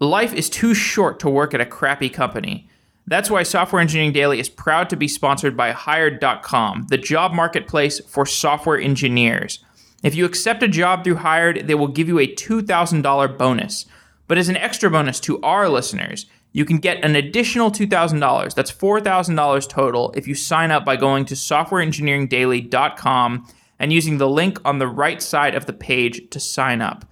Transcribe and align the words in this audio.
Life 0.00 0.32
is 0.32 0.48
too 0.48 0.74
short 0.74 1.18
to 1.20 1.28
work 1.28 1.54
at 1.54 1.60
a 1.60 1.66
crappy 1.66 2.08
company. 2.08 2.68
That's 3.08 3.30
why 3.30 3.42
Software 3.42 3.80
Engineering 3.80 4.12
Daily 4.12 4.38
is 4.38 4.48
proud 4.48 4.88
to 4.90 4.96
be 4.96 5.08
sponsored 5.08 5.56
by 5.56 5.72
Hired.com, 5.72 6.86
the 6.88 6.98
job 6.98 7.32
marketplace 7.32 7.98
for 8.00 8.24
software 8.24 8.78
engineers. 8.78 9.64
If 10.04 10.14
you 10.14 10.24
accept 10.24 10.62
a 10.62 10.68
job 10.68 11.02
through 11.02 11.16
Hired, 11.16 11.66
they 11.66 11.74
will 11.74 11.88
give 11.88 12.06
you 12.06 12.20
a 12.20 12.32
$2,000 12.32 13.36
bonus. 13.36 13.86
But 14.28 14.38
as 14.38 14.48
an 14.48 14.56
extra 14.56 14.88
bonus 14.88 15.18
to 15.20 15.40
our 15.40 15.68
listeners, 15.68 16.26
you 16.52 16.64
can 16.64 16.78
get 16.78 17.04
an 17.04 17.16
additional 17.16 17.72
$2,000. 17.72 18.54
That's 18.54 18.70
$4,000 18.70 19.68
total 19.68 20.14
if 20.16 20.28
you 20.28 20.36
sign 20.36 20.70
up 20.70 20.84
by 20.84 20.94
going 20.94 21.24
to 21.24 21.34
softwareengineeringdaily.com 21.34 23.48
and 23.80 23.92
using 23.92 24.18
the 24.18 24.28
link 24.28 24.60
on 24.64 24.78
the 24.78 24.86
right 24.86 25.20
side 25.20 25.56
of 25.56 25.66
the 25.66 25.72
page 25.72 26.30
to 26.30 26.38
sign 26.38 26.80
up. 26.80 27.04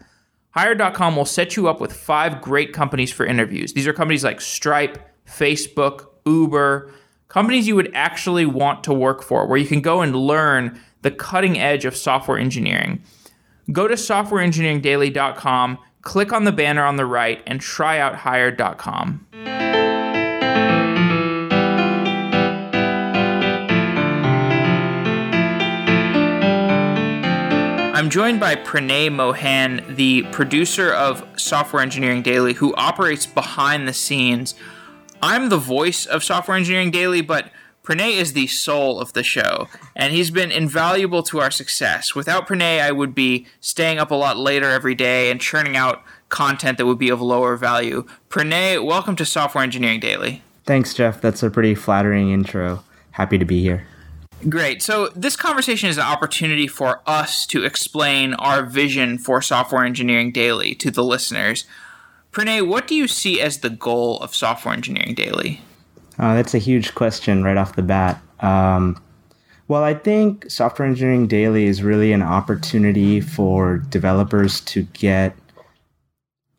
Hired.com 0.57 1.17
will 1.17 1.27
set 1.27 1.55
you 1.55 1.69
up 1.69 1.83
with 1.83 1.93
five 1.93 2.41
great 2.41 2.73
companies 2.73 3.13
for 3.13 3.27
interviews. 3.27 3.75
These 3.75 3.87
are 3.87 3.93
companies 3.93 4.25
like 4.25 4.41
Stripe, 4.41 4.99
Facebook, 5.29 6.07
Uber, 6.25 6.91
companies 7.29 7.69
you 7.69 7.77
would 7.77 7.91
actually 7.95 8.47
want 8.47 8.83
to 8.85 8.95
work 8.95 9.23
for, 9.23 9.47
where 9.47 9.59
you 9.59 9.67
can 9.67 9.83
go 9.83 10.01
and 10.01 10.17
learn 10.17 10.81
the 11.03 11.11
cutting 11.11 11.59
edge 11.59 11.85
of 11.85 11.95
software 11.95 12.39
engineering. 12.39 13.03
Go 13.71 13.87
to 13.87 13.97
softwareengineeringdaily.com, 13.97 15.79
click 16.01 16.33
on 16.33 16.45
the 16.45 16.53
banner 16.53 16.85
on 16.85 16.97
the 16.97 17.05
right, 17.05 17.43
and 17.47 17.61
try 17.61 17.99
out 17.99 18.15
hired.com. 18.15 19.27
I'm 27.97 28.11
joined 28.11 28.41
by 28.41 28.57
Pranay 28.57 29.11
Mohan, 29.11 29.83
the 29.89 30.25
producer 30.25 30.93
of 30.93 31.27
Software 31.41 31.81
Engineering 31.81 32.21
Daily, 32.21 32.53
who 32.53 32.75
operates 32.75 33.25
behind 33.25 33.89
the 33.89 33.95
scenes. 33.95 34.55
I'm 35.23 35.49
the 35.49 35.57
voice 35.57 36.05
of 36.05 36.23
Software 36.23 36.59
Engineering 36.59 36.91
Daily, 36.91 37.23
but 37.23 37.51
Pranay 37.83 38.19
is 38.19 38.35
the 38.35 38.49
soul 38.49 39.01
of 39.01 39.15
the 39.15 39.23
show, 39.23 39.69
and 39.95 40.13
he's 40.13 40.31
been 40.31 40.53
invaluable 40.53 41.23
to 41.23 41.41
our 41.41 41.51
success. 41.51 42.15
Without 42.15 42.47
Pranay, 42.47 42.83
I 42.83 42.93
would 42.93 43.15
be 43.15 43.47
staying 43.63 43.99
up 43.99 44.11
a 44.11 44.15
lot 44.15 44.37
later 44.37 44.69
every 44.69 44.95
day 44.95 45.31
and 45.31 45.41
churning 45.41 45.75
out 45.75 46.03
content 46.29 46.77
that 46.77 46.85
would 46.85 46.99
be 46.99 47.09
of 47.09 47.23
lower 47.23 47.57
value. 47.57 48.05
Pranay, 48.29 48.85
welcome 48.85 49.17
to 49.17 49.25
Software 49.25 49.65
Engineering 49.65 50.01
Daily. 50.01 50.43
Thanks, 50.67 50.93
Jeff. 50.93 51.23
That's 51.23 51.43
a 51.43 51.49
pretty 51.49 51.75
flattering 51.75 52.31
intro. 52.31 52.85
Happy 53.13 53.39
to 53.39 53.47
be 53.47 53.63
here. 53.63 53.87
Great. 54.49 54.83
So, 54.83 55.09
this 55.17 55.35
conversation 55.35 55.89
is 55.89 55.97
an 55.97 56.05
opportunity 56.05 56.67
for 56.67 57.01
us 57.07 57.47
to 57.47 57.65
explain 57.65 58.35
our 58.35 58.65
vision 58.65 59.19
for 59.19 59.41
Software 59.41 59.85
Engineering 59.85 60.31
Daily 60.31 60.75
to 60.77 60.91
the 60.91 61.03
listeners. 61.03 61.65
Pranay, 62.33 62.67
what 62.67 62.87
do 62.87 62.95
you 62.95 63.09
see 63.09 63.41
as 63.41 63.61
the 63.61 63.71
goal 63.71 64.19
of 64.19 64.35
Software 64.35 64.75
Engineering 64.75 65.15
Daily? 65.15 65.63
Uh, 66.19 66.35
that's 66.35 66.55
a 66.55 66.59
huge 66.59 66.95
question 66.95 67.43
right 67.43 67.57
off 67.57 67.77
the 67.77 67.83
bat. 67.83 68.21
Um, 68.41 69.03
well, 69.69 69.83
I 69.83 69.95
think 69.95 70.51
Software 70.51 70.87
Engineering 70.87 71.27
Daily 71.27 71.65
is 71.65 71.83
really 71.83 72.13
an 72.13 72.23
opportunity 72.23 73.21
for 73.21 73.79
developers 73.79 74.61
to 74.61 74.83
get 74.93 75.35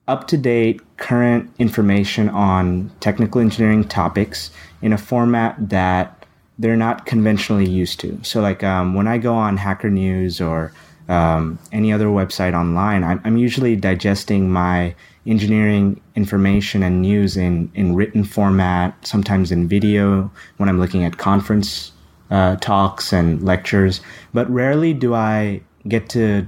up 0.08 0.28
to 0.28 0.38
date, 0.38 0.82
current 0.98 1.54
information 1.60 2.30
on 2.30 2.92
technical 3.00 3.40
engineering 3.40 3.84
topics 3.84 4.52
in 4.82 4.94
a 4.94 4.98
format 4.98 5.70
that 5.70 6.17
they're 6.60 6.78
not 6.78 7.06
conventionally 7.06 7.70
used 7.70 8.00
to. 8.02 8.20
So, 8.24 8.42
like 8.42 8.64
um, 8.64 8.94
when 8.96 9.08
I 9.08 9.18
go 9.18 9.36
on 9.36 9.58
Hacker 9.58 9.90
News 9.90 10.42
or 10.42 10.74
um, 11.08 11.60
any 11.72 11.94
other 11.94 12.08
website 12.08 12.54
online, 12.54 13.04
I'm, 13.04 13.22
I'm, 13.24 13.38
usually 13.38 13.76
digesting 13.76 14.52
my 14.52 14.94
engineering 15.26 16.02
information 16.16 16.84
and 16.84 17.02
news 17.02 17.38
in, 17.38 17.72
in 17.76 17.96
written 17.96 18.24
format, 18.24 18.94
sometimes 19.08 19.52
in 19.52 19.68
video 19.68 20.30
when 20.58 20.68
I'm 20.68 20.80
looking 20.80 21.06
at 21.06 21.18
conference 21.18 21.92
uh, 22.30 22.58
talks 22.58 23.14
and 23.14 23.42
lectures. 23.42 24.02
But 24.34 24.50
rarely 24.50 24.94
do 24.94 25.14
I 25.14 25.62
get 25.88 26.10
to 26.10 26.46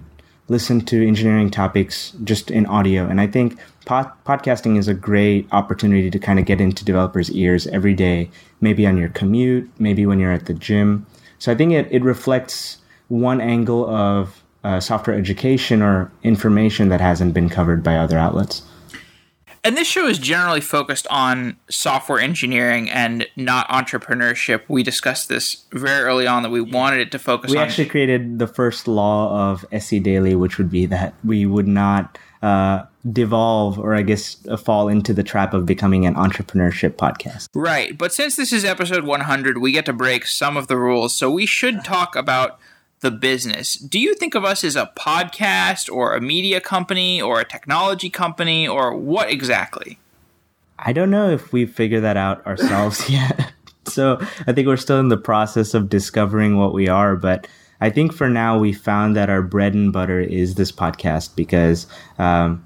listen 0.49 0.81
to 0.81 1.07
engineering 1.07 1.49
topics 1.49 2.11
just 2.23 2.51
in 2.51 2.65
audio. 2.65 3.07
And 3.07 3.21
I 3.21 3.27
think 3.27 3.57
pod- 3.85 4.11
podcasting 4.25 4.77
is 4.77 4.87
a 4.87 4.93
great 4.93 5.47
opportunity 5.51 6.11
to 6.11 6.19
kind 6.19 6.39
of 6.39 6.45
get 6.45 6.59
into 6.59 6.83
developers' 6.83 7.31
ears 7.31 7.67
every 7.67 7.93
day, 7.93 8.29
maybe 8.59 8.85
on 8.85 8.97
your 8.97 9.09
commute, 9.09 9.69
maybe 9.79 10.05
when 10.05 10.19
you're 10.19 10.33
at 10.33 10.47
the 10.47 10.53
gym. 10.53 11.05
So 11.37 11.51
I 11.51 11.55
think 11.55 11.71
it, 11.71 11.87
it 11.91 12.03
reflects 12.03 12.79
one 13.07 13.39
angle 13.39 13.89
of 13.89 14.43
uh, 14.63 14.79
software 14.79 15.15
education 15.15 15.81
or 15.81 16.11
information 16.23 16.89
that 16.89 16.99
hasn't 16.99 17.33
been 17.33 17.49
covered 17.49 17.81
by 17.83 17.95
other 17.95 18.17
outlets. 18.17 18.63
And 19.63 19.75
this 19.75 19.87
show 19.87 20.07
is 20.07 20.17
generally 20.17 20.61
focused 20.61 21.07
on 21.09 21.57
software 21.69 22.19
engineering 22.19 22.89
and 22.89 23.27
not 23.35 23.67
entrepreneurship. 23.69 24.61
We 24.67 24.83
discussed 24.83 25.29
this 25.29 25.65
very 25.71 26.03
early 26.03 26.27
on 26.27 26.43
that 26.43 26.49
we 26.49 26.61
wanted 26.61 26.99
it 26.99 27.11
to 27.11 27.19
focus 27.19 27.51
we 27.51 27.57
on. 27.57 27.63
We 27.63 27.67
actually 27.67 27.87
created 27.87 28.39
the 28.39 28.47
first 28.47 28.87
law 28.87 29.51
of 29.51 29.65
SE 29.71 29.99
Daily, 29.99 30.35
which 30.35 30.57
would 30.57 30.69
be 30.69 30.85
that 30.87 31.13
we 31.23 31.45
would 31.45 31.67
not 31.67 32.17
uh, 32.41 32.83
devolve 33.11 33.77
or 33.79 33.95
I 33.95 34.01
guess 34.01 34.37
uh, 34.47 34.57
fall 34.57 34.87
into 34.87 35.13
the 35.13 35.23
trap 35.23 35.53
of 35.53 35.65
becoming 35.65 36.05
an 36.05 36.15
entrepreneurship 36.15 36.91
podcast. 36.91 37.47
Right. 37.53 37.97
But 37.97 38.13
since 38.13 38.35
this 38.35 38.53
is 38.53 38.63
episode 38.63 39.03
100, 39.03 39.57
we 39.57 39.71
get 39.71 39.85
to 39.85 39.93
break 39.93 40.25
some 40.25 40.57
of 40.57 40.67
the 40.67 40.77
rules. 40.77 41.13
So 41.15 41.29
we 41.29 41.45
should 41.45 41.83
talk 41.83 42.15
about 42.15 42.59
the 43.01 43.11
business. 43.11 43.75
Do 43.75 43.99
you 43.99 44.15
think 44.15 44.35
of 44.35 44.43
us 44.43 44.63
as 44.63 44.75
a 44.75 44.91
podcast 44.97 45.91
or 45.91 46.15
a 46.15 46.21
media 46.21 46.59
company 46.59 47.21
or 47.21 47.39
a 47.39 47.45
technology 47.45 48.09
company 48.09 48.67
or 48.67 48.95
what 48.95 49.29
exactly? 49.29 49.99
I 50.77 50.93
don't 50.93 51.09
know 51.09 51.29
if 51.29 51.51
we 51.51 51.65
figured 51.65 52.03
that 52.03 52.17
out 52.17 52.45
ourselves 52.45 53.09
yet. 53.09 53.51
so 53.85 54.17
I 54.47 54.53
think 54.53 54.67
we're 54.67 54.77
still 54.77 54.99
in 54.99 55.09
the 55.09 55.17
process 55.17 55.73
of 55.73 55.89
discovering 55.89 56.57
what 56.57 56.73
we 56.73 56.87
are. 56.87 57.15
But 57.15 57.47
I 57.81 57.89
think 57.89 58.13
for 58.13 58.29
now 58.29 58.57
we 58.57 58.73
found 58.73 59.15
that 59.15 59.29
our 59.29 59.41
bread 59.41 59.73
and 59.73 59.91
butter 59.93 60.19
is 60.19 60.55
this 60.55 60.71
podcast 60.71 61.35
because 61.35 61.87
um, 62.17 62.63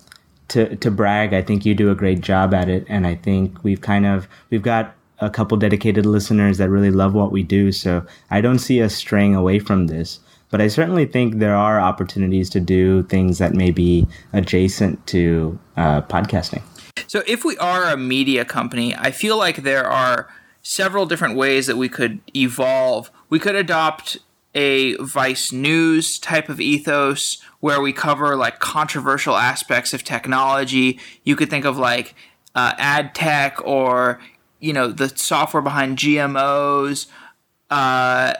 to 0.49 0.75
to 0.77 0.91
brag, 0.91 1.33
I 1.33 1.41
think 1.41 1.65
you 1.65 1.75
do 1.75 1.91
a 1.91 1.95
great 1.95 2.21
job 2.21 2.53
at 2.53 2.69
it, 2.69 2.85
and 2.87 3.05
I 3.07 3.15
think 3.15 3.63
we've 3.63 3.81
kind 3.81 4.05
of 4.05 4.27
we've 4.49 4.61
got 4.61 4.95
a 5.25 5.29
couple 5.29 5.57
dedicated 5.57 6.05
listeners 6.05 6.57
that 6.57 6.69
really 6.69 6.91
love 6.91 7.13
what 7.13 7.31
we 7.31 7.43
do. 7.43 7.71
So 7.71 8.05
I 8.29 8.41
don't 8.41 8.59
see 8.59 8.81
us 8.81 8.95
straying 8.95 9.35
away 9.35 9.59
from 9.59 9.87
this. 9.87 10.19
But 10.49 10.61
I 10.61 10.67
certainly 10.67 11.05
think 11.05 11.39
there 11.39 11.55
are 11.55 11.79
opportunities 11.79 12.49
to 12.51 12.59
do 12.59 13.03
things 13.03 13.39
that 13.39 13.53
may 13.53 13.71
be 13.71 14.05
adjacent 14.33 15.05
to 15.07 15.57
uh, 15.77 16.03
podcasting. 16.03 16.61
So 17.07 17.23
if 17.25 17.43
we 17.43 17.57
are 17.57 17.85
a 17.85 17.97
media 17.97 18.45
company, 18.45 18.95
I 18.95 19.09
feel 19.09 19.37
like 19.37 19.63
there 19.63 19.87
are 19.87 20.29
several 20.61 21.05
different 21.05 21.35
ways 21.35 21.65
that 21.67 21.75
we 21.75 21.89
could 21.89 22.21
evolve. 22.35 23.09
We 23.29 23.39
could 23.39 23.55
adopt 23.55 24.19
a 24.55 24.95
Vice 24.97 25.51
News 25.51 26.19
type 26.19 26.49
of 26.49 26.61
ethos 26.61 27.41
where 27.59 27.81
we 27.81 27.91
cover 27.91 28.35
like 28.35 28.59
controversial 28.59 29.35
aspects 29.35 29.93
of 29.93 30.03
technology. 30.03 30.99
You 31.23 31.35
could 31.35 31.49
think 31.49 31.65
of 31.65 31.77
like 31.77 32.13
uh, 32.55 32.73
ad 32.77 33.15
tech 33.15 33.57
or 33.65 34.19
you 34.63 34.71
know 34.71 34.87
the 34.87 35.09
software 35.09 35.61
behind 35.61 35.97
GMOs. 35.97 37.07
Uh, 37.69 38.33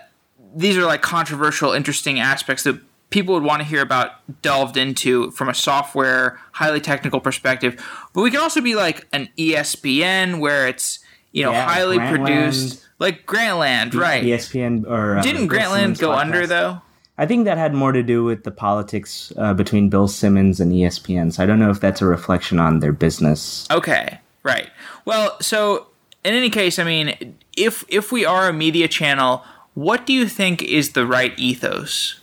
these 0.56 0.78
are 0.78 0.86
like 0.86 1.02
controversial, 1.02 1.74
interesting 1.74 2.20
aspects 2.20 2.64
that 2.64 2.80
people 3.10 3.34
would 3.34 3.44
want 3.44 3.62
to 3.62 3.68
hear 3.68 3.82
about 3.82 4.42
delved 4.42 4.78
into 4.78 5.32
from 5.32 5.50
a 5.50 5.54
software, 5.54 6.40
highly 6.54 6.80
technical 6.80 7.20
perspective. 7.20 7.76
But 8.14 8.22
we 8.22 8.32
can 8.32 8.40
also 8.40 8.62
be 8.62 8.74
like 8.74 9.06
an 9.12 9.28
ESPN 9.38 10.40
where 10.40 10.66
it's 10.68 11.00
you 11.34 11.44
know 11.44 11.52
yeah, 11.52 11.66
highly 11.66 11.98
Grantland, 11.98 12.16
produced, 12.16 12.88
like 13.00 13.26
Grantland, 13.26 13.94
right? 13.94 14.24
ESPN 14.24 14.88
or 14.88 15.18
uh, 15.18 15.22
didn't 15.22 15.50
Grantland 15.50 16.00
go 16.00 16.10
podcast. 16.10 16.22
under 16.22 16.48
though? 16.48 16.82
I 17.18 17.26
think 17.26 17.44
that 17.46 17.58
had 17.58 17.74
more 17.74 17.92
to 17.92 18.02
do 18.02 18.24
with 18.24 18.46
the 18.46 18.50
politics 18.50 19.34
uh, 19.38 19.54
between 19.54 19.90
Bill 19.90 20.08
Simmons 20.08 20.60
and 20.62 20.72
ESPN. 20.72 21.34
So 21.34 21.44
I 21.44 21.46
don't 21.46 21.60
know 21.60 21.70
if 21.70 21.80
that's 21.80 22.02
a 22.02 22.06
reflection 22.06 22.60
on 22.60 22.80
their 22.80 22.94
business. 22.94 23.68
Okay, 23.70 24.20
right. 24.44 24.70
Well, 25.06 25.38
so 25.40 25.88
in 26.24 26.34
any 26.34 26.50
case, 26.50 26.80
I 26.80 26.84
mean, 26.84 27.38
if 27.56 27.84
if 27.88 28.12
we 28.12 28.26
are 28.26 28.50
a 28.50 28.54
media 28.54 28.88
channel, 28.88 29.44
what 29.74 30.06
do 30.06 30.14
you 30.14 30.28
think 30.28 30.62
is 30.62 30.94
the 30.94 31.06
right 31.06 31.38
ethos? 31.38 32.20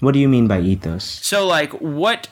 What 0.00 0.12
do 0.12 0.18
you 0.18 0.28
mean 0.28 0.46
by 0.46 0.60
ethos? 0.60 1.04
So, 1.04 1.46
like, 1.46 1.72
what 1.72 2.28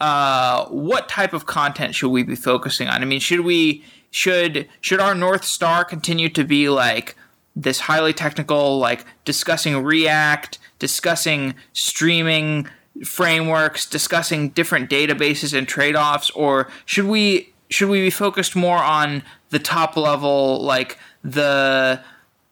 uh, 0.00 0.66
what 0.66 1.08
type 1.08 1.32
of 1.32 1.46
content 1.46 1.94
should 1.94 2.10
we 2.10 2.22
be 2.22 2.34
focusing 2.34 2.88
on? 2.88 3.02
I 3.02 3.04
mean, 3.04 3.20
should 3.20 3.40
we 3.40 3.84
should 4.10 4.68
should 4.80 5.00
our 5.00 5.14
north 5.14 5.44
star 5.44 5.84
continue 5.84 6.28
to 6.30 6.44
be 6.44 6.68
like 6.68 7.16
this 7.54 7.80
highly 7.80 8.12
technical, 8.12 8.78
like 8.78 9.04
discussing 9.24 9.82
React, 9.82 10.58
discussing 10.78 11.54
streaming 11.72 12.68
frameworks, 13.04 13.86
discussing 13.86 14.50
different 14.50 14.90
databases 14.90 15.56
and 15.56 15.68
trade 15.68 15.96
offs, 15.96 16.30
or 16.30 16.68
should 16.84 17.06
we 17.06 17.49
should 17.70 17.88
we 17.88 18.00
be 18.00 18.10
focused 18.10 18.54
more 18.54 18.78
on 18.78 19.22
the 19.50 19.58
top 19.58 19.96
level, 19.96 20.62
like 20.62 20.98
the 21.22 22.02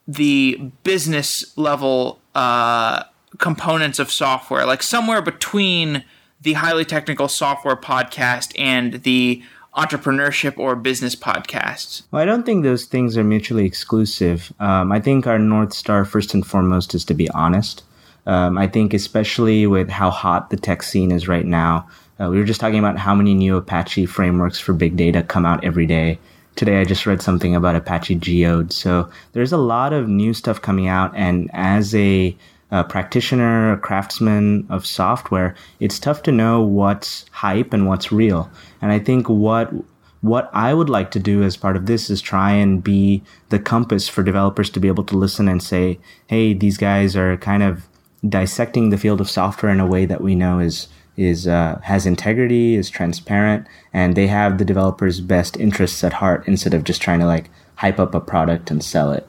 the 0.06 0.58
business 0.84 1.56
level 1.58 2.20
uh, 2.34 3.04
components 3.38 3.98
of 3.98 4.10
software, 4.10 4.64
like 4.64 4.82
somewhere 4.82 5.20
between 5.20 6.04
the 6.40 6.54
highly 6.54 6.84
technical 6.84 7.28
software 7.28 7.76
podcast 7.76 8.52
and 8.58 9.02
the 9.02 9.42
entrepreneurship 9.76 10.56
or 10.58 10.74
business 10.74 11.14
podcasts? 11.14 12.02
Well, 12.10 12.22
I 12.22 12.24
don't 12.24 12.46
think 12.46 12.62
those 12.62 12.84
things 12.84 13.16
are 13.16 13.24
mutually 13.24 13.66
exclusive. 13.66 14.52
Um, 14.58 14.92
I 14.92 15.00
think 15.00 15.26
our 15.26 15.38
North 15.38 15.72
Star, 15.72 16.04
first 16.04 16.34
and 16.34 16.46
foremost, 16.46 16.94
is 16.94 17.04
to 17.06 17.14
be 17.14 17.28
honest. 17.30 17.84
Um, 18.26 18.58
I 18.58 18.66
think, 18.66 18.92
especially 18.92 19.66
with 19.66 19.88
how 19.88 20.10
hot 20.10 20.50
the 20.50 20.56
tech 20.56 20.82
scene 20.82 21.10
is 21.10 21.28
right 21.28 21.46
now, 21.46 21.88
uh, 22.20 22.28
we 22.28 22.38
were 22.38 22.44
just 22.44 22.60
talking 22.60 22.78
about 22.78 22.98
how 22.98 23.14
many 23.14 23.34
new 23.34 23.56
Apache 23.56 24.06
frameworks 24.06 24.58
for 24.58 24.72
big 24.72 24.96
data 24.96 25.22
come 25.22 25.46
out 25.46 25.64
every 25.64 25.86
day. 25.86 26.18
Today, 26.56 26.80
I 26.80 26.84
just 26.84 27.06
read 27.06 27.22
something 27.22 27.54
about 27.54 27.76
Apache 27.76 28.16
Geode. 28.16 28.72
So 28.72 29.08
there's 29.32 29.52
a 29.52 29.58
lot 29.58 29.92
of 29.92 30.08
new 30.08 30.34
stuff 30.34 30.60
coming 30.60 30.88
out. 30.88 31.14
And 31.14 31.48
as 31.52 31.94
a, 31.94 32.36
a 32.72 32.82
practitioner, 32.82 33.72
a 33.72 33.78
craftsman 33.78 34.66
of 34.68 34.84
software, 34.84 35.54
it's 35.78 36.00
tough 36.00 36.24
to 36.24 36.32
know 36.32 36.60
what's 36.60 37.26
hype 37.30 37.72
and 37.72 37.86
what's 37.86 38.10
real. 38.10 38.50
And 38.82 38.90
I 38.90 38.98
think 38.98 39.28
what 39.28 39.72
what 40.20 40.50
I 40.52 40.74
would 40.74 40.90
like 40.90 41.12
to 41.12 41.20
do 41.20 41.44
as 41.44 41.56
part 41.56 41.76
of 41.76 41.86
this 41.86 42.10
is 42.10 42.20
try 42.20 42.50
and 42.50 42.82
be 42.82 43.22
the 43.50 43.60
compass 43.60 44.08
for 44.08 44.24
developers 44.24 44.68
to 44.70 44.80
be 44.80 44.88
able 44.88 45.04
to 45.04 45.16
listen 45.16 45.46
and 45.46 45.62
say, 45.62 46.00
hey, 46.26 46.54
these 46.54 46.76
guys 46.76 47.14
are 47.14 47.36
kind 47.36 47.62
of 47.62 47.86
dissecting 48.28 48.90
the 48.90 48.98
field 48.98 49.20
of 49.20 49.30
software 49.30 49.70
in 49.70 49.78
a 49.78 49.86
way 49.86 50.06
that 50.06 50.20
we 50.20 50.34
know 50.34 50.58
is 50.58 50.88
is 51.18 51.48
uh, 51.48 51.80
has 51.82 52.06
integrity, 52.06 52.76
is 52.76 52.88
transparent, 52.88 53.66
and 53.92 54.14
they 54.14 54.28
have 54.28 54.58
the 54.58 54.64
developer's 54.64 55.20
best 55.20 55.56
interests 55.56 56.02
at 56.04 56.14
heart 56.14 56.46
instead 56.46 56.72
of 56.72 56.84
just 56.84 57.02
trying 57.02 57.20
to 57.20 57.26
like 57.26 57.50
hype 57.76 57.98
up 57.98 58.14
a 58.14 58.20
product 58.20 58.70
and 58.70 58.82
sell 58.82 59.12
it. 59.12 59.26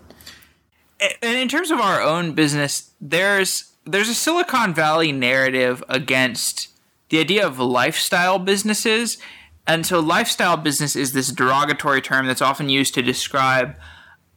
And 1.21 1.37
in 1.37 1.47
terms 1.47 1.71
of 1.71 1.79
our 1.79 2.01
own 2.01 2.33
business, 2.33 2.91
there's 3.01 3.71
there's 3.85 4.09
a 4.09 4.13
Silicon 4.13 4.73
Valley 4.73 5.11
narrative 5.11 5.83
against 5.89 6.69
the 7.09 7.19
idea 7.19 7.45
of 7.45 7.59
lifestyle 7.59 8.37
businesses. 8.37 9.17
And 9.65 9.85
so, 9.85 9.99
lifestyle 9.99 10.57
business 10.57 10.95
is 10.95 11.13
this 11.13 11.29
derogatory 11.29 12.01
term 12.01 12.27
that's 12.27 12.41
often 12.41 12.69
used 12.69 12.93
to 12.95 13.01
describe 13.01 13.75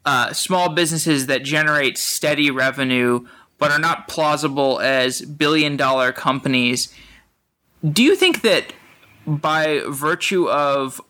uh, 0.05 0.33
small 0.33 0.71
businesses 0.71 1.27
that 1.27 1.43
generate 1.43 1.99
steady 1.99 2.51
revenue 2.51 3.27
but 3.59 3.71
are 3.71 3.79
not 3.79 4.09
plausible 4.09 4.81
as 4.81 5.21
billion 5.23 5.77
dollar 5.77 6.11
companies. 6.11 6.93
Do 7.89 8.03
you 8.03 8.15
think 8.15 8.43
that 8.43 8.73
by 9.27 9.83
virtue 9.89 10.49
of 10.49 11.01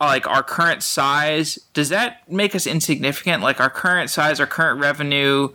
like 0.00 0.26
our 0.26 0.42
current 0.42 0.82
size, 0.82 1.58
does 1.72 1.88
that 1.88 2.30
make 2.30 2.54
us 2.54 2.66
insignificant? 2.66 3.42
Like 3.42 3.60
our 3.60 3.70
current 3.70 4.10
size, 4.10 4.40
our 4.40 4.46
current 4.46 4.80
revenue, 4.80 5.48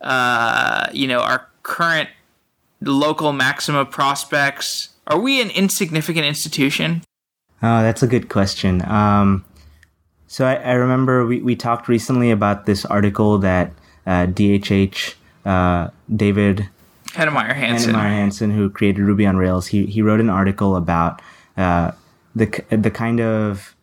uh, 0.00 0.86
you 0.92 1.06
know, 1.06 1.20
our 1.20 1.48
current 1.62 2.08
local 2.80 3.32
maxima 3.32 3.84
prospects, 3.84 4.90
are 5.06 5.18
we 5.18 5.40
an 5.40 5.50
insignificant 5.50 6.26
institution? 6.26 7.02
Oh, 7.62 7.82
that's 7.82 8.02
a 8.02 8.06
good 8.06 8.28
question. 8.28 8.82
Um, 8.86 9.44
so 10.26 10.46
I, 10.46 10.54
I, 10.56 10.72
remember 10.72 11.24
we, 11.26 11.40
we 11.40 11.56
talked 11.56 11.88
recently 11.88 12.30
about 12.30 12.66
this 12.66 12.84
article 12.84 13.38
that 13.38 13.72
uh, 14.06 14.26
DHH 14.26 15.14
uh, 15.44 15.90
David 16.14 16.68
Heinemeier 17.16 17.54
Hansson. 17.54 17.94
Heinemeier 17.94 18.10
Hansson, 18.10 18.50
who 18.50 18.70
created 18.70 19.02
Ruby 19.02 19.26
on 19.26 19.36
Rails, 19.36 19.66
he 19.66 19.86
he 19.86 20.02
wrote 20.02 20.20
an 20.20 20.30
article 20.30 20.76
about 20.76 21.22
uh, 21.56 21.92
the 22.34 22.46
the 22.70 22.90
kind 22.90 23.20
of 23.20 23.74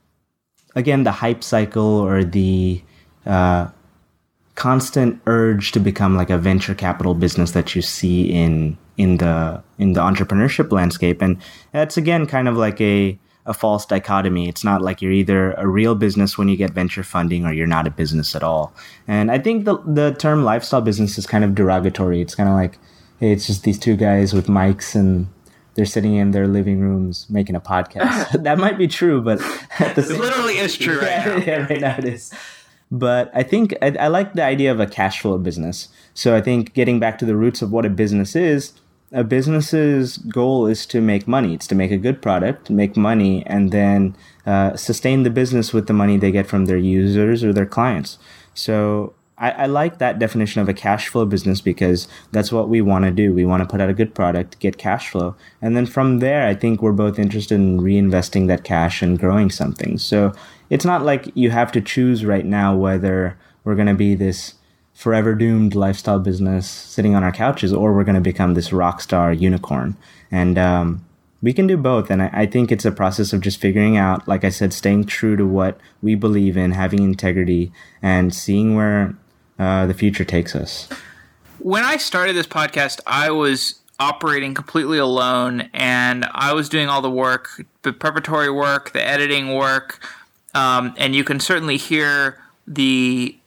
again 0.76 1.04
the 1.04 1.12
hype 1.12 1.44
cycle 1.44 2.00
or 2.00 2.24
the 2.24 2.82
uh, 3.26 3.68
constant 4.56 5.22
urge 5.26 5.72
to 5.72 5.80
become 5.80 6.16
like 6.16 6.30
a 6.30 6.38
venture 6.38 6.76
capital 6.76 7.16
business 7.16 7.52
that 7.52 7.76
you 7.76 7.82
see 7.82 8.32
in 8.32 8.78
in 8.98 9.18
the 9.18 9.62
in 9.80 9.94
the 9.94 10.02
entrepreneurship 10.02 10.72
landscape, 10.72 11.22
and 11.22 11.38
that's 11.72 11.98
again 11.98 12.28
kind 12.28 12.48
of 12.48 12.56
like 12.56 12.80
a 12.80 13.18
a 13.46 13.54
false 13.54 13.86
dichotomy. 13.86 14.48
It's 14.48 14.64
not 14.64 14.82
like 14.82 15.02
you're 15.02 15.12
either 15.12 15.52
a 15.54 15.68
real 15.68 15.96
business 15.96 16.38
when 16.38 16.48
you 16.48 16.56
get 16.56 16.72
venture 16.72 17.04
funding 17.04 17.46
or 17.46 17.52
you're 17.52 17.68
not 17.68 17.88
a 17.88 17.92
business 17.92 18.36
at 18.36 18.44
all. 18.44 18.74
And 19.08 19.32
I 19.32 19.40
think 19.40 19.66
the 19.66 19.78
the 19.86 20.16
term 20.18 20.44
lifestyle 20.44 20.82
business 20.82 21.18
is 21.18 21.26
kind 21.26 21.44
of 21.44 21.56
derogatory. 21.56 22.22
It's 22.22 22.36
kind 22.36 22.48
of 22.48 22.56
like 22.56 22.78
it's 23.32 23.48
just 23.48 23.64
these 23.64 23.80
two 23.80 23.96
guys 23.96 24.34
with 24.34 24.48
mics 24.48 24.96
and 24.96 25.28
they're 25.76 25.86
sitting 25.86 26.16
in 26.16 26.32
their 26.32 26.48
living 26.48 26.80
rooms 26.80 27.26
making 27.30 27.56
a 27.56 27.62
podcast. 27.62 28.44
that 28.44 28.58
might 28.58 28.78
be 28.78 28.88
true, 28.88 29.22
but 29.22 29.40
it 29.80 29.98
literally 29.98 30.58
is 30.58 30.78
true 30.78 31.02
yeah, 31.02 31.30
right 31.30 31.38
now. 31.38 31.46
Yeah, 31.52 31.68
right 31.68 31.82
now 31.82 31.96
it 31.98 32.06
is. 32.06 32.34
But 32.92 33.32
I 33.34 33.42
think 33.42 33.74
I, 33.82 33.96
I 34.00 34.08
like 34.08 34.34
the 34.34 34.44
idea 34.44 34.72
of 34.72 34.80
a 34.80 34.86
cash 34.86 35.22
flow 35.22 35.38
business. 35.38 35.88
So 36.14 36.36
I 36.36 36.42
think 36.42 36.74
getting 36.74 37.00
back 37.00 37.18
to 37.20 37.26
the 37.26 37.36
roots 37.36 37.62
of 37.62 37.72
what 37.72 37.86
a 37.86 37.90
business 37.90 38.36
is, 38.36 38.74
a 39.12 39.24
business's 39.24 40.18
goal 40.18 40.68
is 40.68 40.86
to 40.88 41.02
make 41.02 41.28
money. 41.28 41.54
It's 41.54 41.68
to 41.68 41.76
make 41.76 41.92
a 41.92 41.98
good 41.98 42.22
product, 42.22 42.70
make 42.70 42.98
money, 42.98 43.46
and 43.46 43.72
then 43.72 44.16
uh, 44.46 44.76
sustain 44.76 45.24
the 45.24 45.30
business 45.30 45.74
with 45.74 45.88
the 45.88 45.94
money 45.94 46.18
they 46.18 46.32
get 46.32 46.48
from 46.48 46.66
their 46.66 46.78
users 46.78 47.44
or 47.44 47.54
their 47.54 47.66
clients. 47.66 48.18
So 48.54 49.14
I, 49.44 49.64
I 49.64 49.66
like 49.66 49.98
that 49.98 50.20
definition 50.20 50.62
of 50.62 50.70
a 50.70 50.74
cash 50.74 51.10
flow 51.10 51.26
business 51.26 51.60
because 51.60 52.08
that's 52.32 52.50
what 52.50 52.70
we 52.70 52.82
want 52.82 53.04
to 53.04 53.12
do. 53.12 53.34
We 53.34 53.46
want 53.46 53.62
to 53.62 53.68
put 53.68 53.82
out 53.82 53.90
a 53.90 53.94
good 53.94 54.16
product, 54.16 54.58
get 54.60 54.78
cash 54.78 55.10
flow, 55.10 55.36
and 55.62 55.76
then 55.76 55.86
from 55.86 56.20
there, 56.20 56.48
I 56.48 56.56
think 56.56 56.82
we're 56.82 56.94
both 56.94 57.20
interested 57.20 57.56
in 57.56 57.82
reinvesting 57.82 58.48
that 58.48 58.64
cash 58.64 59.02
and 59.02 59.20
growing 59.20 59.50
something. 59.50 59.98
So 59.98 60.32
it's 60.70 60.86
not 60.86 61.04
like 61.04 61.30
you 61.36 61.52
have 61.52 61.74
to 61.74 61.82
choose 61.82 62.24
right 62.24 62.46
now 62.46 62.74
whether 62.74 63.38
we're 63.66 63.76
going 63.76 63.88
to 63.88 63.94
be 63.94 64.16
this 64.16 64.54
forever 64.94 65.36
doomed 65.36 65.76
lifestyle 65.76 66.20
business 66.20 66.70
sitting 66.70 67.14
on 67.14 67.24
our 67.24 67.34
couches, 67.34 67.74
or 67.74 67.94
we're 67.94 68.06
going 68.06 68.16
to 68.16 68.22
become 68.22 68.54
this 68.54 68.72
rock 68.72 69.02
star 69.02 69.34
unicorn. 69.34 69.98
And 70.32 70.58
um, 70.58 71.06
we 71.42 71.52
can 71.52 71.68
do 71.68 71.76
both. 71.76 72.10
And 72.10 72.22
I, 72.22 72.30
I, 72.32 72.46
think 72.46 72.72
it's 72.72 72.86
a 72.86 72.92
process 72.92 73.34
of 73.34 73.42
just 73.42 73.60
figuring 73.60 73.98
out, 73.98 74.26
like 74.26 74.46
I 74.46 74.50
said, 74.50 74.72
staying 74.72 75.06
true 75.06 75.36
to 75.36 75.46
what 75.46 75.78
we 76.02 76.16
believe 76.16 76.56
in, 76.56 76.72
having 76.72 77.04
integrity, 77.04 77.74
and 78.02 78.34
seeing 78.34 78.76
where 78.76 79.18
uh, 79.60 79.86
the 79.86 79.94
future 79.94 80.26
takes 80.26 80.56
us. 80.56 80.90
When 81.60 81.84
I 81.84 81.98
started 81.98 82.36
this 82.36 82.48
podcast, 82.48 83.00
I 83.08 83.32
was 83.32 83.80
operating 84.00 84.54
completely 84.54 84.98
alone, 84.98 85.70
and 85.74 86.26
I 86.34 86.54
was 86.54 86.68
doing 86.68 86.90
all 86.90 87.02
the 87.02 87.12
work, 87.12 87.64
the 87.84 87.94
preparatory 87.94 88.52
work, 88.52 88.92
the 88.92 89.06
editing 89.06 89.54
work, 89.54 90.06
um, 90.54 90.94
and 90.98 91.16
you 91.16 91.24
can 91.24 91.40
certainly 91.40 91.78
hear 91.78 92.38
the 92.68 93.38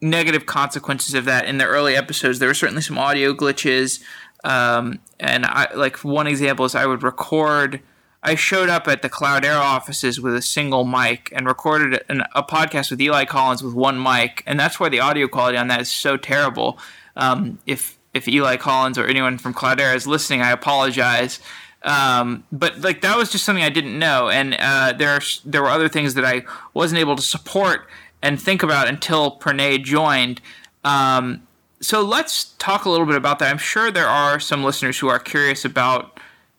negative 0.00 0.46
consequences 0.46 1.14
of 1.14 1.24
that 1.24 1.46
in 1.46 1.58
the 1.58 1.66
early 1.66 1.96
episodes. 1.96 2.38
There 2.38 2.48
were 2.48 2.54
certainly 2.54 2.82
some 2.82 2.98
audio 2.98 3.34
glitches, 3.34 4.00
um, 4.44 5.00
and 5.18 5.44
I 5.44 5.68
like 5.74 6.04
one 6.04 6.26
example 6.26 6.64
is 6.64 6.74
I 6.74 6.86
would 6.86 7.02
record. 7.02 7.80
I 8.22 8.34
showed 8.34 8.68
up 8.68 8.88
at 8.88 9.02
the 9.02 9.08
Cloudera 9.08 9.60
offices 9.60 10.20
with 10.20 10.34
a 10.34 10.42
single 10.42 10.84
mic 10.84 11.32
and 11.34 11.46
recorded 11.46 12.02
an, 12.08 12.24
a 12.34 12.42
podcast 12.42 12.90
with 12.90 13.00
Eli 13.00 13.24
Collins 13.24 13.62
with 13.62 13.74
one 13.74 14.02
mic, 14.02 14.42
and 14.46 14.58
that's 14.58 14.80
why 14.80 14.88
the 14.88 15.00
audio 15.00 15.28
quality 15.28 15.56
on 15.56 15.68
that 15.68 15.80
is 15.80 15.90
so 15.90 16.16
terrible. 16.16 16.78
Um, 17.16 17.58
if 17.66 17.98
if 18.14 18.26
Eli 18.26 18.56
Collins 18.56 18.98
or 18.98 19.06
anyone 19.06 19.38
from 19.38 19.54
Cloudera 19.54 19.94
is 19.94 20.06
listening, 20.06 20.42
I 20.42 20.50
apologize. 20.50 21.40
Um, 21.82 22.44
but 22.50 22.80
like 22.80 23.02
that 23.02 23.16
was 23.16 23.30
just 23.30 23.44
something 23.44 23.62
I 23.62 23.68
didn't 23.68 23.98
know, 23.98 24.28
and 24.28 24.56
uh, 24.58 24.94
there 24.94 25.10
are, 25.10 25.20
there 25.44 25.62
were 25.62 25.70
other 25.70 25.88
things 25.88 26.14
that 26.14 26.24
I 26.24 26.42
wasn't 26.74 26.98
able 26.98 27.14
to 27.14 27.22
support 27.22 27.88
and 28.20 28.40
think 28.40 28.64
about 28.64 28.88
until 28.88 29.38
Pranay 29.38 29.82
joined. 29.82 30.40
Um, 30.84 31.46
so 31.80 32.02
let's 32.02 32.54
talk 32.58 32.84
a 32.84 32.90
little 32.90 33.06
bit 33.06 33.14
about 33.14 33.38
that. 33.38 33.50
I'm 33.50 33.58
sure 33.58 33.92
there 33.92 34.08
are 34.08 34.40
some 34.40 34.64
listeners 34.64 34.98
who 34.98 35.08
are 35.08 35.20
curious 35.20 35.64
about 35.64 36.17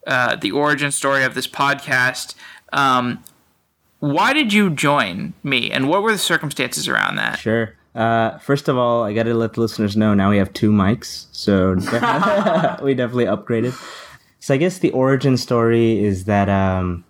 uh, 0.09 0.35
the 0.35 0.51
origin 0.51 0.91
story 0.91 1.23
of 1.23 1.35
this 1.35 1.47
podcast. 1.47 2.33
Um, 2.73 3.23
why 3.99 4.33
did 4.33 4.51
you 4.51 4.69
join 4.69 5.33
me, 5.43 5.71
and 5.71 5.87
what 5.87 6.01
were 6.01 6.11
the 6.11 6.17
circumstances 6.17 6.87
around 6.87 7.15
that? 7.17 7.39
Sure. 7.39 7.75
Uh, 7.93 8.37
first 8.39 8.67
of 8.67 8.77
all, 8.77 9.03
I 9.03 9.13
got 9.13 9.23
to 9.23 9.33
let 9.33 9.53
the 9.53 9.61
listeners 9.61 9.95
know 9.95 10.13
now 10.13 10.29
we 10.29 10.37
have 10.37 10.51
two 10.53 10.71
mics, 10.71 11.27
so 11.31 11.73
we 12.83 12.93
definitely 12.93 13.25
upgraded. 13.25 13.73
So 14.39 14.53
I 14.53 14.57
guess 14.57 14.79
the 14.79 14.91
origin 14.91 15.37
story 15.37 16.03
is 16.03 16.25
that 16.25 16.49
um, 16.49 17.03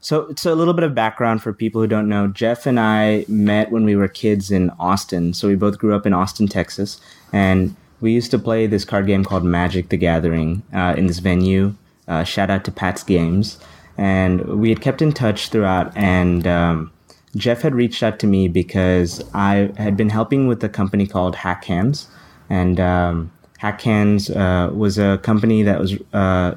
so, 0.00 0.32
so 0.36 0.52
a 0.52 0.56
little 0.56 0.74
bit 0.74 0.84
of 0.84 0.94
background 0.94 1.42
for 1.42 1.52
people 1.52 1.80
who 1.80 1.86
don't 1.86 2.08
know. 2.08 2.26
Jeff 2.28 2.66
and 2.66 2.78
I 2.78 3.24
met 3.26 3.70
when 3.70 3.84
we 3.84 3.96
were 3.96 4.08
kids 4.08 4.50
in 4.50 4.70
Austin. 4.78 5.32
So 5.32 5.48
we 5.48 5.54
both 5.54 5.78
grew 5.78 5.94
up 5.94 6.06
in 6.06 6.12
Austin, 6.12 6.46
Texas, 6.46 7.00
and 7.32 7.74
we 8.00 8.12
used 8.12 8.30
to 8.32 8.38
play 8.38 8.66
this 8.66 8.84
card 8.84 9.06
game 9.06 9.24
called 9.24 9.44
Magic: 9.44 9.88
The 9.88 9.96
Gathering 9.96 10.62
uh, 10.74 10.94
in 10.96 11.06
this 11.06 11.20
venue. 11.20 11.74
Uh, 12.08 12.24
shout 12.24 12.50
out 12.50 12.64
to 12.64 12.72
Pat's 12.72 13.02
Games, 13.02 13.58
and 13.96 14.40
we 14.60 14.68
had 14.68 14.80
kept 14.80 15.02
in 15.02 15.12
touch 15.12 15.48
throughout. 15.48 15.96
And 15.96 16.46
um, 16.46 16.92
Jeff 17.36 17.62
had 17.62 17.74
reached 17.74 18.02
out 18.02 18.18
to 18.20 18.26
me 18.26 18.48
because 18.48 19.24
I 19.34 19.72
had 19.76 19.96
been 19.96 20.10
helping 20.10 20.46
with 20.46 20.62
a 20.64 20.68
company 20.68 21.06
called 21.06 21.36
HackHands, 21.36 22.06
and 22.50 22.80
um, 22.80 23.32
HackHands 23.60 24.34
uh, 24.34 24.72
was 24.72 24.98
a 24.98 25.18
company 25.18 25.62
that 25.62 25.78
was 25.78 25.96
uh, 26.12 26.56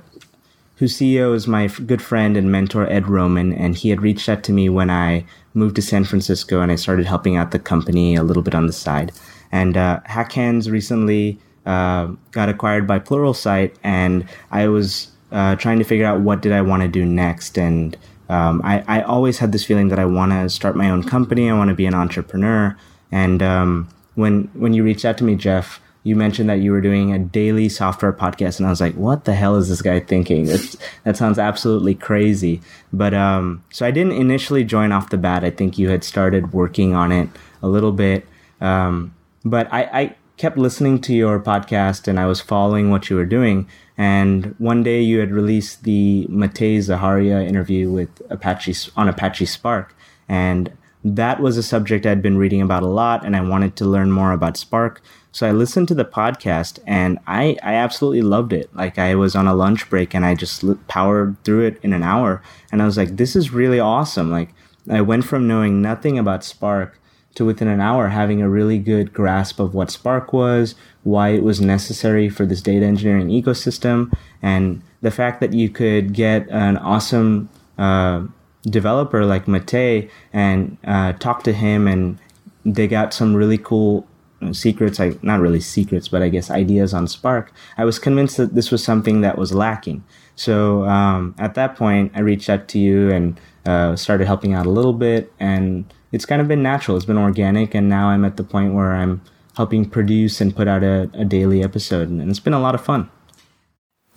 whose 0.78 0.98
CEO 0.98 1.34
is 1.34 1.48
my 1.48 1.68
good 1.68 2.02
friend 2.02 2.36
and 2.36 2.52
mentor, 2.52 2.88
Ed 2.88 3.08
Roman, 3.08 3.54
and 3.54 3.75
he 3.75 3.90
had 3.90 4.02
reached 4.02 4.28
out 4.28 4.44
to 4.44 4.52
me 4.52 4.70
when 4.70 4.90
I 4.90 5.25
moved 5.54 5.75
to 5.78 5.82
San 5.82 6.04
Francisco 6.04 6.60
and 6.62 6.72
I 6.72 6.75
started 6.75 7.06
helping 7.06 7.38
out 7.38 7.52
the 7.52 7.60
company 7.60 8.16
a 8.16 8.24
little 8.24 8.44
bit 8.44 8.56
on 8.56 8.68
the 8.68 8.74
side. 8.74 9.14
And 9.52 9.78
uh, 9.78 10.02
HackHands 10.10 10.70
recently 10.70 11.40
uh, 11.66 12.08
got 12.32 12.50
acquired 12.50 12.86
by 12.86 13.00
Pluralsight, 13.00 13.75
and 13.84 14.28
I 14.52 14.68
was 14.68 15.12
uh, 15.32 15.55
trying 15.55 15.79
to 15.79 15.86
figure 15.86 16.05
out 16.05 16.22
what 16.22 16.41
did 16.41 16.51
I 16.51 16.62
want 16.62 16.82
to 16.84 16.88
do 16.88 17.05
next. 17.05 17.58
And 17.58 17.98
um, 18.29 18.62
I, 18.63 18.84
I 18.88 19.01
always 19.01 19.39
had 19.39 19.51
this 19.51 19.65
feeling 19.65 19.89
that 19.89 20.00
I 20.00 20.05
want 20.05 20.32
to 20.32 20.50
start 20.50 20.75
my 20.75 20.89
own 20.89 21.03
company. 21.03 21.50
I 21.50 21.58
want 21.58 21.70
to 21.70 21.75
be 21.75 21.86
an 21.86 21.94
entrepreneur. 21.94 22.77
And 23.12 23.41
um, 23.44 23.89
when 24.15 24.50
when 24.53 24.74
you 24.74 24.84
reached 24.84 25.05
out 25.05 25.17
to 25.20 25.24
me, 25.24 25.36
Jeff, 25.36 25.79
you 26.03 26.15
mentioned 26.15 26.50
that 26.50 26.60
you 26.60 26.72
were 26.72 26.82
doing 26.82 27.13
a 27.13 27.20
daily 27.20 27.70
software 27.70 28.13
podcast, 28.13 28.60
and 28.60 28.67
I 28.67 28.70
was 28.70 28.82
like, 28.82 28.96
"What 28.96 29.25
the 29.25 29.34
hell 29.34 29.55
is 29.55 29.70
this 29.70 29.82
guy 29.82 30.00
thinking? 30.00 30.46
That's, 30.48 30.77
that 31.03 31.17
sounds 31.17 31.39
absolutely 31.39 31.96
crazy." 31.96 32.62
But 32.91 33.13
um, 33.13 33.63
so 33.72 33.86
I 33.86 33.91
didn't 33.91 34.13
initially 34.13 34.63
join 34.63 34.91
off 34.91 35.10
the 35.10 35.17
bat. 35.17 35.44
I 35.44 35.50
think 35.50 35.77
you 35.77 35.89
had 35.89 36.03
started 36.03 36.53
working 36.53 36.94
on 36.94 37.12
it 37.12 37.29
a 37.62 37.67
little 37.67 37.91
bit, 37.91 38.27
um, 38.62 39.13
but 39.44 39.67
I, 39.72 39.84
I 39.84 40.15
kept 40.38 40.58
listening 40.58 41.00
to 41.01 41.13
your 41.13 41.39
podcast 41.39 42.08
and 42.08 42.20
I 42.20 42.25
was 42.25 42.41
following 42.41 42.91
what 42.91 43.10
you 43.10 43.15
were 43.15 43.25
doing. 43.25 43.67
And 43.98 44.56
one 44.58 44.84
day 44.84 45.02
you 45.02 45.20
had 45.20 45.32
released 45.32 45.84
the 45.84 46.28
Matei 46.30 46.78
Zaharia 46.78 47.48
interview 47.48 47.90
with 47.90 48.10
Apache 48.30 48.92
on 48.96 49.08
Apache 49.08 49.46
Spark, 49.46 49.96
and 50.28 50.72
that 51.04 51.40
was 51.40 51.56
a 51.58 51.64
subject 51.64 52.06
I'd 52.06 52.22
been 52.22 52.38
reading 52.38 52.62
about 52.62 52.84
a 52.84 52.88
lot, 52.88 53.25
and 53.25 53.36
I 53.36 53.42
wanted 53.42 53.75
to 53.78 53.86
learn 53.86 54.12
more 54.12 54.32
about 54.32 54.58
Spark. 54.58 55.02
So 55.32 55.48
I 55.48 55.52
listened 55.52 55.88
to 55.90 55.94
the 55.94 56.04
podcast, 56.04 56.80
and 56.86 57.20
I 57.28 57.58
I 57.64 57.75
absolutely 57.75 58.22
loved 58.22 58.52
it. 58.52 58.75
Like 58.75 59.00
I 59.00 59.16
was 59.16 59.36
on 59.36 59.48
a 59.48 59.56
lunch 59.56 59.90
break, 59.90 60.14
and 60.14 60.25
I 60.25 60.36
just 60.36 60.64
powered 60.88 61.42
through 61.44 61.66
it 61.68 61.80
in 61.82 61.94
an 61.94 62.04
hour, 62.04 62.42
and 62.72 62.82
I 62.82 62.86
was 62.86 62.98
like, 62.98 63.16
this 63.16 63.36
is 63.36 63.52
really 63.52 63.80
awesome. 63.80 64.30
Like 64.30 64.50
I 64.90 65.02
went 65.02 65.25
from 65.25 65.48
knowing 65.48 65.82
nothing 65.82 66.20
about 66.20 66.44
Spark 66.44 67.00
to 67.36 67.46
within 67.46 67.68
an 67.68 67.82
hour 67.82 68.08
having 68.08 68.42
a 68.42 68.50
really 68.50 68.80
good 68.80 69.13
grasp 69.13 69.60
of 69.60 69.74
what 69.74 69.92
Spark 69.92 70.34
was, 70.34 70.75
why 71.04 71.30
it 71.30 71.44
was 71.44 71.62
necessary 71.62 72.30
for 72.30 72.46
this 72.46 72.62
data 72.62 72.86
engineering 72.86 73.30
ecosystem, 73.30 74.12
and 74.42 74.82
the 75.01 75.12
fact 75.12 75.39
that 75.42 75.54
you 75.54 75.70
could 75.70 76.13
get 76.13 76.48
an 76.50 76.77
awesome 76.77 77.50
uh, 77.77 78.24
developer 78.63 79.25
like 79.25 79.46
Matei 79.46 80.10
and 80.34 80.77
uh, 80.86 81.13
talk 81.13 81.44
to 81.44 81.54
him, 81.54 81.88
and 81.88 82.18
they 82.65 82.88
got 82.88 83.13
some 83.13 83.36
really 83.36 83.58
cool 83.58 84.08
secrets, 84.51 85.00
like 85.00 85.24
not 85.24 85.39
really 85.39 85.60
secrets, 85.60 86.08
but 86.08 86.22
I 86.22 86.30
guess 86.30 86.50
ideas 86.50 86.94
on 86.94 87.08
Spark. 87.08 87.51
I 87.77 87.86
was 87.86 88.00
convinced 88.00 88.38
that 88.38 88.56
this 88.56 88.72
was 88.72 88.84
something 88.84 89.22
that 89.22 89.38
was 89.38 89.54
lacking. 89.54 90.04
So 90.36 90.86
um, 90.86 91.36
at 91.38 91.56
that 91.56 91.75
point, 91.75 92.12
I 92.15 92.20
reached 92.20 92.50
out 92.50 92.68
to 92.70 92.80
you 92.80 93.12
and 93.12 93.39
uh, 93.65 93.96
started 93.96 94.27
helping 94.27 94.54
out 94.54 94.65
a 94.65 94.70
little 94.70 94.94
bit, 94.94 95.32
and 95.39 95.86
it's 96.15 96.25
kind 96.25 96.41
of 96.41 96.48
been 96.48 96.63
natural. 96.63 96.95
It's 96.95 97.05
been 97.05 97.17
organic, 97.17 97.75
and 97.75 97.89
now 97.89 98.07
I'm 98.07 98.24
at 98.24 98.38
the 98.38 98.43
point 98.43 98.74
where 98.74 98.93
I'm 98.93 99.22
helping 99.57 99.88
produce 99.88 100.39
and 100.39 100.55
put 100.55 100.65
out 100.65 100.81
a, 100.81 101.10
a 101.13 101.25
daily 101.25 101.62
episode, 101.62 102.07
and 102.07 102.29
it's 102.29 102.39
been 102.39 102.53
a 102.53 102.60
lot 102.60 102.74
of 102.74 102.84
fun. 102.84 103.10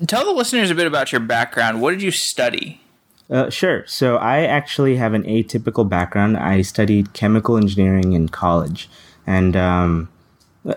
Tell 0.06 0.24
the 0.24 0.30
listeners 0.30 0.70
a 0.70 0.76
bit 0.76 0.86
about 0.86 1.10
your 1.10 1.20
background. 1.20 1.82
What 1.82 1.90
did 1.90 2.02
you 2.02 2.12
study? 2.12 2.80
Uh, 3.28 3.50
sure. 3.50 3.84
So 3.86 4.16
I 4.16 4.44
actually 4.44 4.94
have 4.96 5.12
an 5.12 5.24
atypical 5.24 5.86
background. 5.86 6.36
I 6.36 6.62
studied 6.62 7.12
chemical 7.14 7.56
engineering 7.56 8.12
in 8.12 8.28
college, 8.28 8.88
and 9.26 9.56
um, 9.56 10.08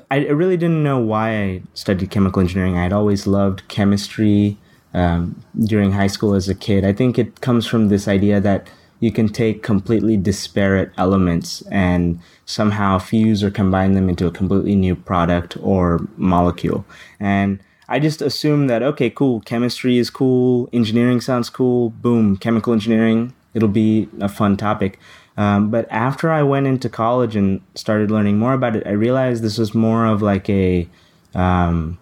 I 0.09 0.25
really 0.27 0.57
didn't 0.57 0.81
know 0.81 0.97
why 0.97 1.39
I 1.39 1.61
studied 1.75 2.09
chemical 2.09 2.41
engineering. 2.41 2.77
I 2.77 2.83
had 2.83 2.93
always 2.93 3.27
loved 3.27 3.67
chemistry 3.67 4.57
um, 4.95 5.39
during 5.65 5.91
high 5.91 6.07
school 6.07 6.33
as 6.33 6.49
a 6.49 6.55
kid. 6.55 6.83
I 6.83 6.93
think 6.93 7.19
it 7.19 7.41
comes 7.41 7.67
from 7.67 7.89
this 7.89 8.07
idea 8.07 8.41
that 8.41 8.67
you 9.01 9.12
can 9.12 9.27
take 9.27 9.63
completely 9.63 10.15
disparate 10.15 10.91
elements 10.96 11.62
and 11.63 12.20
somehow 12.46 13.00
fuse 13.00 13.43
or 13.43 13.51
combine 13.51 13.93
them 13.93 14.08
into 14.08 14.27
a 14.27 14.31
completely 14.31 14.75
new 14.75 14.96
product 14.96 15.58
or 15.62 16.08
molecule. 16.15 16.86
And 17.20 17.60
I 17.89 18.00
just 18.00 18.22
assumed 18.22 18.70
that, 18.70 18.84
okay, 18.84 19.10
cool, 19.10 19.41
chemistry 19.41 19.98
is 19.98 20.10
cool, 20.10 20.70
engineering 20.72 21.20
sounds 21.20 21.50
cool, 21.50 21.89
boom, 21.89 22.38
chemical 22.38 22.72
engineering, 22.72 23.34
it'll 23.53 23.67
be 23.67 24.08
a 24.22 24.29
fun 24.29 24.55
topic. 24.55 25.00
Um, 25.36 25.72
but 25.72 25.88
after 25.89 26.31
I 26.31 26.43
went 26.43 26.67
into 26.67 26.88
college 26.88 27.36
and 27.36 27.62
started 27.74 28.12
learning 28.12 28.38
more 28.38 28.53
about 28.53 28.75
it, 28.75 28.86
I 28.86 28.91
realized 28.91 29.43
this 29.43 29.58
was 29.58 29.74
more 29.74 30.05
of 30.05 30.22
like 30.22 30.48
a 30.50 30.88
um, 31.34 31.98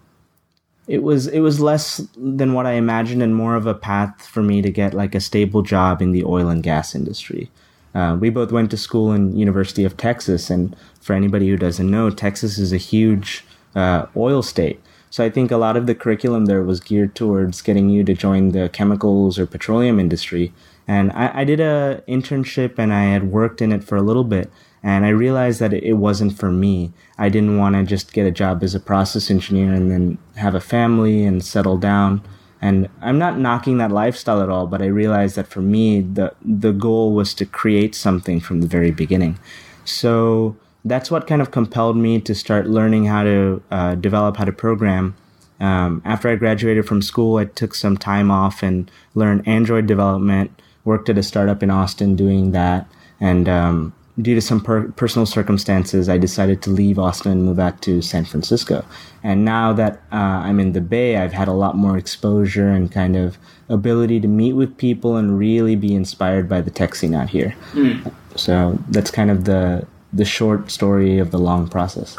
it 0.90 1.04
was 1.04 1.28
it 1.28 1.42
was 1.42 1.60
less 1.60 1.98
than 2.18 2.54
what 2.54 2.66
I 2.66 2.72
imagined 2.72 3.22
and 3.22 3.36
more 3.36 3.56
of 3.56 3.68
a 3.68 3.76
path 3.76 4.26
for 4.26 4.42
me 4.42 4.64
to 4.64 4.72
get 4.72 4.96
like 4.96 5.14
a 5.14 5.20
stable 5.20 5.62
job 5.62 6.02
in 6.02 6.12
the 6.12 6.24
oil 6.24 6.50
and 6.50 6.64
gas 6.64 6.96
industry. 6.96 7.52
Uh, 7.94 8.18
we 8.20 8.32
both 8.32 8.52
went 8.52 8.72
to 8.72 8.78
school 8.78 9.12
in 9.12 9.38
University 9.38 9.86
of 9.86 9.98
Texas, 9.98 10.50
and 10.50 10.76
for 11.00 11.14
anybody 11.14 11.48
who 11.48 11.58
doesn't 11.58 11.90
know, 11.90 12.10
Texas 12.10 12.58
is 12.58 12.74
a 12.74 12.78
huge 12.78 13.46
uh, 13.76 14.08
oil 14.18 14.42
state. 14.42 14.82
So 15.12 15.24
I 15.24 15.30
think 15.30 15.52
a 15.52 15.58
lot 15.58 15.78
of 15.78 15.86
the 15.86 15.96
curriculum 15.96 16.46
there 16.46 16.64
was 16.64 16.80
geared 16.80 17.16
towards 17.16 17.62
getting 17.62 17.90
you 17.90 18.04
to 18.04 18.14
join 18.14 18.50
the 18.50 18.70
chemicals 18.70 19.38
or 19.38 19.46
petroleum 19.46 20.00
industry. 20.00 20.54
And 20.88 21.12
I, 21.12 21.42
I 21.42 21.44
did 21.44 21.60
a 21.60 22.04
internship, 22.08 22.80
and 22.80 22.92
I 22.92 23.04
had 23.04 23.32
worked 23.32 23.62
in 23.62 23.72
it 23.72 23.84
for 23.84 23.96
a 23.96 24.04
little 24.04 24.24
bit, 24.24 24.52
and 24.82 25.06
I 25.06 25.10
realized 25.10 25.60
that 25.60 25.74
it 25.74 25.94
wasn't 25.94 26.38
for 26.38 26.52
me. 26.52 26.92
I 27.18 27.30
didn't 27.30 27.58
want 27.58 27.76
to 27.76 27.84
just 27.84 28.14
get 28.14 28.26
a 28.26 28.32
job 28.32 28.64
as 28.64 28.74
a 28.74 28.80
process 28.80 29.30
engineer 29.30 29.74
and 29.74 29.92
then 29.92 30.18
have 30.36 30.56
a 30.56 30.62
family 30.62 31.26
and 31.26 31.44
settle 31.44 31.78
down. 31.78 32.22
And 32.62 32.90
I'm 33.02 33.18
not 33.18 33.38
knocking 33.38 33.78
that 33.78 33.92
lifestyle 33.92 34.42
at 34.42 34.50
all, 34.50 34.68
but 34.68 34.82
I 34.82 34.86
realized 34.86 35.36
that 35.36 35.48
for 35.48 35.62
me, 35.62 36.02
the, 36.02 36.34
the 36.44 36.72
goal 36.72 37.14
was 37.14 37.34
to 37.36 37.46
create 37.46 37.96
something 37.96 38.40
from 38.40 38.62
the 38.62 38.68
very 38.68 38.92
beginning. 38.92 39.40
So 39.86 40.56
that's 40.86 41.12
what 41.12 41.28
kind 41.28 41.42
of 41.42 41.52
compelled 41.52 41.98
me 41.98 42.20
to 42.22 42.36
start 42.36 42.68
learning 42.68 43.06
how 43.06 43.24
to 43.24 43.62
uh, 43.72 43.96
develop, 43.96 44.38
how 44.38 44.46
to 44.46 44.52
program. 44.52 45.16
Um, 45.60 46.02
after 46.06 46.30
I 46.30 46.36
graduated 46.36 46.88
from 46.88 47.02
school, 47.02 47.38
I 47.38 47.46
took 47.46 47.76
some 47.76 47.98
time 47.98 48.32
off 48.32 48.64
and 48.64 48.90
learned 49.14 49.46
Android 49.48 49.88
development, 49.88 50.62
worked 50.86 51.10
at 51.10 51.18
a 51.18 51.24
startup 51.24 51.62
in 51.62 51.70
Austin 51.70 52.16
doing 52.16 52.52
that. 52.52 52.88
And 53.20 53.50
um, 53.50 53.94
due 54.22 54.36
to 54.36 54.42
some 54.42 54.62
per- 54.62 54.90
personal 54.92 55.26
circumstances, 55.26 56.10
I 56.10 56.18
decided 56.18 56.62
to 56.64 56.70
leave 56.70 57.00
Austin 57.00 57.32
and 57.32 57.44
move 57.44 57.60
out 57.60 57.82
to 57.84 58.02
San 58.02 58.26
Francisco. 58.26 58.84
And 59.24 59.46
now 59.46 59.74
that 59.74 60.02
uh, 60.12 60.16
I'm 60.16 60.60
in 60.60 60.74
the 60.74 60.82
Bay, 60.82 61.18
I've 61.18 61.34
had 61.34 61.48
a 61.48 61.54
lot 61.54 61.76
more 61.76 61.98
exposure 61.98 62.70
and 62.70 62.92
kind 62.92 63.16
of 63.16 63.38
ability 63.70 64.20
to 64.22 64.28
meet 64.28 64.54
with 64.54 64.76
people 64.78 65.16
and 65.16 65.38
really 65.38 65.76
be 65.76 65.94
inspired 65.94 66.50
by 66.50 66.62
the 66.62 66.72
tech 66.72 66.96
scene 66.96 67.14
out 67.14 67.30
here. 67.30 67.56
Mm. 67.74 68.12
So 68.36 68.78
that's 68.90 69.12
kind 69.12 69.32
of 69.32 69.46
the 69.46 69.88
the 70.12 70.26
short 70.26 70.72
story 70.72 71.20
of 71.20 71.30
the 71.30 71.38
long 71.38 71.68
process. 71.68 72.18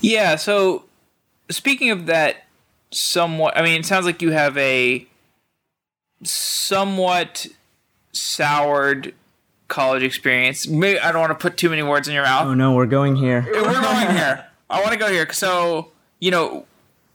Yeah. 0.00 0.34
So 0.34 0.84
speaking 1.50 1.90
of 1.90 2.06
that, 2.06 2.44
somewhat. 2.90 3.56
I 3.56 3.62
mean, 3.62 3.80
it 3.80 3.86
sounds 3.86 4.06
like 4.06 4.22
you 4.22 4.32
have 4.32 4.56
a 4.58 5.06
somewhat 6.22 7.46
soured 8.12 9.14
college 9.72 10.02
experience. 10.02 10.68
Maybe 10.68 11.00
I 11.00 11.10
don't 11.10 11.22
want 11.22 11.30
to 11.30 11.42
put 11.42 11.56
too 11.56 11.70
many 11.70 11.82
words 11.82 12.06
in 12.06 12.12
your 12.12 12.24
mouth. 12.24 12.46
Oh 12.46 12.54
no, 12.54 12.74
we're 12.74 12.86
going 12.86 13.16
here. 13.16 13.42
We're 13.50 13.80
going 13.80 14.10
here. 14.10 14.46
I 14.68 14.80
want 14.80 14.92
to 14.92 14.98
go 14.98 15.10
here. 15.10 15.32
So 15.32 15.92
you 16.20 16.30
know, 16.30 16.66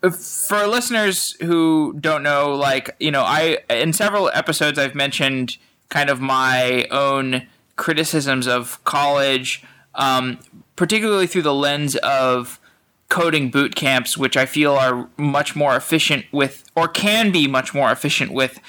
for 0.01 0.65
listeners 0.65 1.37
who 1.39 1.95
don't 1.99 2.23
know, 2.23 2.55
like 2.55 2.95
you 2.99 3.11
know, 3.11 3.21
I 3.21 3.59
in 3.69 3.93
several 3.93 4.31
episodes 4.33 4.79
I've 4.79 4.95
mentioned 4.95 5.57
kind 5.89 6.09
of 6.09 6.19
my 6.19 6.87
own 6.89 7.47
criticisms 7.75 8.47
of 8.47 8.83
college, 8.83 9.63
um, 9.93 10.39
particularly 10.75 11.27
through 11.27 11.43
the 11.43 11.53
lens 11.53 11.95
of 11.97 12.59
coding 13.07 13.51
boot 13.51 13.75
camps, 13.75 14.17
which 14.17 14.35
I 14.35 14.47
feel 14.47 14.73
are 14.73 15.07
much 15.15 15.55
more 15.55 15.75
efficient 15.75 16.25
with, 16.31 16.63
or 16.75 16.87
can 16.87 17.31
be 17.31 17.47
much 17.47 17.73
more 17.75 17.91
efficient 17.91 18.31
with 18.31 18.59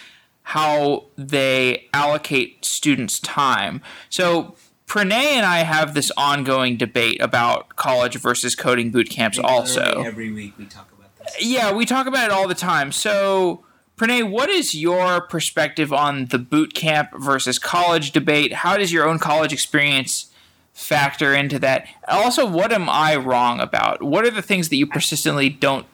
how 0.48 1.04
they 1.18 1.86
allocate 1.92 2.64
students' 2.64 3.20
time. 3.20 3.82
So 4.08 4.54
Pranay 4.86 5.32
and 5.32 5.44
I 5.44 5.58
have 5.58 5.92
this 5.92 6.10
ongoing 6.16 6.78
debate 6.78 7.20
about 7.20 7.76
college 7.76 8.16
versus 8.16 8.54
coding 8.54 8.90
boot 8.90 9.10
camps. 9.10 9.38
Also, 9.38 10.02
every 10.02 10.32
week 10.32 10.54
we 10.56 10.64
talk 10.64 10.88
about 10.98 11.14
this. 11.18 11.36
Yeah, 11.44 11.72
we 11.72 11.84
talk 11.84 12.06
about 12.06 12.24
it 12.24 12.30
all 12.30 12.48
the 12.48 12.54
time. 12.54 12.92
So. 12.92 13.64
Pranay, 13.98 14.30
what 14.30 14.48
is 14.48 14.76
your 14.76 15.20
perspective 15.20 15.92
on 15.92 16.26
the 16.26 16.38
boot 16.38 16.72
camp 16.72 17.10
versus 17.18 17.58
college 17.58 18.12
debate? 18.12 18.52
How 18.52 18.76
does 18.76 18.92
your 18.92 19.08
own 19.08 19.18
college 19.18 19.52
experience 19.52 20.30
factor 20.72 21.34
into 21.34 21.58
that? 21.58 21.84
Also, 22.06 22.46
what 22.46 22.72
am 22.72 22.88
I 22.88 23.16
wrong 23.16 23.58
about? 23.58 24.00
What 24.00 24.24
are 24.24 24.30
the 24.30 24.40
things 24.40 24.68
that 24.68 24.76
you 24.76 24.86
persistently 24.86 25.48
don't 25.48 25.84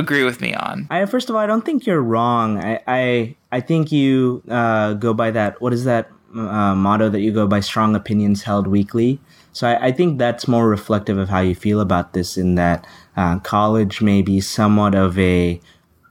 agree 0.00 0.24
with 0.24 0.40
me 0.40 0.54
on. 0.54 0.88
I 0.90 1.04
first 1.06 1.30
of 1.30 1.36
all, 1.36 1.42
I 1.42 1.46
don't 1.46 1.64
think 1.64 1.86
you're 1.86 2.02
wrong. 2.02 2.58
I 2.58 2.80
I, 2.86 3.36
I 3.52 3.60
think 3.60 3.92
you 3.92 4.42
uh, 4.48 4.94
go 4.94 5.14
by 5.14 5.30
that. 5.30 5.60
What 5.60 5.72
is 5.72 5.84
that 5.84 6.10
uh, 6.34 6.74
motto 6.74 7.08
that 7.08 7.20
you 7.20 7.32
go 7.32 7.46
by? 7.46 7.60
Strong 7.60 7.94
opinions 7.94 8.42
held 8.42 8.66
weakly. 8.66 9.20
So 9.52 9.68
I, 9.68 9.86
I, 9.86 9.92
think 9.92 10.18
that's 10.18 10.46
more 10.46 10.68
reflective 10.68 11.18
of 11.18 11.28
how 11.28 11.40
you 11.40 11.56
feel 11.56 11.80
about 11.80 12.12
this. 12.12 12.38
In 12.38 12.54
that 12.54 12.86
uh, 13.16 13.40
college 13.40 14.00
may 14.00 14.22
be 14.22 14.40
somewhat 14.40 14.94
of 14.94 15.18
a 15.18 15.60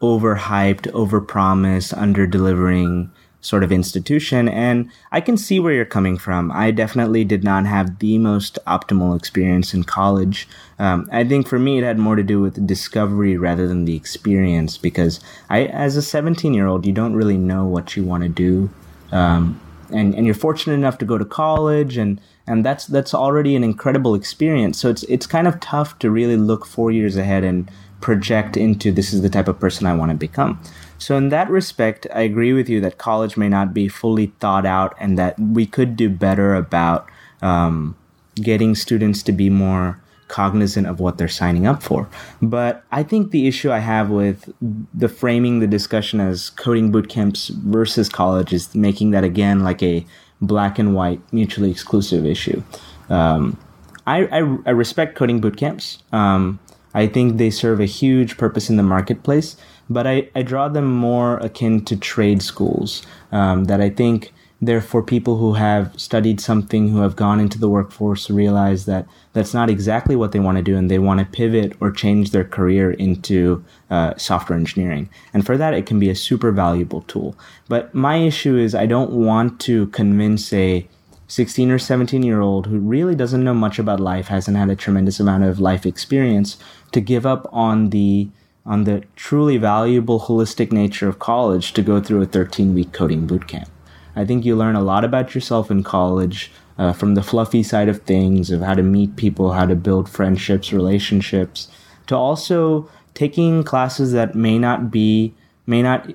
overhyped, 0.02 0.92
overpromised, 0.92 1.98
under 1.98 2.28
delivering 2.28 3.12
sort 3.42 3.64
of 3.64 3.72
institution. 3.72 4.50
And 4.50 4.92
I 5.12 5.22
can 5.22 5.38
see 5.38 5.60
where 5.60 5.74
you're 5.74 5.86
coming 5.86 6.18
from. 6.18 6.52
I 6.52 6.72
definitely 6.72 7.24
did 7.24 7.44
not 7.44 7.66
have 7.66 8.00
the 8.00 8.18
most 8.18 8.60
optimal 8.68 9.16
experience 9.16 9.74
in 9.74 9.84
college. 9.84 10.48
Um, 10.78 11.08
I 11.12 11.24
think 11.24 11.48
for 11.48 11.60
me, 11.60 11.78
it 11.78 11.84
had 11.84 12.00
more 12.00 12.16
to 12.16 12.24
do 12.24 12.42
with 12.42 12.68
discovery 12.68 13.38
rather 13.38 13.68
than 13.68 13.86
the 13.86 13.96
experience 13.96 14.78
because 14.78 15.20
I, 15.50 15.66
as 15.66 15.96
a 15.96 16.02
17 16.02 16.54
year 16.54 16.68
old, 16.68 16.86
you 16.86 16.94
don't 16.94 17.16
really 17.16 17.38
know 17.38 17.66
what 17.66 17.96
you 17.96 18.04
want 18.04 18.24
to 18.24 18.30
do. 18.30 18.70
Um, 19.12 19.60
and, 19.92 20.14
and 20.14 20.26
you're 20.26 20.36
fortunate 20.36 20.74
enough 20.74 20.98
to 21.00 21.06
go 21.06 21.18
to 21.18 21.26
college 21.26 21.98
and, 21.98 22.22
and 22.46 22.66
that's 22.66 22.88
that's 22.88 23.14
already 23.14 23.56
an 23.56 23.64
incredible 23.64 24.16
experience. 24.16 24.80
So 24.80 24.90
it's 24.90 25.04
it's 25.04 25.28
kind 25.28 25.48
of 25.48 25.60
tough 25.60 26.00
to 26.00 26.10
really 26.10 26.36
look 26.36 26.66
four 26.66 26.90
years 26.90 27.16
ahead 27.16 27.44
and 27.44 27.70
project 28.02 28.58
into 28.58 28.92
this 28.92 29.14
is 29.14 29.22
the 29.22 29.30
type 29.30 29.48
of 29.48 29.60
person 29.60 29.86
I 29.86 29.96
want 29.96 30.12
to 30.12 30.18
become. 30.18 30.60
So, 31.00 31.16
in 31.18 31.30
that 31.30 31.50
respect, 31.50 32.06
I 32.14 32.22
agree 32.22 32.54
with 32.54 32.70
you 32.70 32.80
that 32.82 32.98
college 32.98 33.38
may 33.38 33.50
not 33.50 33.74
be 33.74 33.88
fully 33.88 34.28
thought 34.40 34.66
out 34.66 34.96
and 35.00 35.18
that 35.18 35.40
we 35.40 35.66
could 35.66 35.96
do 35.96 36.10
better 36.10 36.54
about 36.54 37.08
um, 37.42 37.96
getting 38.36 38.76
students 38.76 39.24
to 39.24 39.32
be 39.32 39.50
more 39.50 40.00
cognizant 40.28 40.88
of 40.88 41.00
what 41.00 41.18
they're 41.18 41.28
signing 41.28 41.66
up 41.66 41.82
for. 41.82 42.08
But 42.42 42.84
I 42.92 43.02
think 43.04 43.32
the 43.32 43.48
issue 43.48 43.72
I 43.72 43.80
have 43.80 44.10
with 44.10 44.54
the 44.94 45.10
framing 45.10 45.60
the 45.60 45.68
discussion 45.68 46.20
as 46.20 46.52
coding 46.52 46.92
boot 46.92 47.10
camps 47.10 47.48
versus 47.48 48.08
college 48.08 48.54
is 48.54 48.76
making 48.76 49.12
that 49.12 49.24
again 49.24 49.62
like 49.62 49.82
a 49.82 50.06
black 50.42 50.80
and 50.80 50.94
white, 50.94 51.22
mutually 51.34 51.72
exclusive 51.72 52.26
issue. 52.26 52.62
Um, 53.10 53.58
I, 54.06 54.26
I, 54.26 54.58
I, 54.68 54.70
respect 54.70 55.16
coding 55.16 55.42
boot 55.42 55.58
camps. 55.58 56.02
Um, 56.12 56.60
I 56.94 57.08
think 57.08 57.38
they 57.38 57.50
serve 57.50 57.80
a 57.80 57.86
huge 57.86 58.38
purpose 58.38 58.70
in 58.70 58.78
the 58.78 58.84
marketplace, 58.84 59.58
but 59.90 60.06
I, 60.06 60.30
I 60.36 60.44
draw 60.44 60.68
them 60.68 60.86
more 60.86 61.38
akin 61.38 61.84
to 61.86 61.98
trade 61.98 62.42
schools 62.42 63.06
um, 63.32 63.66
that 63.66 63.82
I 63.82 63.90
think 63.90 64.32
they're 64.62 64.82
for 64.82 65.02
people 65.02 65.38
who 65.38 65.54
have 65.54 65.98
studied 66.00 66.42
something, 66.42 66.90
who 66.90 67.00
have 67.00 67.16
gone 67.16 67.40
into 67.40 67.58
the 67.58 67.70
workforce, 67.70 68.30
realize 68.30 68.86
that 68.86 69.08
that's 69.32 69.54
not 69.54 69.70
exactly 69.70 70.16
what 70.18 70.34
they 70.34 70.40
want 70.40 70.58
to 70.58 70.64
do, 70.64 70.76
and 70.76 70.92
they 70.92 71.00
want 71.00 71.20
to 71.20 71.26
pivot 71.26 71.78
or 71.80 71.92
change 71.92 72.32
their 72.32 72.44
career 72.44 72.92
into 72.92 73.64
uh, 73.90 74.16
software 74.18 74.60
engineering. 74.60 75.10
And 75.34 75.46
for 75.46 75.58
that, 75.58 75.74
it 75.74 75.86
can 75.86 75.98
be 75.98 76.10
a 76.10 76.16
super 76.16 76.52
valuable 76.52 77.02
tool. 77.04 77.38
But 77.70 77.94
my 77.94 78.18
issue 78.18 78.58
is 78.58 78.76
I 78.76 78.86
don't 78.86 79.12
want 79.12 79.62
to 79.62 79.88
convince 79.88 80.52
a 80.52 80.86
16 81.30 81.72
or 81.72 81.80
17 81.80 82.24
year 82.24 82.42
old 82.42 82.68
who 82.68 82.80
really 82.80 83.16
doesn't 83.16 83.44
know 83.44 83.54
much 83.54 83.80
about 83.80 84.00
life, 84.00 84.28
hasn't 84.28 84.58
had 84.58 84.70
a 84.70 84.76
tremendous 84.76 85.20
amount 85.22 85.44
of 85.44 85.60
life 85.60 85.86
experience, 85.86 86.58
to 86.92 87.00
give 87.00 87.26
up 87.26 87.48
on 87.54 87.92
the 87.92 88.28
on 88.70 88.84
the 88.84 89.04
truly 89.16 89.58
valuable 89.58 90.20
holistic 90.20 90.72
nature 90.72 91.10
of 91.10 91.18
college 91.18 91.74
to 91.74 91.82
go 91.82 92.00
through 92.00 92.22
a 92.22 92.26
13 92.28 92.76
week 92.76 92.94
coding 92.94 93.28
bootcamp. 93.28 93.68
I 94.16 94.26
think 94.26 94.46
you 94.46 94.56
learn 94.56 94.76
a 94.76 94.82
lot 94.82 95.04
about 95.04 95.34
yourself 95.34 95.72
in 95.72 95.84
college 95.84 96.52
uh, 96.78 96.94
from 96.94 97.16
the 97.16 97.24
fluffy 97.24 97.64
side 97.64 97.90
of 97.90 98.04
things, 98.04 98.52
of 98.52 98.62
how 98.62 98.76
to 98.76 98.84
meet 98.84 99.16
people, 99.16 99.54
how 99.54 99.66
to 99.66 99.76
build 99.76 100.08
friendships, 100.08 100.72
relationships, 100.72 101.68
to 102.06 102.16
also 102.16 102.90
taking 103.16 103.64
classes 103.64 104.12
that 104.12 104.36
may 104.36 104.60
not 104.60 104.92
be, 104.92 105.34
may 105.66 105.82
not 105.82 106.14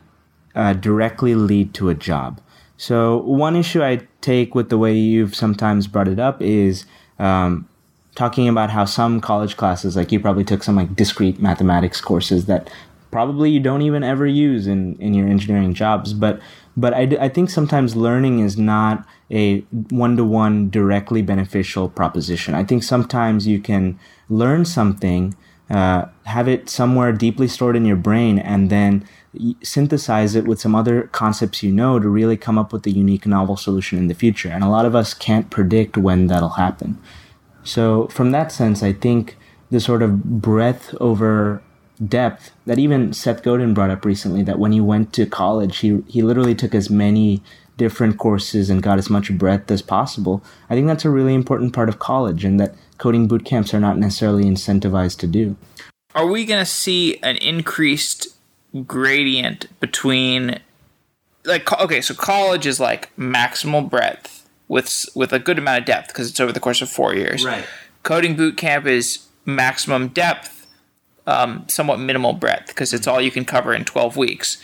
uh, 0.54 0.72
directly 0.74 1.34
lead 1.34 1.74
to 1.74 1.88
a 1.88 1.94
job. 1.94 2.40
So, 2.76 3.18
one 3.18 3.56
issue 3.56 3.82
I 3.82 4.06
take 4.20 4.54
with 4.54 4.68
the 4.68 4.78
way 4.78 4.94
you've 4.94 5.34
sometimes 5.34 5.86
brought 5.86 6.08
it 6.08 6.18
up 6.18 6.40
is 6.40 6.86
um, 7.18 7.68
talking 8.14 8.48
about 8.48 8.70
how 8.70 8.84
some 8.84 9.20
college 9.20 9.56
classes, 9.56 9.96
like 9.96 10.12
you 10.12 10.20
probably 10.20 10.44
took 10.44 10.62
some 10.62 10.76
like 10.76 10.94
discrete 10.94 11.40
mathematics 11.40 12.00
courses 12.00 12.46
that 12.46 12.70
probably 13.10 13.50
you 13.50 13.60
don't 13.60 13.82
even 13.82 14.02
ever 14.02 14.26
use 14.26 14.66
in, 14.66 14.96
in 14.96 15.14
your 15.14 15.28
engineering 15.28 15.74
jobs. 15.74 16.12
But 16.12 16.40
but 16.76 16.92
I, 16.92 17.02
I 17.20 17.28
think 17.28 17.50
sometimes 17.50 17.94
learning 17.94 18.40
is 18.40 18.58
not 18.58 19.06
a 19.30 19.60
one 19.90 20.16
to 20.16 20.24
one 20.24 20.70
directly 20.70 21.22
beneficial 21.22 21.88
proposition. 21.88 22.54
I 22.54 22.64
think 22.64 22.82
sometimes 22.82 23.46
you 23.46 23.60
can 23.60 23.98
learn 24.28 24.64
something, 24.64 25.36
uh, 25.70 26.06
have 26.24 26.48
it 26.48 26.68
somewhere 26.68 27.12
deeply 27.12 27.46
stored 27.46 27.76
in 27.76 27.84
your 27.84 27.96
brain, 27.96 28.40
and 28.40 28.70
then 28.70 29.06
synthesize 29.62 30.34
it 30.34 30.46
with 30.46 30.60
some 30.60 30.74
other 30.74 31.04
concepts 31.12 31.62
you 31.62 31.72
know 31.72 31.98
to 31.98 32.08
really 32.08 32.36
come 32.36 32.58
up 32.58 32.72
with 32.72 32.86
a 32.86 32.90
unique 32.90 33.26
novel 33.26 33.56
solution 33.56 33.98
in 33.98 34.08
the 34.08 34.14
future. 34.14 34.48
And 34.48 34.62
a 34.64 34.68
lot 34.68 34.86
of 34.86 34.94
us 34.94 35.14
can't 35.14 35.50
predict 35.50 35.96
when 35.96 36.26
that'll 36.26 36.50
happen. 36.50 36.98
So, 37.64 38.08
from 38.08 38.30
that 38.32 38.52
sense, 38.52 38.82
I 38.82 38.92
think 38.92 39.36
the 39.70 39.80
sort 39.80 40.02
of 40.02 40.22
breadth 40.42 40.94
over 41.00 41.62
depth 42.06 42.52
that 42.66 42.78
even 42.78 43.12
Seth 43.12 43.42
Godin 43.42 43.74
brought 43.74 43.90
up 43.90 44.04
recently 44.04 44.42
that 44.42 44.58
when 44.58 44.72
he 44.72 44.80
went 44.80 45.12
to 45.14 45.26
college, 45.26 45.78
he, 45.78 46.02
he 46.06 46.22
literally 46.22 46.54
took 46.54 46.74
as 46.74 46.90
many 46.90 47.42
different 47.76 48.18
courses 48.18 48.70
and 48.70 48.82
got 48.82 48.98
as 48.98 49.10
much 49.10 49.36
breadth 49.36 49.70
as 49.70 49.82
possible. 49.82 50.42
I 50.70 50.74
think 50.74 50.86
that's 50.86 51.04
a 51.04 51.10
really 51.10 51.34
important 51.34 51.72
part 51.72 51.88
of 51.88 51.98
college 51.98 52.44
and 52.44 52.60
that 52.60 52.74
coding 52.98 53.26
boot 53.26 53.44
camps 53.44 53.74
are 53.74 53.80
not 53.80 53.98
necessarily 53.98 54.44
incentivized 54.44 55.18
to 55.18 55.26
do. 55.26 55.56
Are 56.14 56.26
we 56.26 56.44
going 56.44 56.60
to 56.60 56.70
see 56.70 57.18
an 57.22 57.36
increased 57.38 58.28
gradient 58.86 59.66
between 59.80 60.60
like 61.44 61.70
okay, 61.72 62.00
so 62.00 62.14
college 62.14 62.66
is 62.66 62.80
like 62.80 63.14
maximal 63.16 63.88
breadth 63.88 64.33
with 64.68 65.06
with 65.14 65.32
a 65.32 65.38
good 65.38 65.58
amount 65.58 65.80
of 65.80 65.84
depth 65.84 66.08
because 66.08 66.30
it's 66.30 66.40
over 66.40 66.52
the 66.52 66.60
course 66.60 66.82
of 66.82 66.88
four 66.88 67.14
years. 67.14 67.44
Right. 67.44 67.64
Coding 68.02 68.36
boot 68.36 68.56
camp 68.56 68.86
is 68.86 69.26
maximum 69.44 70.08
depth, 70.08 70.66
um, 71.26 71.64
somewhat 71.68 71.98
minimal 71.98 72.32
breadth 72.32 72.68
because 72.68 72.92
it's 72.92 73.06
all 73.06 73.20
you 73.20 73.30
can 73.30 73.44
cover 73.44 73.74
in 73.74 73.84
twelve 73.84 74.16
weeks. 74.16 74.62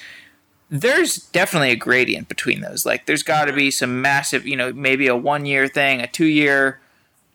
There's 0.73 1.17
definitely 1.17 1.71
a 1.71 1.77
gradient 1.77 2.29
between 2.29 2.61
those. 2.61 2.87
Like, 2.87 3.07
there's 3.07 3.25
got 3.25 3.47
to 3.47 3.53
be 3.53 3.73
some 3.73 4.01
massive, 4.01 4.47
you 4.47 4.55
know, 4.55 4.73
maybe 4.73 5.09
a 5.09 5.17
one 5.17 5.45
year 5.45 5.67
thing, 5.67 6.01
a 6.01 6.07
two 6.07 6.27
year, 6.27 6.81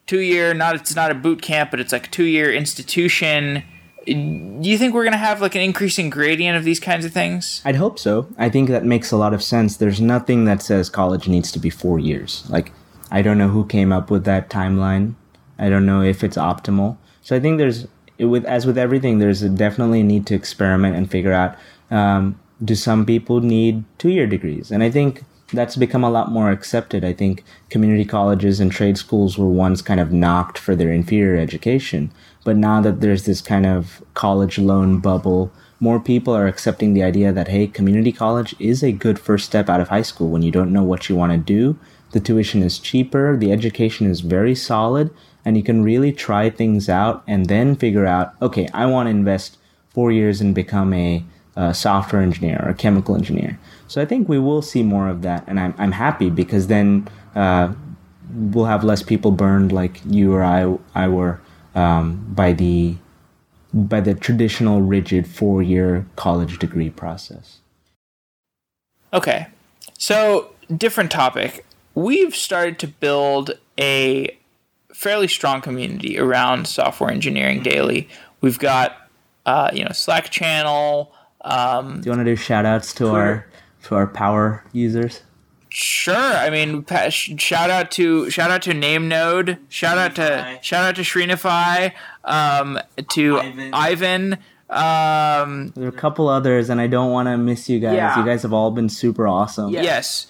two 0.08 0.22
year. 0.22 0.54
Not 0.54 0.76
it's 0.76 0.96
not 0.96 1.12
a 1.12 1.16
boot 1.16 1.42
camp, 1.42 1.72
but 1.72 1.80
it's 1.80 1.92
like 1.92 2.08
a 2.08 2.12
two 2.12 2.24
year 2.24 2.54
institution 2.54 3.64
do 4.06 4.70
you 4.70 4.78
think 4.78 4.94
we're 4.94 5.04
going 5.04 5.14
to 5.14 5.18
have 5.18 5.42
like 5.42 5.56
an 5.56 5.62
increasing 5.62 6.10
gradient 6.10 6.58
of 6.58 6.64
these 6.64 6.80
kinds 6.80 7.06
of 7.06 7.12
things? 7.12 7.62
I'd 7.66 7.76
hope 7.76 8.00
so. 8.00 8.28
I 8.38 8.50
think 8.50 8.70
that 8.70 8.86
makes 8.86 9.12
a 9.12 9.18
lot 9.18 9.34
of 9.34 9.44
sense. 9.44 9.78
There's 9.78 10.00
nothing 10.00 10.46
that 10.46 10.62
says 10.62 10.90
college 10.90 11.28
needs 11.28 11.52
to 11.54 11.60
be 11.60 11.70
four 11.70 12.00
years. 12.00 12.44
Like, 12.50 12.72
I 13.12 13.22
don't 13.22 13.38
know 13.38 13.50
who 13.50 13.66
came 13.66 13.92
up 13.92 14.10
with 14.12 14.26
that 14.26 14.50
timeline. 14.50 15.16
I 15.58 15.70
don't 15.70 15.86
know 15.86 16.02
if 16.02 16.24
it's 16.24 16.38
optimal. 16.38 16.98
So 17.22 17.36
I 17.36 17.40
think 17.40 17.58
there's, 17.58 17.88
with 18.20 18.46
as 18.46 18.66
with 18.66 18.78
everything, 18.78 19.20
there's 19.20 19.42
a 19.42 19.50
definitely 19.50 20.02
a 20.02 20.04
need 20.04 20.28
to 20.28 20.36
experiment 20.36 20.96
and 20.96 21.10
figure 21.10 21.34
out 21.34 21.56
um, 21.92 22.40
do 22.64 22.76
some 22.76 23.06
people 23.06 23.42
need 23.42 23.84
two 23.98 24.10
year 24.10 24.28
degrees? 24.28 24.72
And 24.72 24.84
I 24.84 24.90
think 24.90 25.24
that's 25.54 25.76
become 25.76 26.04
a 26.04 26.10
lot 26.10 26.32
more 26.32 26.52
accepted. 26.52 27.04
I 27.04 27.14
think 27.14 27.44
community 27.70 28.06
colleges 28.06 28.60
and 28.60 28.72
trade 28.72 28.98
schools 28.98 29.38
were 29.38 29.48
once 29.48 29.82
kind 29.82 30.00
of 30.00 30.12
knocked 30.12 30.58
for 30.58 30.76
their 30.76 30.92
inferior 30.92 31.40
education. 31.40 32.12
But 32.44 32.58
now 32.58 32.82
that 32.82 33.02
there's 33.02 33.26
this 33.26 33.42
kind 33.42 33.66
of 33.66 34.04
college 34.14 34.58
loan 34.58 35.00
bubble, 35.00 35.52
more 35.80 36.00
people 36.00 36.36
are 36.36 36.48
accepting 36.48 36.94
the 36.94 37.04
idea 37.04 37.32
that, 37.32 37.50
hey, 37.50 37.68
community 37.68 38.12
college 38.12 38.56
is 38.60 38.84
a 38.84 38.92
good 38.92 39.20
first 39.20 39.46
step 39.46 39.70
out 39.70 39.82
of 39.82 39.90
high 39.90 40.02
school 40.02 40.30
when 40.30 40.42
you 40.42 40.52
don't 40.52 40.74
know 40.74 40.84
what 40.84 41.10
you 41.10 41.16
want 41.16 41.32
to 41.32 41.38
do. 41.38 41.78
The 42.12 42.20
tuition 42.20 42.64
is 42.64 42.80
cheaper, 42.80 43.36
the 43.36 43.52
education 43.52 44.10
is 44.10 44.22
very 44.22 44.56
solid, 44.56 45.12
and 45.44 45.58
you 45.58 45.64
can 45.64 45.84
really 45.84 46.12
try 46.12 46.50
things 46.50 46.90
out 46.90 47.24
and 47.28 47.48
then 47.48 47.76
figure 47.76 48.06
out, 48.06 48.34
okay, 48.42 48.68
I 48.74 48.86
want 48.86 49.08
to 49.08 49.12
invest 49.12 49.58
four 49.90 50.12
years 50.12 50.42
and 50.42 50.56
become 50.56 50.94
a, 50.94 51.24
a 51.56 51.74
software 51.74 52.22
engineer 52.22 52.62
or 52.64 52.70
a 52.70 52.76
chemical 52.76 53.16
engineer. 53.16 53.60
So 53.88 54.02
I 54.02 54.06
think 54.06 54.28
we 54.28 54.40
will 54.40 54.62
see 54.62 54.84
more 54.84 55.08
of 55.08 55.22
that, 55.22 55.44
and 55.48 55.60
I'm, 55.60 55.74
I'm 55.78 55.92
happy 55.92 56.30
because 56.30 56.68
then 56.68 57.08
uh, 57.36 57.74
we'll 58.34 58.66
have 58.66 58.84
less 58.84 59.04
people 59.04 59.32
burned 59.32 59.72
like 59.72 60.02
you 60.06 60.34
or 60.34 60.44
I, 60.44 60.78
I 60.96 61.08
were 61.08 61.40
um, 61.76 62.26
by 62.34 62.54
the 62.54 62.96
by 63.74 64.00
the 64.00 64.14
traditional 64.14 64.82
rigid 64.82 65.28
four 65.28 65.62
year 65.62 66.06
college 66.16 66.60
degree 66.60 66.90
process. 66.90 67.60
Okay, 69.14 69.48
so 69.98 70.52
different 70.76 71.12
topic. 71.12 71.66
We've 71.94 72.36
started 72.36 72.80
to 72.80 72.88
build 72.88 73.52
a 73.80 74.38
fairly 74.94 75.28
strong 75.28 75.62
community 75.62 76.18
around 76.18 76.68
software 76.68 77.12
engineering 77.12 77.62
daily. 77.62 78.08
We've 78.42 78.60
got 78.60 79.10
uh, 79.46 79.72
you 79.74 79.84
know 79.84 79.92
Slack 79.92 80.30
channel. 80.30 81.14
Um, 81.42 82.02
do 82.02 82.10
you 82.10 82.12
want 82.12 82.26
to 82.26 82.32
do 82.32 82.36
shout 82.36 82.66
outs 82.66 82.94
to 82.94 83.10
Twitter. 83.10 83.18
our 83.18 83.48
to 83.86 83.96
our 83.96 84.08
power 84.08 84.64
users? 84.72 85.22
Sure. 85.70 86.16
I 86.16 86.50
mean, 86.50 86.86
shout 87.10 87.70
out 87.70 87.92
to 87.92 88.30
shout 88.30 88.52
out 88.52 88.62
to 88.64 88.74
Name 88.74 89.08
Node. 89.08 89.58
Shout 89.68 89.98
out 89.98 90.16
to 90.16 90.60
shout 90.62 90.86
out 90.86 90.96
to 90.96 91.02
Shrinify. 91.02 91.92
Um, 92.24 92.80
to 93.10 93.38
Ivan. 93.40 93.74
Ivan 93.74 94.38
um, 94.70 95.68
there 95.76 95.86
are 95.86 95.90
a 95.90 95.92
couple 95.92 96.28
others, 96.28 96.70
and 96.70 96.82
I 96.82 96.88
don't 96.88 97.12
want 97.12 97.28
to 97.28 97.38
miss 97.38 97.70
you 97.70 97.80
guys. 97.80 97.96
Yeah. 97.96 98.20
You 98.20 98.26
guys 98.26 98.42
have 98.42 98.54
all 98.54 98.72
been 98.72 98.90
super 98.90 99.28
awesome. 99.28 99.70
Yes. 99.70 100.28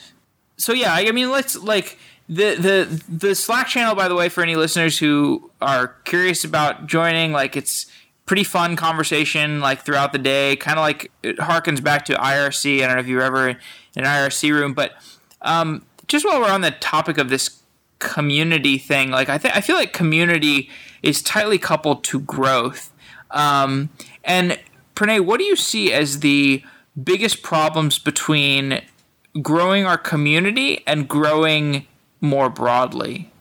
So 0.57 0.73
yeah, 0.73 0.93
I 0.93 1.11
mean, 1.11 1.31
let's 1.31 1.55
like 1.55 1.97
the 2.27 2.55
the 2.55 3.03
the 3.07 3.35
Slack 3.35 3.67
channel. 3.67 3.95
By 3.95 4.07
the 4.07 4.15
way, 4.15 4.29
for 4.29 4.43
any 4.43 4.55
listeners 4.55 4.97
who 4.97 5.51
are 5.61 5.89
curious 6.03 6.43
about 6.43 6.85
joining, 6.85 7.31
like 7.31 7.55
it's 7.55 7.87
pretty 8.25 8.43
fun 8.43 8.75
conversation 8.75 9.59
like 9.59 9.81
throughout 9.81 10.11
the 10.11 10.17
day. 10.17 10.55
Kind 10.55 10.77
of 10.77 10.83
like 10.83 11.11
it 11.23 11.37
harkens 11.37 11.83
back 11.83 12.05
to 12.05 12.13
IRC. 12.13 12.83
I 12.83 12.87
don't 12.87 12.95
know 12.95 13.01
if 13.01 13.07
you 13.07 13.17
were 13.17 13.21
ever 13.21 13.49
in 13.49 13.57
an 13.95 14.03
IRC 14.03 14.51
room. 14.51 14.73
But 14.73 14.93
um, 15.41 15.85
just 16.07 16.25
while 16.25 16.39
we're 16.39 16.51
on 16.51 16.61
the 16.61 16.71
topic 16.71 17.17
of 17.17 17.29
this 17.29 17.61
community 17.99 18.77
thing, 18.77 19.11
like 19.11 19.29
I 19.29 19.37
think 19.37 19.55
I 19.55 19.61
feel 19.61 19.75
like 19.75 19.93
community 19.93 20.69
is 21.03 21.21
tightly 21.21 21.57
coupled 21.57 22.03
to 22.05 22.19
growth. 22.19 22.91
Um, 23.31 23.89
and 24.23 24.59
Pranay, 24.95 25.23
what 25.23 25.39
do 25.39 25.43
you 25.43 25.55
see 25.55 25.93
as 25.93 26.21
the 26.21 26.63
biggest 27.01 27.43
problems 27.43 27.99
between 27.99 28.81
growing 29.41 29.85
our 29.85 29.97
community 29.97 30.83
and 30.87 31.07
growing 31.07 31.85
more 32.21 32.49
broadly? 32.49 33.31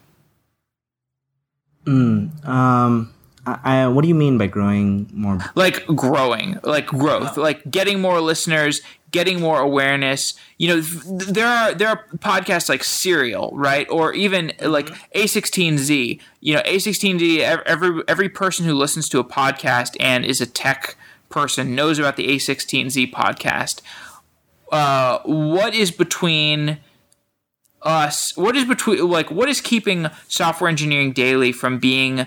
Mm, 1.84 2.44
um, 2.46 3.13
I, 3.46 3.58
I, 3.64 3.86
what 3.88 4.02
do 4.02 4.08
you 4.08 4.14
mean 4.14 4.38
by 4.38 4.46
growing 4.46 5.10
more? 5.12 5.38
Like 5.54 5.86
growing, 5.86 6.58
like 6.62 6.86
growth, 6.86 7.36
like 7.36 7.70
getting 7.70 8.00
more 8.00 8.20
listeners, 8.20 8.80
getting 9.10 9.40
more 9.40 9.60
awareness. 9.60 10.34
You 10.58 10.68
know, 10.68 10.80
there 10.80 11.46
are 11.46 11.74
there 11.74 11.88
are 11.88 12.04
podcasts 12.16 12.68
like 12.68 12.82
Serial, 12.82 13.52
right, 13.54 13.88
or 13.90 14.12
even 14.14 14.52
like 14.60 14.88
A16Z. 15.14 16.20
You 16.40 16.54
know, 16.54 16.62
A16Z. 16.62 17.38
Every 17.66 18.02
every 18.08 18.28
person 18.28 18.66
who 18.66 18.74
listens 18.74 19.08
to 19.10 19.18
a 19.18 19.24
podcast 19.24 19.96
and 20.00 20.24
is 20.24 20.40
a 20.40 20.46
tech 20.46 20.96
person 21.28 21.74
knows 21.74 21.98
about 21.98 22.16
the 22.16 22.28
A16Z 22.28 23.12
podcast. 23.12 23.82
Uh, 24.72 25.20
what 25.24 25.74
is 25.74 25.90
between 25.90 26.78
us? 27.82 28.36
What 28.36 28.56
is 28.56 28.64
between 28.64 29.08
like 29.08 29.30
what 29.30 29.48
is 29.48 29.60
keeping 29.60 30.08
Software 30.28 30.68
Engineering 30.68 31.12
Daily 31.12 31.52
from 31.52 31.78
being 31.78 32.26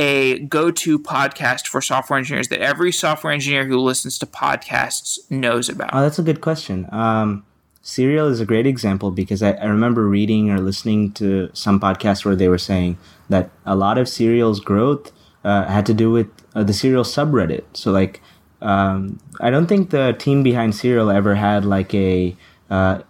a 0.00 0.38
go-to 0.38 0.98
podcast 0.98 1.66
for 1.66 1.82
software 1.82 2.18
engineers 2.18 2.48
that 2.48 2.60
every 2.60 2.90
software 2.90 3.34
engineer 3.34 3.66
who 3.66 3.78
listens 3.78 4.18
to 4.18 4.24
podcasts 4.24 5.18
knows 5.30 5.68
about? 5.68 5.90
Oh, 5.92 6.00
that's 6.00 6.18
a 6.18 6.22
good 6.22 6.40
question. 6.40 6.88
Um, 6.90 7.44
Serial 7.82 8.26
is 8.28 8.40
a 8.40 8.46
great 8.46 8.66
example 8.66 9.10
because 9.10 9.42
I, 9.42 9.52
I, 9.52 9.66
remember 9.66 10.08
reading 10.08 10.50
or 10.50 10.58
listening 10.58 11.12
to 11.12 11.50
some 11.52 11.78
podcasts 11.78 12.24
where 12.24 12.34
they 12.34 12.48
were 12.48 12.56
saying 12.56 12.96
that 13.28 13.50
a 13.66 13.76
lot 13.76 13.98
of 13.98 14.08
Serial's 14.08 14.60
growth 14.60 15.12
uh, 15.44 15.66
had 15.66 15.84
to 15.86 15.92
do 15.92 16.10
with 16.10 16.28
uh, 16.54 16.62
the 16.62 16.72
Serial 16.72 17.04
subreddit. 17.04 17.64
So 17.74 17.92
like, 17.92 18.22
um, 18.62 19.20
I 19.40 19.50
don't 19.50 19.66
think 19.66 19.90
the 19.90 20.16
team 20.18 20.42
behind 20.42 20.74
Serial 20.74 21.10
ever 21.10 21.34
had 21.34 21.66
like 21.66 21.92
a 21.92 22.34
uh, 22.70 23.02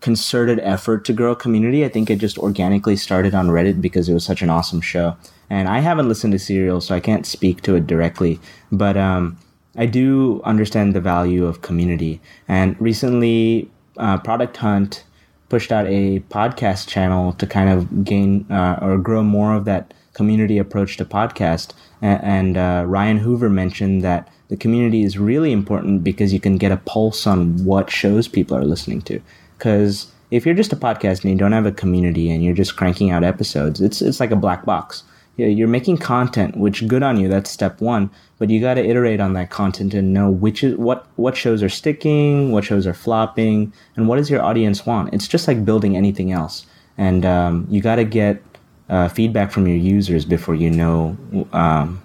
concerted 0.00 0.60
effort 0.60 1.04
to 1.06 1.12
grow 1.12 1.32
a 1.32 1.36
community. 1.36 1.84
I 1.84 1.90
think 1.90 2.08
it 2.08 2.16
just 2.16 2.38
organically 2.38 2.96
started 2.96 3.34
on 3.34 3.48
Reddit 3.48 3.82
because 3.82 4.08
it 4.08 4.14
was 4.14 4.24
such 4.24 4.40
an 4.40 4.48
awesome 4.48 4.80
show. 4.80 5.16
And 5.52 5.68
I 5.68 5.80
haven't 5.80 6.08
listened 6.08 6.32
to 6.32 6.38
Serial, 6.38 6.80
so 6.80 6.94
I 6.94 7.00
can't 7.00 7.26
speak 7.26 7.60
to 7.64 7.74
it 7.74 7.86
directly. 7.86 8.40
But 8.72 8.96
um, 8.96 9.36
I 9.76 9.84
do 9.84 10.40
understand 10.44 10.94
the 10.94 11.00
value 11.02 11.44
of 11.44 11.60
community. 11.60 12.22
And 12.48 12.74
recently, 12.80 13.70
uh, 13.98 14.16
Product 14.16 14.56
Hunt 14.56 15.04
pushed 15.50 15.70
out 15.70 15.86
a 15.88 16.20
podcast 16.30 16.88
channel 16.88 17.34
to 17.34 17.46
kind 17.46 17.68
of 17.68 18.02
gain 18.02 18.50
uh, 18.50 18.78
or 18.80 18.96
grow 18.96 19.22
more 19.22 19.54
of 19.54 19.66
that 19.66 19.92
community 20.14 20.56
approach 20.56 20.96
to 20.96 21.04
podcast. 21.04 21.74
And, 22.00 22.56
uh, 22.56 22.84
Ryan 22.86 23.18
Hoover 23.18 23.50
mentioned 23.50 24.00
that 24.00 24.30
the 24.48 24.56
community 24.56 25.02
is 25.02 25.18
really 25.18 25.52
important 25.52 26.02
because 26.02 26.32
you 26.32 26.40
can 26.40 26.56
get 26.56 26.72
a 26.72 26.78
pulse 26.78 27.26
on 27.26 27.62
what 27.62 27.90
shows 27.90 28.26
people 28.26 28.56
are 28.56 28.64
listening 28.64 29.02
to. 29.02 29.20
Because 29.58 30.10
if 30.30 30.46
you're 30.46 30.54
just 30.54 30.72
a 30.72 30.76
podcast 30.76 31.24
and 31.24 31.30
you 31.30 31.36
don't 31.36 31.52
have 31.52 31.66
a 31.66 31.72
community 31.72 32.30
and 32.30 32.42
you're 32.42 32.54
just 32.54 32.76
cranking 32.76 33.10
out 33.10 33.22
episodes, 33.22 33.82
it's 33.82 34.00
it's 34.00 34.18
like 34.18 34.30
a 34.30 34.36
black 34.36 34.64
box 34.64 35.04
you're 35.36 35.68
making 35.68 35.98
content, 35.98 36.56
which 36.56 36.86
good 36.86 37.02
on 37.02 37.18
you. 37.18 37.28
That's 37.28 37.50
step 37.50 37.80
one. 37.80 38.10
But 38.38 38.50
you 38.50 38.60
got 38.60 38.74
to 38.74 38.84
iterate 38.84 39.20
on 39.20 39.32
that 39.34 39.50
content 39.50 39.94
and 39.94 40.12
know 40.12 40.30
which 40.30 40.62
is 40.62 40.76
what 40.76 41.06
what 41.16 41.36
shows 41.36 41.62
are 41.62 41.68
sticking, 41.68 42.52
what 42.52 42.64
shows 42.64 42.86
are 42.86 42.94
flopping, 42.94 43.72
and 43.96 44.08
what 44.08 44.16
does 44.16 44.30
your 44.30 44.42
audience 44.42 44.84
want. 44.84 45.14
It's 45.14 45.28
just 45.28 45.48
like 45.48 45.64
building 45.64 45.96
anything 45.96 46.32
else, 46.32 46.66
and 46.98 47.24
um, 47.24 47.66
you 47.70 47.80
got 47.80 47.96
to 47.96 48.04
get 48.04 48.42
uh, 48.88 49.08
feedback 49.08 49.52
from 49.52 49.66
your 49.66 49.76
users 49.76 50.24
before 50.24 50.54
you 50.54 50.70
know 50.70 51.16
um, 51.52 52.02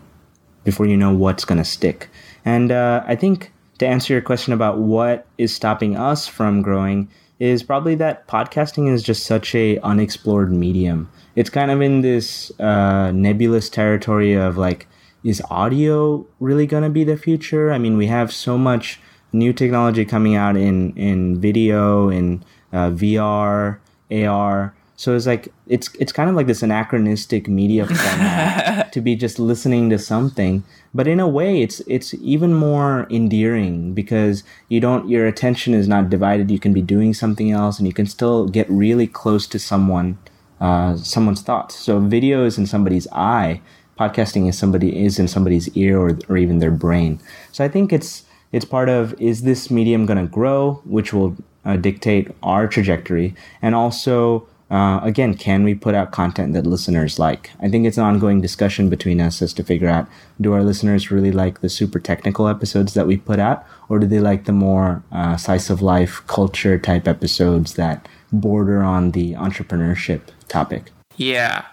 before 0.64 0.86
you 0.86 0.96
know 0.96 1.14
what's 1.14 1.44
going 1.44 1.58
to 1.58 1.66
stick. 1.66 2.10
And 2.46 2.72
uh, 2.72 3.04
I 3.06 3.16
think 3.16 3.52
to 3.80 3.88
answer 3.88 4.14
your 4.14 4.22
question 4.22 4.54
about 4.54 4.78
what 4.78 5.26
is 5.38 5.54
stopping 5.54 5.98
us 5.98 6.28
from 6.28 6.62
growing 6.62 7.10
is 7.40 7.64
probably 7.64 7.96
that 7.96 8.28
podcasting 8.28 8.92
is 8.92 9.04
just 9.04 9.26
such 9.26 9.54
a 9.56 9.78
unexplored 9.80 10.52
medium 10.52 11.10
it's 11.38 11.52
kind 11.52 11.70
of 11.70 11.82
in 11.82 12.02
this 12.02 12.52
uh, 12.60 13.12
nebulous 13.12 13.70
territory 13.70 14.34
of 14.34 14.58
like, 14.58 14.88
is 15.24 15.40
audio 15.52 16.26
really 16.40 16.66
going 16.66 16.82
to 16.82 16.90
be 16.90 17.04
the 17.04 17.16
future? 17.16 17.72
I 17.72 17.78
mean, 17.78 17.96
we 17.96 18.08
have 18.08 18.34
so 18.34 18.58
much 18.58 19.00
new 19.34 19.54
technology 19.54 20.04
coming 20.04 20.36
out 20.36 20.58
in 20.58 20.98
in 20.98 21.40
video, 21.40 22.10
in 22.10 22.44
uh, 22.74 22.90
VR, 22.90 23.78
AR. 24.10 24.74
So 24.98 25.16
it's 25.16 25.28
like 25.28 25.54
it's 25.68 25.94
it's 26.00 26.12
kind 26.12 26.28
of 26.28 26.36
like 26.36 26.48
this 26.48 26.64
anachronistic 26.64 27.48
media 27.48 27.86
format 27.86 28.92
to 28.92 29.00
be 29.00 29.16
just 29.16 29.38
listening 29.38 29.92
to 29.92 30.00
something. 30.00 30.64
But 30.92 31.08
in 31.08 31.20
a 31.20 31.28
way, 31.28 31.62
it's 31.62 31.82
it's 31.82 32.16
even 32.16 32.56
more 32.56 33.06
endearing 33.12 33.94
because 33.94 34.44
you 34.70 34.80
don't 34.80 35.08
your 35.08 35.28
attention 35.28 35.76
is 35.76 35.88
not 35.88 36.10
divided. 36.10 36.50
You 36.50 36.60
can 36.60 36.74
be 36.74 36.82
doing 36.82 37.14
something 37.14 37.52
else, 37.52 37.78
and 37.78 37.88
you 37.88 37.94
can 37.94 38.08
still 38.08 38.48
get 38.48 38.68
really 38.72 39.06
close 39.06 39.46
to 39.48 39.60
someone 39.60 40.18
uh, 40.60 40.98
someone's 40.98 41.44
thoughts. 41.44 41.76
So 41.76 42.00
video 42.00 42.44
is 42.44 42.58
in 42.58 42.66
somebody's 42.66 43.08
eye. 43.12 43.62
Podcasting 44.00 44.50
is 44.50 44.58
somebody 44.58 45.06
is 45.06 45.20
in 45.20 45.28
somebody's 45.28 45.70
ear 45.78 46.00
or, 46.00 46.18
or 46.28 46.38
even 46.38 46.58
their 46.58 46.72
brain. 46.72 47.20
So 47.52 47.64
I 47.64 47.68
think 47.68 47.94
it's 47.94 48.24
it's 48.52 48.66
part 48.66 48.90
of 48.90 49.14
is 49.22 49.44
this 49.44 49.70
medium 49.70 50.08
going 50.08 50.18
to 50.18 50.32
grow, 50.32 50.82
which 50.86 51.14
will 51.14 51.38
uh, 51.66 51.78
dictate 51.78 52.32
our 52.42 52.68
trajectory, 52.68 53.36
and 53.62 53.76
also 53.76 54.48
uh, 54.70 55.00
again, 55.02 55.36
can 55.36 55.64
we 55.64 55.74
put 55.74 55.96
out 55.96 56.12
content 56.12 56.54
that 56.54 56.68
listeners 56.68 57.20
like? 57.20 57.52
I 57.62 57.70
think 57.70 57.86
it's 57.86 57.98
an 57.98 58.04
ongoing 58.04 58.42
discussion 58.42 58.90
between 58.90 59.22
us 59.22 59.42
as 59.42 59.54
to 59.54 59.64
figure 59.64 59.88
out 59.88 60.08
do 60.42 60.54
our 60.54 60.64
listeners 60.64 61.10
really 61.10 61.32
like 61.32 61.62
the 61.62 61.70
super 61.70 62.00
technical 62.00 62.48
episodes 62.48 62.94
that 62.94 63.08
we 63.08 63.18
put 63.18 63.40
out, 63.40 63.66
or 63.88 64.00
do 64.00 64.08
they 64.08 64.20
like 64.20 64.46
the 64.46 64.52
more 64.52 65.04
uh, 65.12 65.38
slice 65.38 65.70
of 65.70 65.82
life 65.82 66.22
culture 66.28 66.78
type 66.78 67.08
episodes 67.08 67.76
that 67.76 68.08
border 68.32 68.84
on 68.84 69.12
the 69.12 69.34
entrepreneurship 69.34 70.22
topic. 70.48 70.92
Yeah, 71.16 71.66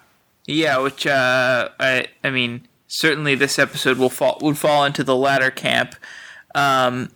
yeah. 0.47 0.79
Which 0.79 1.07
uh, 1.07 1.71
I 1.79 2.07
I 2.23 2.31
mean, 2.31 2.67
certainly 2.87 3.35
this 3.35 3.59
episode 3.59 3.99
will 3.99 4.11
fall 4.11 4.39
would 4.41 4.59
fall 4.59 4.85
into 4.85 5.05
the 5.05 5.17
latter 5.17 5.51
camp. 5.51 5.95
Um, 6.55 7.11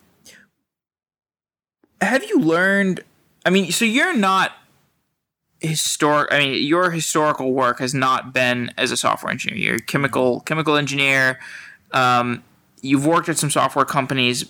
have 2.01 2.25
you 2.25 2.41
learned? 2.41 3.01
I 3.45 3.51
mean, 3.51 3.73
so 3.73 3.85
you're 3.85 4.17
not 4.17 4.53
historic. 5.61 6.33
I 6.33 6.39
mean, 6.39 6.67
your 6.67 6.91
historical 6.91 7.53
work 7.53 7.81
has 7.81 7.95
not 7.95 8.33
been 8.33 8.73
as 8.77 8.91
a 8.91 8.97
software 8.97 9.31
engineer. 9.31 9.59
You're 9.59 9.77
a 9.77 9.83
chemical 9.83 10.41
chemical 10.41 10.77
engineer. 10.77 11.39
Um, 11.93 12.43
you've 12.81 13.07
worked 13.07 13.29
at 13.29 13.39
some 13.39 13.51
software 13.51 13.85
companies. 13.85 14.45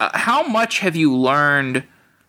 Uh, 0.00 0.10
how 0.16 0.42
much 0.42 0.80
have 0.80 0.96
you 0.96 1.14
learned? 1.14 1.84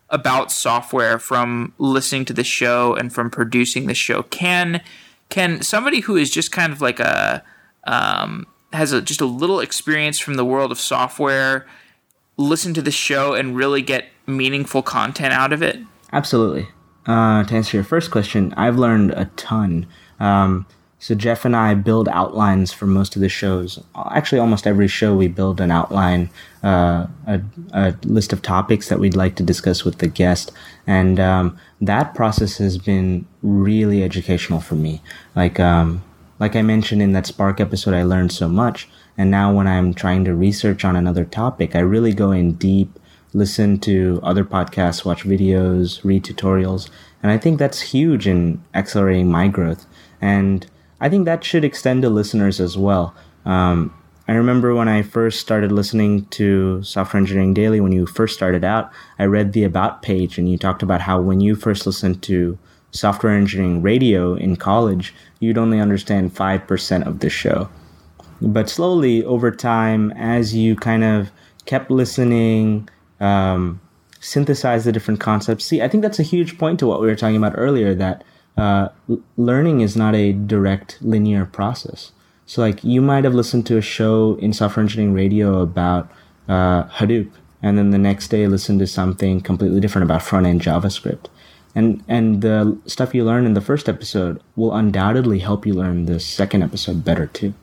about 0.09 0.51
software 0.51 1.19
from 1.19 1.73
listening 1.77 2.25
to 2.25 2.33
the 2.33 2.43
show 2.43 2.95
and 2.95 3.13
from 3.13 3.29
producing 3.29 3.87
the 3.87 3.93
show. 3.93 4.23
Can 4.23 4.81
can 5.29 5.61
somebody 5.61 5.99
who 5.99 6.15
is 6.15 6.31
just 6.31 6.51
kind 6.51 6.73
of 6.73 6.81
like 6.81 6.99
a 6.99 7.43
um, 7.85 8.47
has 8.73 8.91
a, 8.91 9.01
just 9.01 9.21
a 9.21 9.25
little 9.25 9.59
experience 9.59 10.19
from 10.19 10.35
the 10.35 10.45
world 10.45 10.71
of 10.71 10.79
software 10.79 11.65
listen 12.37 12.73
to 12.73 12.81
the 12.81 12.91
show 12.91 13.33
and 13.33 13.55
really 13.55 13.81
get 13.81 14.05
meaningful 14.25 14.81
content 14.81 15.33
out 15.33 15.53
of 15.53 15.61
it? 15.61 15.77
Absolutely. 16.11 16.67
Uh, 17.09 17.43
to 17.43 17.55
answer 17.55 17.75
your 17.75 17.83
first 17.83 18.11
question, 18.11 18.53
I've 18.55 18.77
learned 18.77 19.09
a 19.11 19.25
ton. 19.35 19.87
Um, 20.19 20.67
so 20.99 21.15
Jeff 21.15 21.43
and 21.43 21.55
I 21.55 21.73
build 21.73 22.07
outlines 22.07 22.71
for 22.71 22.85
most 22.85 23.15
of 23.15 23.23
the 23.23 23.29
shows. 23.29 23.81
Actually, 24.11 24.37
almost 24.37 24.67
every 24.67 24.87
show 24.87 25.15
we 25.15 25.27
build 25.27 25.59
an 25.59 25.71
outline, 25.71 26.29
uh, 26.63 27.07
a, 27.25 27.41
a, 27.73 27.95
list 28.03 28.31
of 28.31 28.43
topics 28.43 28.89
that 28.89 28.99
we'd 28.99 29.15
like 29.15 29.35
to 29.37 29.43
discuss 29.43 29.83
with 29.83 29.97
the 29.97 30.07
guest, 30.07 30.51
and 30.85 31.19
um, 31.19 31.57
that 31.81 32.13
process 32.13 32.59
has 32.59 32.77
been 32.77 33.25
really 33.41 34.03
educational 34.03 34.59
for 34.59 34.75
me. 34.75 35.01
Like, 35.35 35.59
um, 35.59 36.03
like 36.37 36.55
I 36.55 36.61
mentioned 36.61 37.01
in 37.01 37.13
that 37.13 37.25
Spark 37.25 37.59
episode, 37.59 37.95
I 37.95 38.03
learned 38.03 38.31
so 38.31 38.47
much, 38.47 38.87
and 39.17 39.31
now 39.31 39.51
when 39.51 39.65
I'm 39.65 39.95
trying 39.95 40.25
to 40.25 40.35
research 40.35 40.85
on 40.85 40.95
another 40.95 41.25
topic, 41.25 41.75
I 41.75 41.79
really 41.79 42.13
go 42.13 42.31
in 42.31 42.53
deep, 42.53 42.98
listen 43.33 43.79
to 43.79 44.19
other 44.23 44.43
podcasts, 44.43 45.05
watch 45.05 45.23
videos, 45.23 46.03
read 46.03 46.23
tutorials, 46.23 46.89
and 47.21 47.31
I 47.31 47.37
think 47.37 47.59
that's 47.59 47.81
huge 47.81 48.27
in 48.27 48.63
accelerating 48.73 49.29
my 49.29 49.47
growth. 49.47 49.85
And 50.21 50.65
I 51.01 51.09
think 51.09 51.25
that 51.25 51.43
should 51.43 51.63
extend 51.63 52.01
to 52.03 52.09
listeners 52.09 52.59
as 52.59 52.77
well. 52.77 53.15
Um, 53.45 53.93
I 54.27 54.33
remember 54.33 54.75
when 54.75 54.87
I 54.87 55.01
first 55.01 55.39
started 55.39 55.71
listening 55.71 56.25
to 56.25 56.83
Software 56.83 57.19
Engineering 57.19 57.53
Daily, 57.53 57.81
when 57.81 57.91
you 57.91 58.05
first 58.05 58.35
started 58.35 58.63
out, 58.63 58.91
I 59.17 59.25
read 59.25 59.53
the 59.53 59.63
About 59.63 60.01
page 60.01 60.37
and 60.37 60.49
you 60.49 60.57
talked 60.57 60.83
about 60.83 61.01
how 61.01 61.19
when 61.19 61.41
you 61.41 61.55
first 61.55 61.87
listened 61.87 62.21
to 62.23 62.57
software 62.91 63.33
engineering 63.33 63.81
radio 63.81 64.35
in 64.35 64.55
college, 64.55 65.13
you'd 65.39 65.57
only 65.57 65.79
understand 65.79 66.35
5% 66.35 67.07
of 67.07 67.19
the 67.19 67.29
show. 67.29 67.69
But 68.41 68.69
slowly 68.69 69.23
over 69.23 69.51
time, 69.51 70.11
as 70.11 70.55
you 70.55 70.75
kind 70.75 71.03
of 71.03 71.31
kept 71.65 71.91
listening, 71.91 72.87
um, 73.19 73.81
synthesize 74.19 74.85
the 74.85 74.91
different 74.91 75.19
concepts. 75.19 75.65
See, 75.65 75.81
I 75.81 75.87
think 75.87 76.03
that's 76.03 76.19
a 76.19 76.23
huge 76.23 76.57
point 76.57 76.79
to 76.79 76.87
what 76.87 77.01
we 77.01 77.07
were 77.07 77.15
talking 77.15 77.37
about 77.37 77.53
earlier 77.55 77.93
that 77.95 78.23
uh, 78.57 78.89
learning 79.37 79.81
is 79.81 79.95
not 79.95 80.15
a 80.15 80.33
direct 80.33 80.97
linear 81.01 81.45
process. 81.45 82.11
So, 82.45 82.61
like, 82.61 82.83
you 82.83 83.01
might 83.01 83.23
have 83.23 83.35
listened 83.35 83.65
to 83.67 83.77
a 83.77 83.81
show 83.81 84.35
in 84.41 84.53
software 84.53 84.83
engineering 84.83 85.13
radio 85.13 85.61
about 85.61 86.11
uh, 86.47 86.85
Hadoop, 86.85 87.31
and 87.61 87.77
then 87.77 87.91
the 87.91 87.97
next 87.97 88.29
day 88.29 88.47
listen 88.47 88.79
to 88.79 88.87
something 88.87 89.39
completely 89.41 89.79
different 89.79 90.03
about 90.03 90.23
front 90.23 90.47
end 90.47 90.61
JavaScript. 90.61 91.27
And, 91.75 92.03
and 92.07 92.41
the 92.41 92.79
stuff 92.87 93.13
you 93.13 93.23
learn 93.23 93.45
in 93.45 93.53
the 93.53 93.61
first 93.61 93.87
episode 93.87 94.41
will 94.55 94.73
undoubtedly 94.73 95.39
help 95.39 95.67
you 95.67 95.73
learn 95.73 96.05
the 96.05 96.19
second 96.19 96.63
episode 96.63 97.05
better 97.05 97.27
too. 97.27 97.53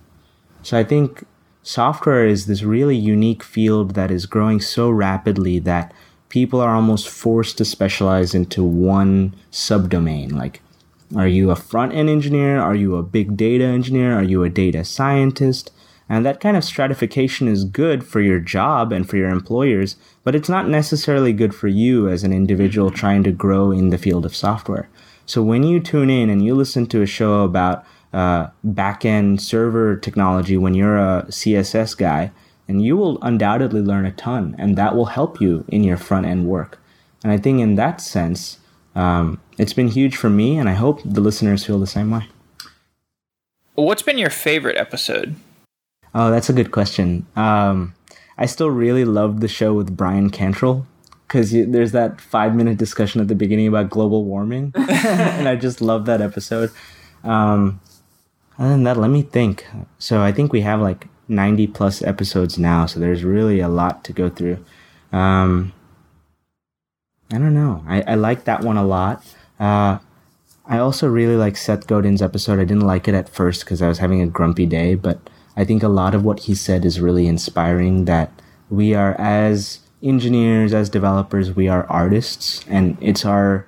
So 0.62 0.78
I 0.78 0.84
think 0.84 1.26
software 1.66 2.24
is 2.24 2.46
this 2.46 2.62
really 2.62 2.96
unique 2.96 3.42
field 3.42 3.94
that 3.96 4.08
is 4.08 4.24
growing 4.24 4.60
so 4.60 4.88
rapidly 4.88 5.58
that 5.58 5.92
people 6.28 6.60
are 6.60 6.76
almost 6.76 7.08
forced 7.08 7.58
to 7.58 7.64
specialize 7.64 8.36
into 8.36 8.62
one 8.62 9.34
subdomain. 9.50 10.32
Like, 10.32 10.62
are 11.16 11.26
you 11.26 11.50
a 11.50 11.56
front 11.56 11.92
end 11.92 12.08
engineer? 12.08 12.60
Are 12.60 12.76
you 12.76 12.94
a 12.94 13.02
big 13.02 13.36
data 13.36 13.64
engineer? 13.64 14.16
Are 14.16 14.22
you 14.22 14.44
a 14.44 14.48
data 14.48 14.84
scientist? 14.84 15.72
And 16.08 16.24
that 16.24 16.38
kind 16.38 16.56
of 16.56 16.62
stratification 16.62 17.48
is 17.48 17.64
good 17.64 18.06
for 18.06 18.20
your 18.20 18.38
job 18.38 18.92
and 18.92 19.08
for 19.08 19.16
your 19.16 19.30
employers, 19.30 19.96
but 20.22 20.36
it's 20.36 20.48
not 20.48 20.68
necessarily 20.68 21.32
good 21.32 21.52
for 21.52 21.66
you 21.66 22.08
as 22.08 22.22
an 22.22 22.32
individual 22.32 22.92
trying 22.92 23.24
to 23.24 23.32
grow 23.32 23.72
in 23.72 23.90
the 23.90 23.98
field 23.98 24.24
of 24.24 24.36
software. 24.36 24.88
So 25.26 25.42
when 25.42 25.64
you 25.64 25.80
tune 25.80 26.10
in 26.10 26.30
and 26.30 26.44
you 26.44 26.54
listen 26.54 26.86
to 26.86 27.02
a 27.02 27.06
show 27.06 27.42
about 27.42 27.84
uh, 28.16 28.48
backend 28.66 29.38
server 29.42 29.94
technology 29.94 30.56
when 30.56 30.72
you're 30.72 30.96
a 30.96 31.26
CSS 31.28 31.94
guy, 31.94 32.32
and 32.66 32.82
you 32.82 32.96
will 32.96 33.18
undoubtedly 33.20 33.82
learn 33.82 34.06
a 34.06 34.12
ton, 34.12 34.56
and 34.58 34.74
that 34.76 34.96
will 34.96 35.04
help 35.04 35.38
you 35.38 35.66
in 35.68 35.84
your 35.84 35.98
front 35.98 36.24
end 36.24 36.46
work. 36.46 36.80
And 37.22 37.30
I 37.30 37.36
think 37.36 37.60
in 37.60 37.74
that 37.74 38.00
sense, 38.00 38.58
um, 38.94 39.38
it's 39.58 39.74
been 39.74 39.88
huge 39.88 40.16
for 40.16 40.30
me, 40.30 40.56
and 40.56 40.66
I 40.66 40.72
hope 40.72 41.02
the 41.04 41.20
listeners 41.20 41.66
feel 41.66 41.78
the 41.78 41.86
same 41.86 42.10
way. 42.10 42.26
What's 43.74 44.00
been 44.00 44.16
your 44.16 44.30
favorite 44.30 44.78
episode? 44.78 45.36
Oh, 46.14 46.30
that's 46.30 46.48
a 46.48 46.54
good 46.54 46.70
question. 46.72 47.26
Um, 47.36 47.94
I 48.38 48.46
still 48.46 48.70
really 48.70 49.04
loved 49.04 49.42
the 49.42 49.48
show 49.48 49.74
with 49.74 49.94
Bryan 49.94 50.30
Cantrill 50.30 50.86
because 51.28 51.50
there's 51.52 51.92
that 51.92 52.18
five 52.18 52.54
minute 52.54 52.78
discussion 52.78 53.20
at 53.20 53.28
the 53.28 53.34
beginning 53.34 53.66
about 53.66 53.90
global 53.90 54.24
warming, 54.24 54.72
and 54.88 55.46
I 55.46 55.56
just 55.56 55.82
love 55.82 56.06
that 56.06 56.22
episode. 56.22 56.70
Um, 57.22 57.80
other 58.58 58.70
than 58.70 58.84
that, 58.84 58.96
let 58.96 59.10
me 59.10 59.22
think. 59.22 59.66
So 59.98 60.22
I 60.22 60.32
think 60.32 60.52
we 60.52 60.62
have 60.62 60.80
like 60.80 61.08
90 61.28 61.66
plus 61.68 62.02
episodes 62.02 62.58
now, 62.58 62.86
so 62.86 63.00
there's 63.00 63.24
really 63.24 63.60
a 63.60 63.68
lot 63.68 64.04
to 64.04 64.12
go 64.12 64.28
through. 64.28 64.64
Um, 65.12 65.72
I 67.32 67.38
don't 67.38 67.54
know. 67.54 67.84
I, 67.86 68.02
I 68.02 68.14
like 68.14 68.44
that 68.44 68.62
one 68.62 68.76
a 68.76 68.86
lot. 68.86 69.22
Uh, 69.58 69.98
I 70.64 70.78
also 70.78 71.08
really 71.08 71.36
like 71.36 71.56
Seth 71.56 71.86
Godin's 71.86 72.22
episode. 72.22 72.58
I 72.58 72.64
didn't 72.64 72.86
like 72.86 73.08
it 73.08 73.14
at 73.14 73.28
first 73.28 73.64
because 73.64 73.82
I 73.82 73.88
was 73.88 73.98
having 73.98 74.20
a 74.20 74.26
grumpy 74.26 74.66
day, 74.66 74.94
but 74.94 75.18
I 75.56 75.64
think 75.64 75.82
a 75.82 75.88
lot 75.88 76.14
of 76.14 76.24
what 76.24 76.40
he 76.40 76.54
said 76.54 76.84
is 76.84 77.00
really 77.00 77.26
inspiring 77.26 78.04
that 78.04 78.30
we 78.68 78.94
are 78.94 79.14
as 79.20 79.80
engineers, 80.02 80.74
as 80.74 80.90
developers, 80.90 81.54
we 81.54 81.68
are 81.68 81.86
artists 81.86 82.64
and 82.68 82.96
it's 83.00 83.24
our 83.24 83.66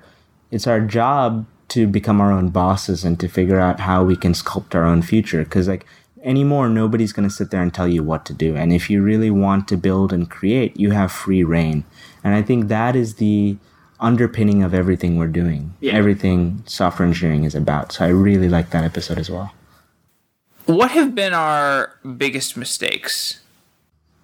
it's 0.51 0.67
our 0.67 0.81
job 0.81 1.45
to 1.69 1.87
become 1.87 2.19
our 2.21 2.31
own 2.31 2.49
bosses 2.49 3.03
and 3.03 3.19
to 3.19 3.27
figure 3.27 3.59
out 3.59 3.81
how 3.81 4.03
we 4.03 4.15
can 4.15 4.33
sculpt 4.33 4.75
our 4.75 4.85
own 4.85 5.01
future 5.01 5.43
cuz 5.45 5.67
like 5.67 5.85
anymore 6.23 6.67
nobody's 6.69 7.13
going 7.13 7.27
to 7.27 7.33
sit 7.33 7.49
there 7.49 7.61
and 7.61 7.73
tell 7.73 7.87
you 7.87 8.03
what 8.03 8.25
to 8.25 8.33
do 8.33 8.55
and 8.55 8.73
if 8.73 8.89
you 8.89 9.01
really 9.01 9.31
want 9.31 9.67
to 9.67 9.77
build 9.77 10.11
and 10.11 10.29
create 10.29 10.77
you 10.77 10.91
have 10.91 11.11
free 11.11 11.43
reign 11.43 11.83
and 12.23 12.35
i 12.35 12.41
think 12.41 12.67
that 12.67 12.95
is 12.95 13.15
the 13.15 13.57
underpinning 14.01 14.63
of 14.63 14.73
everything 14.73 15.17
we're 15.17 15.27
doing 15.27 15.73
yeah. 15.79 15.93
everything 15.93 16.61
software 16.65 17.07
engineering 17.07 17.45
is 17.45 17.55
about 17.55 17.93
so 17.93 18.05
i 18.05 18.09
really 18.09 18.49
like 18.49 18.69
that 18.71 18.83
episode 18.83 19.17
as 19.17 19.29
well 19.29 19.53
what 20.69 20.91
have 20.91 21.15
been 21.15 21.33
our 21.33 21.95
biggest 22.17 22.55
mistakes 22.55 23.39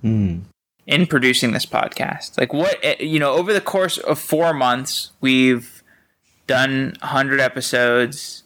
mm. 0.03 0.41
in 0.85 1.07
producing 1.07 1.53
this 1.53 1.65
podcast? 1.65 2.37
Like, 2.37 2.53
what, 2.53 2.77
eh, 2.83 2.97
you 2.99 3.17
know, 3.17 3.33
over 3.33 3.51
the 3.51 3.61
course 3.61 3.97
of 3.97 4.19
four 4.19 4.53
months, 4.53 5.11
we've 5.21 5.74
done 6.47 6.95
100 7.01 7.39
episodes, 7.39 8.43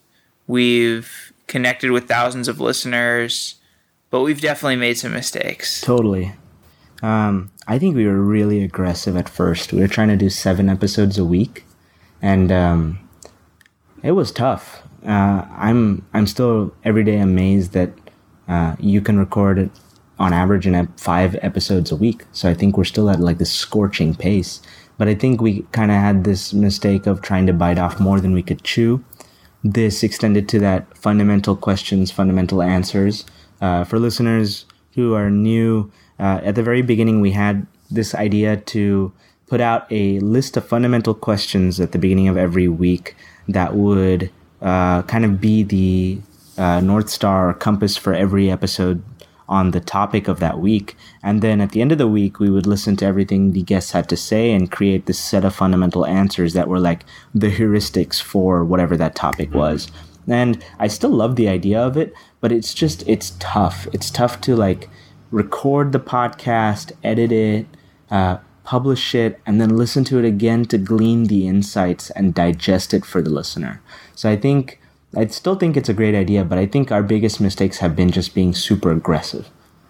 we've 0.47 1.33
connected 1.47 1.91
with 1.91 2.07
thousands 2.07 2.47
of 2.47 2.59
listeners, 2.59 3.55
but 4.09 4.21
we've 4.21 4.41
definitely 4.41 4.75
made 4.75 4.97
some 4.97 5.13
mistakes. 5.13 5.81
Totally. 5.81 6.33
Um, 7.01 7.51
I 7.67 7.79
think 7.79 7.95
we 7.95 8.05
were 8.05 8.21
really 8.21 8.63
aggressive 8.63 9.15
at 9.15 9.29
first. 9.29 9.71
We 9.71 9.79
were 9.79 9.88
trying 9.88 10.09
to 10.09 10.17
do 10.17 10.29
seven 10.29 10.69
episodes 10.69 11.17
a 11.17 11.25
week, 11.25 11.63
and 12.21 12.51
um, 12.51 13.09
it 14.03 14.12
was 14.12 14.31
tough 14.31 14.83
uh, 15.05 15.45
I'm 15.55 16.05
I'm 16.13 16.27
still 16.27 16.73
every 16.83 17.03
day 17.03 17.19
amazed 17.19 17.73
that 17.73 17.91
uh, 18.47 18.75
you 18.79 19.01
can 19.01 19.17
record 19.17 19.69
on 20.17 20.33
average 20.33 20.67
in 20.67 20.88
five 20.97 21.35
episodes 21.41 21.91
a 21.91 21.95
week. 21.95 22.25
So 22.33 22.49
I 22.49 22.53
think 22.53 22.77
we're 22.77 22.83
still 22.83 23.09
at 23.09 23.19
like 23.19 23.38
this 23.38 23.51
scorching 23.51 24.13
pace. 24.15 24.62
But 24.99 25.07
I 25.07 25.15
think 25.15 25.41
we 25.41 25.62
kind 25.71 25.89
of 25.89 25.97
had 25.97 26.25
this 26.25 26.53
mistake 26.53 27.07
of 27.07 27.23
trying 27.23 27.47
to 27.47 27.53
bite 27.53 27.79
off 27.79 27.99
more 27.99 28.19
than 28.19 28.33
we 28.33 28.43
could 28.43 28.63
chew. 28.63 29.03
This 29.63 30.03
extended 30.03 30.47
to 30.49 30.59
that 30.59 30.95
fundamental 30.95 31.55
questions, 31.55 32.12
fundamental 32.12 32.62
answers. 32.62 33.25
Uh, 33.62 33.85
for 33.85 33.97
listeners 33.97 34.65
who 34.95 35.15
are 35.15 35.31
new, 35.31 35.91
uh, 36.19 36.41
at 36.43 36.55
the 36.55 36.63
very 36.63 36.81
beginning, 36.81 37.21
we 37.21 37.31
had 37.31 37.65
this 37.89 38.13
idea 38.13 38.57
to 38.57 39.12
put 39.47 39.62
out 39.62 39.88
a 39.89 40.19
list 40.19 40.57
of 40.57 40.67
fundamental 40.67 41.13
questions 41.13 41.79
at 41.79 41.93
the 41.93 41.97
beginning 41.97 42.27
of 42.27 42.38
every 42.38 42.67
week 42.67 43.15
that 43.47 43.73
would 43.75 44.29
uh, 44.62 45.01
kind 45.03 45.25
of 45.25 45.41
be 45.41 45.63
the 45.63 46.19
uh, 46.57 46.81
North 46.81 47.09
Star 47.09 47.49
or 47.49 47.53
compass 47.53 47.95
for 47.95 48.13
every 48.13 48.51
episode 48.51 49.01
on 49.49 49.71
the 49.71 49.81
topic 49.81 50.27
of 50.27 50.39
that 50.39 50.59
week. 50.59 50.95
And 51.21 51.41
then 51.41 51.59
at 51.59 51.71
the 51.71 51.81
end 51.81 51.91
of 51.91 51.97
the 51.97 52.07
week, 52.07 52.39
we 52.39 52.49
would 52.49 52.67
listen 52.67 52.95
to 52.97 53.05
everything 53.05 53.51
the 53.51 53.63
guests 53.63 53.91
had 53.91 54.07
to 54.09 54.15
say 54.15 54.51
and 54.51 54.71
create 54.71 55.07
this 55.07 55.19
set 55.19 55.43
of 55.43 55.55
fundamental 55.55 56.05
answers 56.05 56.53
that 56.53 56.69
were 56.69 56.79
like 56.79 57.03
the 57.33 57.51
heuristics 57.51 58.21
for 58.21 58.63
whatever 58.63 58.95
that 58.95 59.15
topic 59.15 59.53
was. 59.53 59.91
And 60.27 60.63
I 60.77 60.88
still 60.88 61.09
love 61.09 61.35
the 61.35 61.49
idea 61.49 61.81
of 61.81 61.97
it, 61.97 62.13
but 62.39 62.51
it's 62.51 62.73
just, 62.73 63.03
it's 63.07 63.33
tough. 63.39 63.88
It's 63.91 64.12
tough 64.12 64.39
to 64.41 64.55
like 64.55 64.88
record 65.31 65.91
the 65.91 65.99
podcast, 65.99 66.91
edit 67.03 67.31
it, 67.31 67.65
uh, 68.12 68.38
publish 68.63 69.15
it, 69.15 69.39
and 69.47 69.59
then 69.59 69.75
listen 69.75 70.03
to 70.03 70.19
it 70.19 70.25
again 70.25 70.65
to 70.65 70.77
glean 70.77 71.23
the 71.23 71.47
insights 71.47 72.12
and 72.12 72.35
digest 72.35 72.93
it 72.93 73.03
for 73.03 73.19
the 73.19 73.29
listener. 73.31 73.81
So 74.13 74.29
I 74.29 74.35
think 74.35 74.79
I 75.15 75.26
still 75.28 75.56
think 75.56 75.76
it's 75.76 75.89
a 75.89 75.93
great 75.93 76.15
idea, 76.15 76.43
but 76.43 76.58
I 76.58 76.65
think 76.65 76.91
our 76.91 77.04
biggest 77.04 77.41
mistakes 77.41 77.80
have 77.80 77.95
been 77.95 78.12
just 78.12 78.36
being 78.36 78.54
super 78.54 78.91
aggressive, 78.91 79.50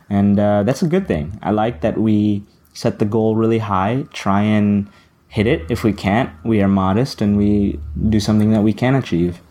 and 0.09 0.39
uh, 0.39 0.63
that's 0.63 0.81
a 0.81 0.87
good 0.87 1.07
thing. 1.07 1.37
I 1.41 1.51
like 1.51 1.81
that 1.81 1.97
we 1.97 2.43
set 2.73 2.99
the 2.99 3.05
goal 3.05 3.35
really 3.35 3.59
high, 3.59 4.05
try 4.13 4.41
and 4.41 4.87
hit 5.27 5.45
it. 5.45 5.69
If 5.69 5.83
we 5.83 5.93
can't, 5.93 6.31
we 6.43 6.61
are 6.61 6.67
modest 6.67 7.21
and 7.21 7.37
we 7.37 7.79
do 8.09 8.19
something 8.19 8.51
that 8.51 8.61
we 8.61 8.73
can 8.73 8.95
achieve. 8.95 9.41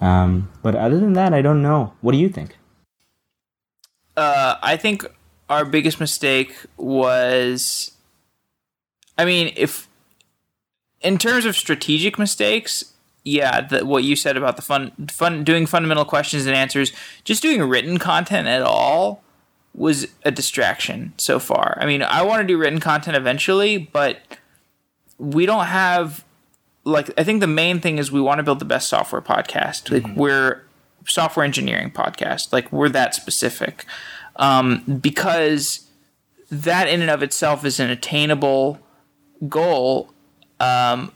Um, 0.00 0.50
but 0.62 0.74
other 0.74 0.98
than 0.98 1.14
that, 1.14 1.32
I 1.32 1.42
don't 1.42 1.62
know. 1.62 1.92
What 2.00 2.12
do 2.12 2.18
you 2.18 2.28
think? 2.28 2.56
Uh, 4.16 4.56
I 4.62 4.76
think 4.76 5.06
our 5.48 5.64
biggest 5.64 5.98
mistake 5.98 6.54
was, 6.76 7.92
I 9.16 9.24
mean, 9.24 9.52
if 9.56 9.88
in 11.00 11.18
terms 11.18 11.44
of 11.44 11.56
strategic 11.56 12.18
mistakes, 12.18 12.92
yeah, 13.24 13.60
the, 13.60 13.84
what 13.84 14.04
you 14.04 14.16
said 14.16 14.36
about 14.36 14.56
the 14.56 14.62
fun, 14.62 14.92
fun 15.10 15.44
doing 15.44 15.66
fundamental 15.66 16.04
questions 16.04 16.46
and 16.46 16.56
answers, 16.56 16.92
just 17.24 17.42
doing 17.42 17.62
written 17.62 17.98
content 17.98 18.48
at 18.48 18.62
all 18.62 19.22
was 19.74 20.08
a 20.24 20.30
distraction 20.30 21.12
so 21.18 21.38
far. 21.38 21.78
I 21.80 21.86
mean, 21.86 22.02
I 22.02 22.22
want 22.22 22.40
to 22.40 22.46
do 22.46 22.58
written 22.58 22.80
content 22.80 23.16
eventually, 23.16 23.78
but 23.78 24.18
we 25.18 25.46
don't 25.46 25.66
have 25.66 26.24
like 26.84 27.10
I 27.18 27.24
think 27.24 27.40
the 27.40 27.46
main 27.46 27.80
thing 27.80 27.98
is 27.98 28.10
we 28.10 28.20
want 28.20 28.38
to 28.38 28.42
build 28.42 28.58
the 28.58 28.64
best 28.64 28.88
software 28.88 29.20
podcast. 29.20 29.90
Like 29.90 30.02
mm-hmm. 30.02 30.18
we're 30.18 30.62
software 31.06 31.44
engineering 31.44 31.90
podcast. 31.90 32.52
Like 32.52 32.72
we're 32.72 32.88
that 32.90 33.14
specific. 33.14 33.84
Um, 34.36 35.00
because 35.00 35.88
that 36.50 36.88
in 36.88 37.02
and 37.02 37.10
of 37.10 37.22
itself 37.22 37.64
is 37.64 37.78
an 37.80 37.90
attainable 37.90 38.78
goal. 39.48 40.12
Um, 40.60 41.12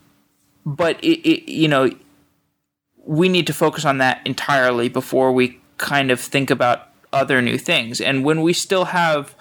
but 0.64 1.02
it, 1.02 1.20
it, 1.28 1.50
you 1.50 1.68
know 1.68 1.90
we 3.04 3.28
need 3.28 3.46
to 3.46 3.52
focus 3.52 3.84
on 3.84 3.98
that 3.98 4.20
entirely 4.24 4.88
before 4.88 5.32
we 5.32 5.60
kind 5.76 6.10
of 6.10 6.20
think 6.20 6.50
about 6.50 6.88
other 7.12 7.42
new 7.42 7.58
things 7.58 8.00
and 8.00 8.24
when 8.24 8.42
we 8.42 8.52
still 8.52 8.86
have 8.86 9.34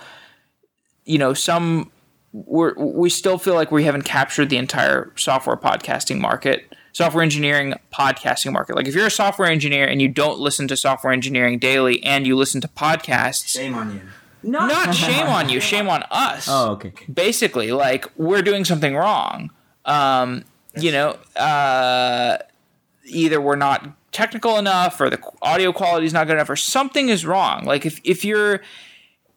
you 1.06 1.18
know 1.18 1.34
some 1.34 1.92
we're, 2.34 2.74
we 2.76 3.10
still 3.10 3.38
feel 3.38 3.56
like 3.56 3.72
we 3.72 3.84
haven't 3.84 4.04
captured 4.04 4.50
the 4.50 4.58
entire 4.58 5.12
software 5.16 5.58
podcasting 5.58 6.20
market 6.20 6.74
software 6.94 7.24
engineering 7.24 7.74
podcasting 7.94 8.52
market 8.52 8.76
like 8.76 8.88
if 8.88 8.96
you're 8.96 9.08
a 9.08 9.12
software 9.12 9.50
engineer 9.50 9.86
and 9.86 10.02
you 10.02 10.08
don't 10.08 10.40
listen 10.40 10.68
to 10.68 10.76
software 10.76 11.14
engineering 11.14 11.60
daily 11.60 12.04
and 12.04 12.28
you 12.28 12.36
listen 12.36 12.60
to 12.60 12.68
podcasts 12.68 13.48
shame 13.48 13.74
on 13.74 13.94
you 13.94 14.02
not, 14.44 14.70
not 14.70 14.96
shame 14.96 15.28
on 15.28 15.50
you, 15.50 15.60
shame 15.60 15.88
on 15.88 16.04
us. 16.10 16.48
Oh, 16.50 16.72
okay. 16.72 16.94
Basically, 17.12 17.72
like 17.72 18.08
we're 18.18 18.42
doing 18.42 18.66
something 18.66 18.96
wrong. 18.96 19.52
Um, 19.86 20.44
you 20.76 20.92
know, 20.92 21.18
uh, 21.36 22.38
either 23.06 23.42
we're 23.42 23.56
not 23.56 23.90
technical 24.12 24.58
enough, 24.58 25.00
or 25.00 25.10
the 25.10 25.22
audio 25.42 25.72
quality 25.72 26.06
is 26.06 26.14
not 26.14 26.28
good 26.28 26.34
enough, 26.34 26.50
or 26.50 26.56
something 26.56 27.10
is 27.10 27.26
wrong. 27.26 27.66
Like 27.66 27.86
if 27.86 28.00
if 28.04 28.24
you're 28.24 28.62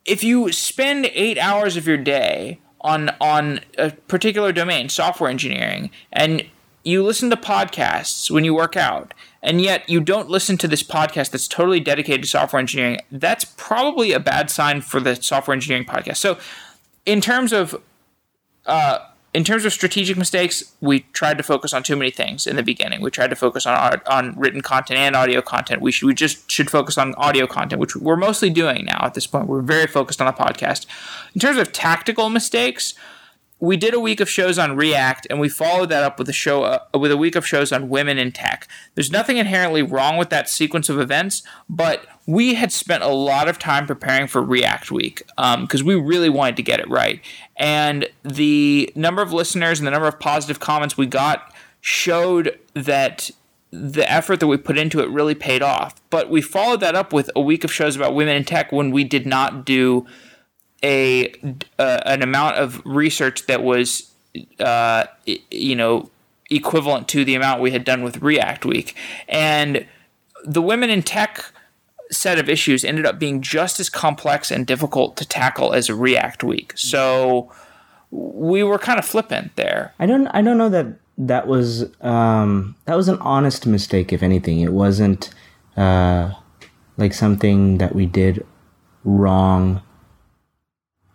if 0.04 0.22
you 0.22 0.52
spend 0.52 1.06
eight 1.14 1.38
hours 1.38 1.76
of 1.76 1.86
your 1.86 1.96
day 1.96 2.60
on 2.80 3.10
on 3.20 3.60
a 3.78 3.90
particular 3.90 4.52
domain, 4.52 4.88
software 4.88 5.30
engineering, 5.30 5.90
and 6.12 6.44
you 6.84 7.02
listen 7.02 7.30
to 7.30 7.36
podcasts 7.36 8.30
when 8.30 8.44
you 8.44 8.54
work 8.54 8.76
out, 8.76 9.14
and 9.42 9.60
yet 9.60 9.88
you 9.88 10.00
don't 10.00 10.28
listen 10.28 10.58
to 10.58 10.68
this 10.68 10.82
podcast 10.82 11.30
that's 11.30 11.48
totally 11.48 11.80
dedicated 11.80 12.22
to 12.22 12.28
software 12.28 12.60
engineering, 12.60 12.98
that's 13.10 13.44
probably 13.44 14.12
a 14.12 14.20
bad 14.20 14.50
sign 14.50 14.82
for 14.82 15.00
the 15.00 15.16
software 15.16 15.54
engineering 15.54 15.86
podcast. 15.86 16.18
So, 16.18 16.38
in 17.06 17.20
terms 17.20 17.52
of 17.52 17.80
uh, 18.66 18.98
in 19.34 19.42
terms 19.42 19.64
of 19.64 19.72
strategic 19.72 20.16
mistakes, 20.16 20.72
we 20.80 21.00
tried 21.12 21.36
to 21.38 21.42
focus 21.42 21.74
on 21.74 21.82
too 21.82 21.96
many 21.96 22.12
things 22.12 22.46
in 22.46 22.54
the 22.54 22.62
beginning. 22.62 23.00
We 23.00 23.10
tried 23.10 23.30
to 23.30 23.36
focus 23.36 23.66
on 23.66 24.00
on 24.06 24.38
written 24.38 24.60
content 24.60 25.00
and 25.00 25.16
audio 25.16 25.42
content. 25.42 25.82
We 25.82 25.90
should 25.90 26.06
we 26.06 26.14
just 26.14 26.48
should 26.50 26.70
focus 26.70 26.96
on 26.96 27.14
audio 27.16 27.48
content, 27.48 27.80
which 27.80 27.96
we're 27.96 28.16
mostly 28.16 28.48
doing 28.48 28.84
now 28.84 29.00
at 29.02 29.14
this 29.14 29.26
point. 29.26 29.48
We're 29.48 29.60
very 29.60 29.88
focused 29.88 30.22
on 30.22 30.26
the 30.26 30.32
podcast. 30.32 30.86
In 31.34 31.40
terms 31.40 31.58
of 31.58 31.72
tactical 31.72 32.30
mistakes, 32.30 32.94
we 33.64 33.76
did 33.76 33.94
a 33.94 34.00
week 34.00 34.20
of 34.20 34.28
shows 34.28 34.58
on 34.58 34.76
React, 34.76 35.26
and 35.30 35.40
we 35.40 35.48
followed 35.48 35.88
that 35.88 36.02
up 36.02 36.18
with 36.18 36.28
a 36.28 36.32
show 36.32 36.64
uh, 36.64 36.78
with 36.98 37.10
a 37.10 37.16
week 37.16 37.34
of 37.34 37.46
shows 37.46 37.72
on 37.72 37.88
women 37.88 38.18
in 38.18 38.32
tech. 38.32 38.68
There's 38.94 39.10
nothing 39.10 39.38
inherently 39.38 39.82
wrong 39.82 40.16
with 40.16 40.30
that 40.30 40.48
sequence 40.48 40.88
of 40.88 41.00
events, 41.00 41.42
but 41.68 42.06
we 42.26 42.54
had 42.54 42.72
spent 42.72 43.02
a 43.02 43.08
lot 43.08 43.48
of 43.48 43.58
time 43.58 43.86
preparing 43.86 44.26
for 44.26 44.42
React 44.42 44.90
Week 44.90 45.22
because 45.36 45.80
um, 45.80 45.86
we 45.86 45.94
really 45.94 46.28
wanted 46.28 46.56
to 46.56 46.62
get 46.62 46.80
it 46.80 46.88
right. 46.88 47.20
And 47.56 48.08
the 48.22 48.92
number 48.94 49.22
of 49.22 49.32
listeners 49.32 49.80
and 49.80 49.86
the 49.86 49.90
number 49.90 50.08
of 50.08 50.18
positive 50.20 50.60
comments 50.60 50.96
we 50.96 51.06
got 51.06 51.52
showed 51.80 52.58
that 52.74 53.30
the 53.70 54.10
effort 54.10 54.40
that 54.40 54.46
we 54.46 54.56
put 54.56 54.78
into 54.78 55.00
it 55.00 55.10
really 55.10 55.34
paid 55.34 55.60
off. 55.60 56.00
But 56.10 56.30
we 56.30 56.40
followed 56.40 56.80
that 56.80 56.94
up 56.94 57.12
with 57.12 57.28
a 57.34 57.40
week 57.40 57.64
of 57.64 57.72
shows 57.72 57.96
about 57.96 58.14
women 58.14 58.36
in 58.36 58.44
tech 58.44 58.70
when 58.70 58.90
we 58.90 59.04
did 59.04 59.26
not 59.26 59.64
do 59.64 60.06
a 60.84 61.32
uh, 61.78 62.00
an 62.04 62.22
amount 62.22 62.56
of 62.56 62.80
research 62.84 63.46
that 63.46 63.62
was 63.64 64.12
uh, 64.60 65.06
you 65.50 65.74
know 65.74 66.10
equivalent 66.50 67.08
to 67.08 67.24
the 67.24 67.34
amount 67.34 67.62
we 67.62 67.70
had 67.70 67.84
done 67.84 68.02
with 68.02 68.22
React 68.22 68.66
Week, 68.66 68.94
and 69.26 69.86
the 70.44 70.62
women 70.62 70.90
in 70.90 71.02
tech 71.02 71.52
set 72.10 72.38
of 72.38 72.48
issues 72.48 72.84
ended 72.84 73.06
up 73.06 73.18
being 73.18 73.40
just 73.40 73.80
as 73.80 73.88
complex 73.88 74.50
and 74.50 74.66
difficult 74.66 75.16
to 75.16 75.26
tackle 75.26 75.72
as 75.72 75.90
React 75.90 76.44
Week. 76.44 76.74
So 76.76 77.50
we 78.10 78.62
were 78.62 78.78
kind 78.78 78.98
of 78.98 79.06
flippant 79.06 79.56
there. 79.56 79.94
I 79.98 80.06
don't 80.06 80.26
I 80.28 80.42
don't 80.42 80.58
know 80.58 80.68
that 80.68 80.86
that 81.16 81.46
was 81.46 81.90
um, 82.02 82.76
that 82.84 82.94
was 82.94 83.08
an 83.08 83.18
honest 83.18 83.66
mistake. 83.66 84.12
If 84.12 84.22
anything, 84.22 84.60
it 84.60 84.72
wasn't 84.72 85.30
uh, 85.78 86.32
like 86.98 87.14
something 87.14 87.78
that 87.78 87.94
we 87.94 88.04
did 88.04 88.46
wrong 89.04 89.82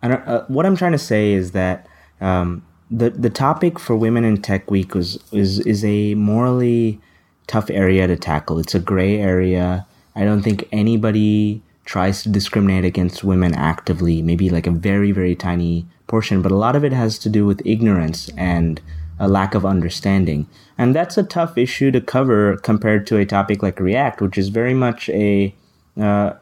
I 0.02 0.08
don't, 0.08 0.28
uh, 0.28 0.44
what 0.48 0.66
I'm 0.66 0.76
trying 0.76 0.92
to 0.92 0.98
say 0.98 1.32
is 1.32 1.52
that 1.52 1.86
um, 2.20 2.64
the 2.90 3.10
the 3.10 3.30
topic 3.30 3.78
for 3.78 3.96
Women 3.96 4.24
in 4.24 4.42
Tech 4.42 4.70
Week 4.70 4.94
was 4.94 5.22
is 5.32 5.60
is 5.60 5.84
a 5.84 6.14
morally 6.14 7.00
tough 7.46 7.70
area 7.70 8.06
to 8.06 8.16
tackle. 8.16 8.58
It's 8.58 8.74
a 8.74 8.80
gray 8.80 9.18
area. 9.18 9.86
I 10.16 10.24
don't 10.24 10.42
think 10.42 10.68
anybody 10.72 11.62
tries 11.84 12.22
to 12.22 12.28
discriminate 12.28 12.84
against 12.84 13.24
women 13.24 13.54
actively. 13.54 14.22
Maybe 14.22 14.50
like 14.50 14.66
a 14.66 14.70
very 14.70 15.12
very 15.12 15.34
tiny 15.34 15.86
portion, 16.06 16.42
but 16.42 16.52
a 16.52 16.56
lot 16.56 16.76
of 16.76 16.84
it 16.84 16.92
has 16.92 17.18
to 17.20 17.28
do 17.28 17.46
with 17.46 17.62
ignorance 17.64 18.30
and 18.36 18.80
a 19.20 19.28
lack 19.28 19.54
of 19.54 19.66
understanding. 19.66 20.48
And 20.78 20.94
that's 20.94 21.18
a 21.18 21.22
tough 21.22 21.58
issue 21.58 21.90
to 21.90 22.00
cover 22.00 22.56
compared 22.56 23.06
to 23.08 23.18
a 23.18 23.26
topic 23.26 23.62
like 23.62 23.78
React, 23.78 24.22
which 24.22 24.38
is 24.38 24.48
very 24.48 24.72
much 24.72 25.10
a, 25.10 25.54
uh, 26.00 26.32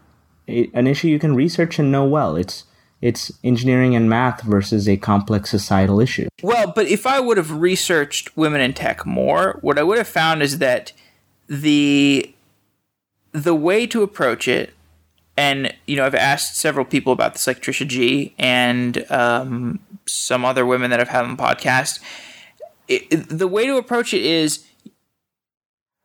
a 0.46 0.70
an 0.72 0.86
issue 0.86 1.08
you 1.08 1.18
can 1.18 1.34
research 1.34 1.78
and 1.80 1.90
know 1.90 2.04
well. 2.04 2.36
It's 2.36 2.64
it's 3.00 3.32
engineering 3.44 3.94
and 3.94 4.08
math 4.08 4.42
versus 4.42 4.88
a 4.88 4.96
complex 4.96 5.50
societal 5.50 6.00
issue. 6.00 6.28
Well, 6.42 6.72
but 6.74 6.86
if 6.86 7.06
I 7.06 7.20
would 7.20 7.36
have 7.36 7.52
researched 7.52 8.36
women 8.36 8.60
in 8.60 8.72
tech 8.74 9.06
more, 9.06 9.58
what 9.60 9.78
I 9.78 9.82
would 9.82 9.98
have 9.98 10.08
found 10.08 10.42
is 10.42 10.58
that 10.58 10.92
the 11.48 12.34
the 13.32 13.54
way 13.54 13.86
to 13.86 14.02
approach 14.02 14.48
it, 14.48 14.74
and 15.36 15.74
you 15.86 15.96
know, 15.96 16.06
I've 16.06 16.14
asked 16.14 16.56
several 16.56 16.84
people 16.84 17.12
about 17.12 17.34
this, 17.34 17.46
like 17.46 17.62
Trisha 17.62 17.86
Gee 17.86 18.34
and 18.38 19.08
um, 19.10 19.78
some 20.06 20.44
other 20.44 20.66
women 20.66 20.90
that 20.90 21.00
I've 21.00 21.08
had 21.08 21.24
on 21.24 21.36
the 21.36 21.42
podcast. 21.42 22.00
It, 22.88 23.28
the 23.28 23.46
way 23.46 23.66
to 23.66 23.76
approach 23.76 24.14
it 24.14 24.22
is 24.22 24.64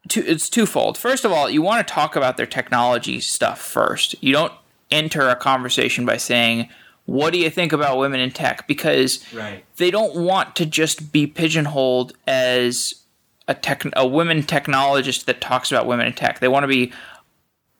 two, 0.09 0.23
it's 0.27 0.49
twofold. 0.49 0.97
First 0.97 1.25
of 1.25 1.31
all, 1.31 1.49
you 1.49 1.61
want 1.61 1.85
to 1.85 1.93
talk 1.93 2.15
about 2.15 2.37
their 2.37 2.45
technology 2.45 3.19
stuff 3.19 3.59
first. 3.59 4.15
You 4.21 4.33
don't 4.33 4.53
enter 4.91 5.29
a 5.29 5.35
conversation 5.35 6.05
by 6.05 6.17
saying, 6.17 6.69
what 7.05 7.33
do 7.33 7.39
you 7.39 7.49
think 7.49 7.73
about 7.73 7.97
women 7.97 8.19
in 8.19 8.31
tech? 8.31 8.67
Because 8.67 9.23
right. 9.33 9.65
they 9.77 9.91
don't 9.91 10.15
want 10.15 10.55
to 10.55 10.65
just 10.65 11.11
be 11.11 11.27
pigeonholed 11.27 12.13
as 12.25 13.03
a 13.47 13.53
tech 13.53 13.83
a 13.95 14.07
women 14.07 14.43
technologist 14.43 15.25
that 15.25 15.41
talks 15.41 15.71
about 15.71 15.85
women 15.85 16.07
in 16.07 16.13
tech. 16.13 16.39
They 16.39 16.47
want 16.47 16.63
to 16.63 16.67
be 16.67 16.93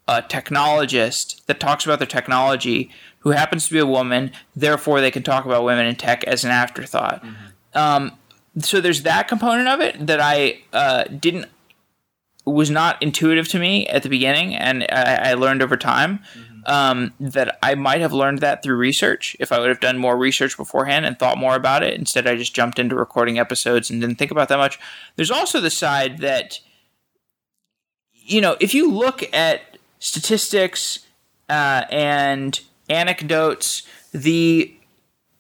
a 0.08 0.22
technologist 0.22 1.46
that 1.46 1.62
talks 1.62 1.86
about 1.86 2.00
their 2.00 2.08
technology 2.08 2.92
who 3.20 3.32
happens 3.32 3.68
to 3.68 3.74
be 3.74 3.80
a 3.80 3.86
woman. 3.86 4.32
Therefore, 4.56 5.00
they 5.00 5.12
can 5.12 5.24
talk 5.24 5.46
about 5.46 5.64
women 5.64 5.86
in 5.86 5.96
tech 5.96 6.26
as 6.26 6.44
an 6.44 6.52
afterthought. 6.52 7.24
Mm-hmm. 7.24 7.78
Um, 7.78 8.12
so 8.60 8.82
there's 8.82 9.04
that 9.04 9.30
component 9.30 9.70
of 9.70 9.80
it 9.80 10.06
that 10.06 10.20
I 10.20 10.62
uh, 10.74 11.06
didn't 11.06 11.48
was 12.46 12.70
not 12.70 13.02
intuitive 13.02 13.48
to 13.48 13.58
me 13.58 13.88
at 13.88 14.04
the 14.04 14.10
beginning, 14.10 14.54
and 14.54 14.84
I, 14.92 15.30
I 15.30 15.34
learned 15.36 15.62
over 15.62 15.78
time. 15.78 16.20
Mm-hmm 16.38 16.53
um, 16.66 17.14
that 17.20 17.58
I 17.62 17.76
might 17.76 18.02
have 18.02 18.14
learned 18.14 18.40
that 18.40 18.64
through 18.64 18.76
research 18.76 19.36
if 19.40 19.52
I 19.52 19.60
would 19.60 19.70
have 19.70 19.80
done 19.80 19.98
more 19.98 20.18
research 20.18 20.58
beforehand 20.58 21.06
and 21.06 21.18
thought 21.18 21.38
more 21.38 21.56
about 21.56 21.84
it. 21.84 21.94
Instead, 21.96 22.28
I 22.28 22.36
just 22.36 22.56
jumped 22.56 22.80
into 22.80 22.96
recording 22.96 23.40
episodes 23.40 23.90
and 23.90 24.02
didn't 24.02 24.18
think 24.18 24.32
about 24.32 24.50
that 24.50 24.58
much. 24.58 24.80
There's 25.16 25.32
also 25.32 25.60
the 25.60 25.70
side 25.70 26.20
that, 26.20 26.60
you 28.14 28.42
know, 28.42 28.56
if 28.60 28.74
you 28.74 28.92
look 28.92 29.24
at 29.34 29.78
statistics 30.00 31.00
uh, 31.50 31.84
and 31.90 32.60
anecdotes, 32.90 33.88
the 34.12 34.76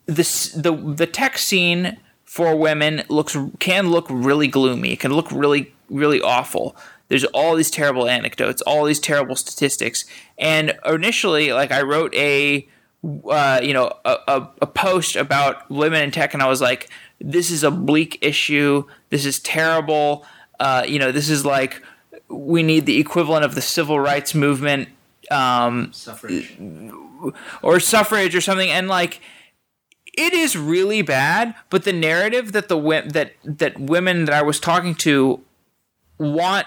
the 0.05 0.51
the 0.55 0.93
the 0.95 1.07
tech 1.07 1.37
scene 1.37 1.97
for 2.25 2.55
women 2.55 3.03
looks 3.09 3.37
can 3.59 3.89
look 3.89 4.07
really 4.09 4.47
gloomy. 4.47 4.93
It 4.93 4.99
can 4.99 5.13
look 5.13 5.31
really 5.31 5.73
really 5.89 6.21
awful 6.21 6.75
there's 7.13 7.25
all 7.25 7.55
these 7.55 7.69
terrible 7.69 8.09
anecdotes, 8.09 8.59
all 8.63 8.85
these 8.85 8.99
terrible 8.99 9.35
statistics. 9.35 10.05
And 10.39 10.75
initially, 10.83 11.53
like 11.53 11.71
I 11.71 11.83
wrote 11.83 12.11
a 12.15 12.67
uh, 13.29 13.59
you 13.61 13.71
know 13.71 13.93
a, 14.03 14.17
a, 14.27 14.49
a, 14.63 14.65
post 14.65 15.15
about 15.15 15.69
women 15.69 16.01
in 16.01 16.09
tech, 16.09 16.33
and 16.33 16.41
I 16.41 16.47
was 16.47 16.59
like, 16.59 16.89
this 17.21 17.51
is 17.51 17.63
a 17.63 17.69
bleak 17.69 18.17
issue. 18.23 18.85
This 19.11 19.27
is 19.27 19.39
terrible. 19.41 20.25
Uh, 20.59 20.85
you 20.87 20.97
know, 20.97 21.11
this 21.11 21.29
is 21.29 21.45
like 21.45 21.83
we 22.29 22.63
need 22.63 22.87
the 22.87 22.99
equivalent 22.99 23.45
of 23.45 23.53
the 23.53 23.61
civil 23.61 23.99
rights 23.99 24.33
movement, 24.33 24.89
um, 25.29 25.93
suffrage, 25.93 26.57
or 27.61 27.79
suffrage 27.79 28.33
or 28.33 28.41
something, 28.41 28.71
and 28.71 28.87
like 28.87 29.21
it 30.17 30.33
is 30.33 30.57
really 30.57 31.03
bad. 31.03 31.53
But 31.69 31.83
the 31.83 31.93
narrative 31.93 32.53
that 32.53 32.69
the 32.69 33.03
that 33.05 33.33
that 33.43 33.79
women 33.79 34.25
that 34.25 34.33
I 34.33 34.41
was 34.41 34.59
talking 34.59 34.95
to 34.95 35.41
want 36.17 36.65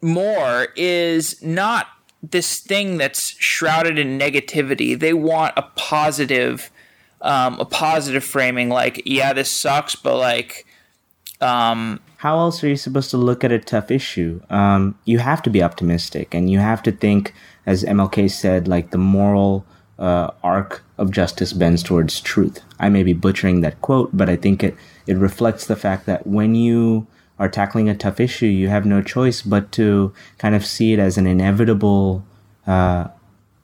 more 0.00 0.68
is 0.76 1.42
not 1.42 1.86
this 2.22 2.60
thing 2.60 2.98
that's 2.98 3.30
shrouded 3.38 3.98
in 3.98 4.18
negativity. 4.18 4.98
They 4.98 5.14
want 5.14 5.54
a 5.56 5.62
positive, 5.76 6.70
um, 7.20 7.60
a 7.60 7.64
positive 7.64 8.24
framing. 8.24 8.68
Like, 8.68 9.02
yeah, 9.04 9.32
this 9.32 9.50
sucks, 9.50 9.94
but 9.94 10.16
like, 10.16 10.66
um, 11.40 12.00
how 12.18 12.38
else 12.38 12.64
are 12.64 12.68
you 12.68 12.76
supposed 12.76 13.10
to 13.10 13.16
look 13.16 13.44
at 13.44 13.52
a 13.52 13.60
tough 13.60 13.92
issue? 13.92 14.40
Um, 14.50 14.98
you 15.04 15.18
have 15.18 15.40
to 15.42 15.50
be 15.50 15.62
optimistic, 15.62 16.34
and 16.34 16.50
you 16.50 16.58
have 16.58 16.82
to 16.82 16.92
think, 16.92 17.32
as 17.64 17.84
MLK 17.84 18.28
said, 18.30 18.66
like 18.66 18.90
the 18.90 18.98
moral 18.98 19.64
uh, 19.98 20.30
arc 20.42 20.82
of 20.96 21.12
justice 21.12 21.52
bends 21.52 21.82
towards 21.82 22.20
truth. 22.20 22.60
I 22.80 22.88
may 22.88 23.04
be 23.04 23.12
butchering 23.12 23.60
that 23.60 23.80
quote, 23.80 24.10
but 24.16 24.28
I 24.28 24.36
think 24.36 24.64
it 24.64 24.76
it 25.06 25.16
reflects 25.16 25.66
the 25.66 25.76
fact 25.76 26.06
that 26.06 26.26
when 26.26 26.54
you 26.54 27.06
are 27.38 27.48
tackling 27.48 27.88
a 27.88 27.94
tough 27.94 28.20
issue, 28.20 28.46
you 28.46 28.68
have 28.68 28.84
no 28.84 29.02
choice 29.02 29.42
but 29.42 29.70
to 29.72 30.12
kind 30.38 30.54
of 30.54 30.66
see 30.66 30.92
it 30.92 30.98
as 30.98 31.16
an 31.16 31.26
inevitable 31.26 32.24
uh, 32.66 33.08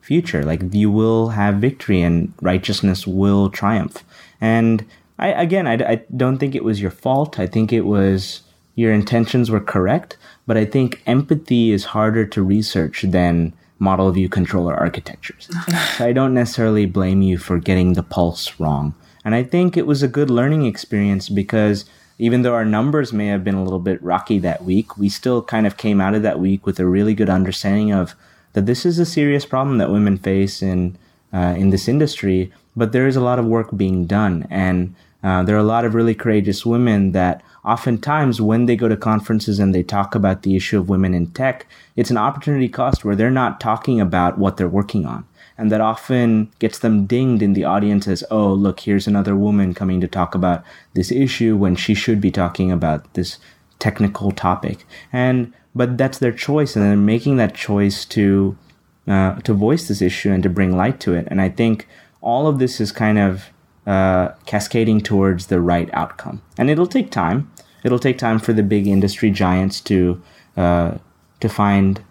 future. 0.00 0.44
Like 0.44 0.60
you 0.72 0.90
will 0.90 1.30
have 1.30 1.56
victory 1.56 2.02
and 2.02 2.32
righteousness 2.40 3.06
will 3.06 3.50
triumph. 3.50 4.04
And 4.40 4.84
I, 5.18 5.28
again, 5.28 5.66
I, 5.66 5.74
I 5.74 6.04
don't 6.16 6.38
think 6.38 6.54
it 6.54 6.64
was 6.64 6.80
your 6.80 6.90
fault. 6.90 7.38
I 7.38 7.46
think 7.46 7.72
it 7.72 7.82
was 7.82 8.42
your 8.74 8.92
intentions 8.92 9.50
were 9.50 9.60
correct, 9.60 10.16
but 10.46 10.56
I 10.56 10.64
think 10.64 11.02
empathy 11.06 11.70
is 11.70 11.84
harder 11.86 12.26
to 12.26 12.42
research 12.42 13.02
than 13.02 13.52
model 13.78 14.10
view 14.10 14.28
controller 14.28 14.74
architectures. 14.74 15.48
so 15.96 16.06
I 16.06 16.12
don't 16.12 16.34
necessarily 16.34 16.86
blame 16.86 17.22
you 17.22 17.38
for 17.38 17.58
getting 17.58 17.92
the 17.92 18.02
pulse 18.02 18.58
wrong. 18.58 18.94
And 19.24 19.34
I 19.34 19.42
think 19.42 19.76
it 19.76 19.86
was 19.86 20.02
a 20.02 20.08
good 20.08 20.30
learning 20.30 20.66
experience 20.66 21.28
because 21.28 21.84
even 22.18 22.42
though 22.42 22.54
our 22.54 22.64
numbers 22.64 23.12
may 23.12 23.26
have 23.26 23.44
been 23.44 23.54
a 23.54 23.64
little 23.64 23.78
bit 23.78 24.02
rocky 24.02 24.38
that 24.38 24.64
week, 24.64 24.96
we 24.96 25.08
still 25.08 25.42
kind 25.42 25.66
of 25.66 25.76
came 25.76 26.00
out 26.00 26.14
of 26.14 26.22
that 26.22 26.38
week 26.38 26.66
with 26.66 26.78
a 26.78 26.86
really 26.86 27.14
good 27.14 27.30
understanding 27.30 27.92
of 27.92 28.14
that 28.52 28.66
this 28.66 28.86
is 28.86 28.98
a 28.98 29.06
serious 29.06 29.44
problem 29.44 29.78
that 29.78 29.90
women 29.90 30.16
face 30.16 30.62
in 30.62 30.96
uh, 31.32 31.54
in 31.58 31.70
this 31.70 31.88
industry. 31.88 32.52
But 32.76 32.92
there 32.92 33.06
is 33.06 33.16
a 33.16 33.20
lot 33.20 33.38
of 33.38 33.46
work 33.46 33.76
being 33.76 34.06
done, 34.06 34.46
and 34.50 34.94
uh, 35.22 35.42
there 35.42 35.56
are 35.56 35.60
a 35.60 35.64
lot 35.64 35.84
of 35.84 35.94
really 35.94 36.14
courageous 36.14 36.66
women 36.66 37.12
that 37.12 37.42
oftentimes 37.64 38.40
when 38.40 38.66
they 38.66 38.76
go 38.76 38.88
to 38.88 38.96
conferences 38.96 39.58
and 39.58 39.74
they 39.74 39.82
talk 39.82 40.14
about 40.14 40.42
the 40.42 40.54
issue 40.54 40.78
of 40.78 40.88
women 40.88 41.14
in 41.14 41.28
tech, 41.28 41.66
it's 41.96 42.10
an 42.10 42.16
opportunity 42.16 42.68
cost 42.68 43.04
where 43.04 43.16
they're 43.16 43.30
not 43.30 43.58
talking 43.58 44.00
about 44.00 44.38
what 44.38 44.56
they're 44.56 44.68
working 44.68 45.06
on. 45.06 45.24
And 45.56 45.70
that 45.70 45.80
often 45.80 46.52
gets 46.58 46.78
them 46.78 47.06
dinged 47.06 47.42
in 47.42 47.52
the 47.52 47.64
audience 47.64 48.08
as, 48.08 48.24
oh, 48.30 48.52
look, 48.52 48.80
here's 48.80 49.06
another 49.06 49.36
woman 49.36 49.72
coming 49.72 50.00
to 50.00 50.08
talk 50.08 50.34
about 50.34 50.64
this 50.94 51.12
issue 51.12 51.56
when 51.56 51.76
she 51.76 51.94
should 51.94 52.20
be 52.20 52.30
talking 52.30 52.72
about 52.72 53.14
this 53.14 53.38
technical 53.78 54.32
topic. 54.32 54.84
And, 55.12 55.52
but 55.74 55.96
that's 55.96 56.18
their 56.18 56.32
choice 56.32 56.74
and 56.74 56.84
they're 56.84 56.96
making 56.96 57.36
that 57.36 57.54
choice 57.54 58.04
to, 58.06 58.58
uh, 59.06 59.36
to 59.40 59.54
voice 59.54 59.86
this 59.86 60.02
issue 60.02 60.32
and 60.32 60.42
to 60.42 60.48
bring 60.48 60.76
light 60.76 60.98
to 61.00 61.14
it. 61.14 61.28
And 61.30 61.40
I 61.40 61.50
think 61.50 61.86
all 62.20 62.46
of 62.46 62.58
this 62.58 62.80
is 62.80 62.90
kind 62.90 63.18
of 63.18 63.50
uh, 63.86 64.30
cascading 64.46 65.02
towards 65.02 65.46
the 65.46 65.60
right 65.60 65.90
outcome. 65.92 66.42
And 66.58 66.70
it'll 66.70 66.86
take 66.86 67.10
time. 67.10 67.50
It'll 67.84 67.98
take 67.98 68.18
time 68.18 68.38
for 68.38 68.52
the 68.52 68.62
big 68.62 68.86
industry 68.86 69.30
giants 69.30 69.80
to 69.82 70.22
uh, 70.56 70.98
to 71.40 71.48
find 71.48 72.02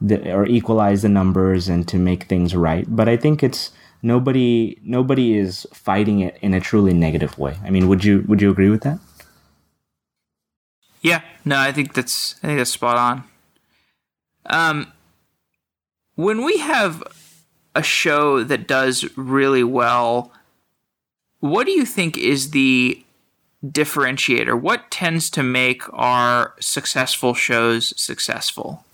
the, 0.00 0.32
or 0.32 0.46
equalize 0.46 1.02
the 1.02 1.08
numbers 1.08 1.68
and 1.68 1.86
to 1.88 1.98
make 1.98 2.24
things 2.24 2.54
right. 2.54 2.86
But 2.88 3.08
I 3.08 3.16
think 3.16 3.42
it's 3.42 3.72
nobody 4.02 4.78
nobody 4.82 5.36
is 5.36 5.66
fighting 5.72 6.20
it 6.20 6.38
in 6.40 6.54
a 6.54 6.60
truly 6.60 6.94
negative 6.94 7.38
way. 7.38 7.56
I 7.64 7.70
mean, 7.70 7.88
would 7.88 8.04
you 8.04 8.24
would 8.28 8.40
you 8.40 8.50
agree 8.50 8.70
with 8.70 8.82
that? 8.82 8.98
Yeah, 11.00 11.22
no, 11.44 11.58
I 11.58 11.72
think 11.72 11.94
that's 11.94 12.36
I 12.42 12.48
think 12.48 12.58
that's 12.58 12.70
spot 12.70 12.96
on. 12.96 13.24
Um, 14.46 14.92
when 16.14 16.44
we 16.44 16.58
have 16.58 17.02
a 17.74 17.82
show 17.82 18.42
that 18.42 18.66
does 18.66 19.04
really 19.16 19.62
well 19.62 20.32
what 21.40 21.66
do 21.66 21.72
you 21.72 21.84
think 21.84 22.18
is 22.18 22.50
the 22.50 23.04
differentiator? 23.64 24.60
What 24.60 24.90
tends 24.90 25.30
to 25.30 25.42
make 25.42 25.82
our 25.92 26.54
successful 26.60 27.34
shows 27.34 27.94
successful? 28.00 28.84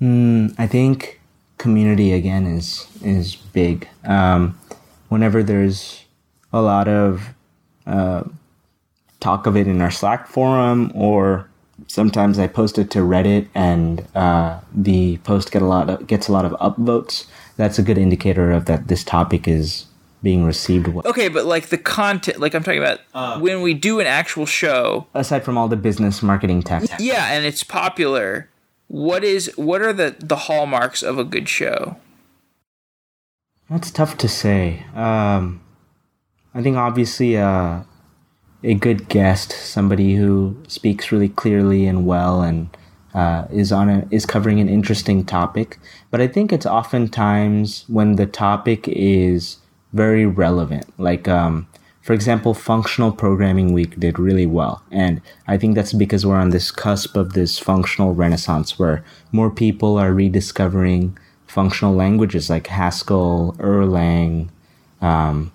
Mm, 0.00 0.54
I 0.58 0.66
think 0.66 1.20
community 1.58 2.12
again 2.12 2.46
is 2.46 2.86
is 3.02 3.36
big. 3.36 3.88
Um, 4.04 4.58
whenever 5.08 5.42
there's 5.42 6.04
a 6.52 6.60
lot 6.60 6.88
of 6.88 7.28
uh, 7.86 8.24
talk 9.20 9.46
of 9.46 9.56
it 9.56 9.66
in 9.66 9.80
our 9.80 9.90
Slack 9.90 10.26
forum, 10.26 10.92
or 10.94 11.48
sometimes 11.86 12.38
I 12.38 12.46
post 12.46 12.78
it 12.78 12.90
to 12.92 13.00
Reddit, 13.00 13.48
and 13.54 14.06
uh, 14.14 14.60
the 14.72 15.18
post 15.18 15.52
get 15.52 15.62
a 15.62 15.66
lot 15.66 15.90
of, 15.90 16.06
gets 16.06 16.28
a 16.28 16.32
lot 16.32 16.44
of 16.44 16.52
upvotes. 16.52 17.26
That's 17.56 17.78
a 17.78 17.82
good 17.82 17.98
indicator 17.98 18.50
of 18.50 18.66
that 18.66 18.88
this 18.88 19.04
topic 19.04 19.46
is 19.46 19.86
being 20.22 20.44
received 20.44 20.88
well. 20.88 21.04
Okay, 21.06 21.28
but 21.28 21.44
like 21.44 21.68
the 21.68 21.78
content, 21.78 22.40
like 22.40 22.54
I'm 22.54 22.62
talking 22.62 22.80
about 22.80 23.00
uh, 23.14 23.38
when 23.38 23.62
we 23.62 23.74
do 23.74 24.00
an 24.00 24.06
actual 24.06 24.46
show. 24.46 25.06
Aside 25.14 25.44
from 25.44 25.56
all 25.56 25.68
the 25.68 25.76
business 25.76 26.22
marketing 26.22 26.62
tech. 26.62 26.82
Yeah, 26.98 27.32
and 27.32 27.44
it's 27.44 27.62
popular. 27.62 28.48
What 28.88 29.24
is 29.24 29.52
what 29.56 29.82
are 29.82 29.92
the 29.92 30.16
the 30.18 30.36
hallmarks 30.36 31.02
of 31.02 31.18
a 31.18 31.24
good 31.24 31.48
show? 31.48 31.96
That's 33.70 33.90
tough 33.90 34.18
to 34.18 34.28
say. 34.28 34.84
Um, 34.94 35.62
I 36.54 36.62
think 36.62 36.76
obviously 36.76 37.36
uh, 37.36 37.80
a 38.62 38.74
good 38.74 39.08
guest, 39.08 39.52
somebody 39.52 40.14
who 40.14 40.56
speaks 40.68 41.10
really 41.10 41.28
clearly 41.28 41.86
and 41.86 42.06
well 42.06 42.42
and 42.42 42.68
uh, 43.14 43.46
is 43.50 43.72
on 43.72 43.88
a, 43.88 44.08
is 44.10 44.26
covering 44.26 44.60
an 44.60 44.68
interesting 44.68 45.24
topic. 45.24 45.78
But 46.10 46.20
I 46.20 46.26
think 46.26 46.52
it's 46.52 46.66
oftentimes 46.66 47.84
when 47.88 48.16
the 48.16 48.26
topic 48.26 48.86
is 48.88 49.58
very 49.92 50.26
relevant. 50.26 50.98
Like, 50.98 51.28
um, 51.28 51.68
for 52.04 52.12
example, 52.12 52.52
Functional 52.52 53.12
Programming 53.12 53.72
Week 53.72 53.98
did 53.98 54.18
really 54.18 54.44
well. 54.44 54.82
And 54.90 55.22
I 55.48 55.56
think 55.56 55.74
that's 55.74 55.94
because 55.94 56.26
we're 56.26 56.36
on 56.36 56.50
this 56.50 56.70
cusp 56.70 57.16
of 57.16 57.32
this 57.32 57.58
functional 57.58 58.12
renaissance 58.12 58.78
where 58.78 59.02
more 59.32 59.50
people 59.50 59.96
are 59.96 60.12
rediscovering 60.12 61.16
functional 61.46 61.94
languages 61.94 62.50
like 62.50 62.66
Haskell, 62.66 63.56
Erlang, 63.58 64.50
um, 65.00 65.50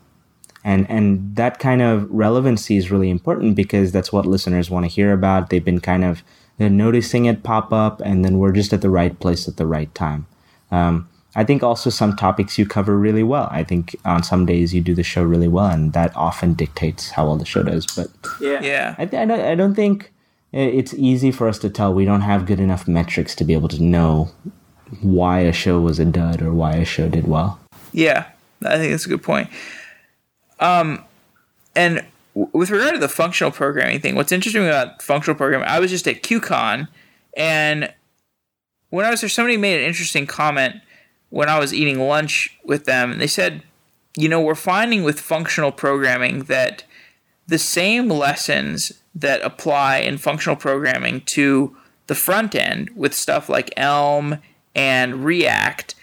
and 0.64 0.90
and 0.90 1.36
that 1.36 1.60
kind 1.60 1.84
of 1.84 2.10
relevancy 2.10 2.78
is 2.78 2.90
really 2.90 3.12
important 3.12 3.56
because 3.56 3.92
that's 3.92 4.12
what 4.12 4.26
listeners 4.26 4.72
want 4.72 4.86
to 4.86 4.92
hear 4.92 5.14
about. 5.14 5.52
They've 5.52 5.64
been 5.64 5.80
kind 5.80 6.04
of 6.04 6.24
noticing 6.58 7.26
it 7.26 7.44
pop 7.44 7.72
up, 7.72 8.02
and 8.02 8.26
then 8.26 8.40
we're 8.40 8.54
just 8.54 8.74
at 8.74 8.82
the 8.82 8.90
right 8.90 9.20
place 9.20 9.48
at 9.48 9.58
the 9.58 9.68
right 9.68 9.94
time. 9.94 10.26
Um, 10.72 11.10
I 11.36 11.44
think 11.44 11.62
also 11.62 11.90
some 11.90 12.16
topics 12.16 12.58
you 12.58 12.66
cover 12.66 12.98
really 12.98 13.24
well. 13.24 13.48
I 13.52 13.64
think 13.64 13.96
on 14.04 14.24
some 14.24 14.46
days 14.46 14.74
you 14.74 14.82
do 14.82 14.96
the 14.96 15.04
show 15.04 15.24
really 15.24 15.48
well, 15.48 15.68
and 15.68 15.94
that 15.94 16.16
often 16.16 16.54
dictates 16.54 17.12
how 17.12 17.26
well 17.28 17.38
the 17.38 17.46
show 17.46 17.64
does. 17.64 17.86
But 17.86 18.10
yeah, 18.42 18.62
yeah, 18.62 18.96
I, 18.98 19.04
I, 19.04 19.26
don't, 19.26 19.32
I 19.40 19.56
don't 19.56 19.76
think 19.76 20.12
it's 20.52 20.94
easy 20.96 21.32
for 21.32 21.48
us 21.48 21.60
to 21.60 21.70
tell. 21.70 21.94
We 21.94 22.06
don't 22.06 22.22
have 22.22 22.46
good 22.46 22.60
enough 22.60 22.88
metrics 22.88 23.36
to 23.36 23.44
be 23.44 23.54
able 23.54 23.68
to 23.70 23.82
know 23.82 24.32
why 25.02 25.42
a 25.42 25.54
show 25.54 25.80
was 25.80 26.00
a 26.00 26.06
dud 26.06 26.42
or 26.42 26.52
why 26.52 26.76
a 26.76 26.86
show 26.86 27.08
did 27.08 27.28
well. 27.28 27.60
Yeah, 27.92 28.26
I 28.66 28.78
think 28.78 28.92
that's 28.92 29.06
a 29.06 29.10
good 29.10 29.24
point. 29.24 29.50
Um, 30.60 31.04
and 31.76 32.04
w- 32.34 32.50
with 32.54 32.72
regard 32.72 32.96
to 32.96 33.00
the 33.00 33.08
functional 33.08 33.52
programming 33.52 34.00
thing, 34.00 34.16
what's 34.16 34.32
interesting 34.32 34.66
about 34.66 35.02
functional 35.04 35.38
programming, 35.38 35.68
I 35.68 35.80
was 35.80 35.92
just 35.92 36.08
at 36.08 36.24
QCon, 36.24 36.88
and 37.38 37.94
when 38.90 39.06
I 39.06 39.12
was 39.12 39.22
there, 39.22 39.30
somebody 39.30 39.58
made 39.58 39.80
an 39.80 39.86
interesting 39.86 40.26
comment 40.26 40.82
when 41.30 41.50
I 41.50 41.60
was 41.60 41.74
eating 41.74 42.00
lunch 42.00 42.58
with 42.64 42.86
them, 42.86 43.20
they 43.20 43.28
said, 43.28 43.64
you 44.18 44.28
know, 44.28 44.42
we're 44.42 44.56
finding 44.56 45.04
with 45.04 45.20
functional 45.20 45.72
programming 45.72 46.44
that 46.44 46.84
the 47.48 47.58
same 47.58 48.10
lessons 48.10 48.92
that 49.16 49.42
apply 49.42 49.98
in 49.98 50.18
functional 50.18 50.56
programming 50.56 51.22
to 51.22 51.76
the 52.08 52.16
front 52.16 52.56
end 52.56 52.90
with 52.96 53.14
stuff 53.14 53.50
like 53.50 53.72
Elm 53.78 54.40
and 54.76 55.26
React, 55.26 55.96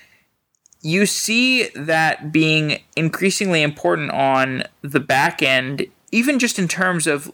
you 0.83 1.07
see 1.07 1.69
that 1.75 2.31
being 2.31 2.81
increasingly 2.95 3.63
important 3.63 4.11
on 4.11 4.65
the 4.83 5.01
back 5.01 5.43
end, 5.43 5.87
even 6.13 6.39
just 6.39 6.59
in 6.59 6.69
terms 6.69 7.07
of 7.07 7.33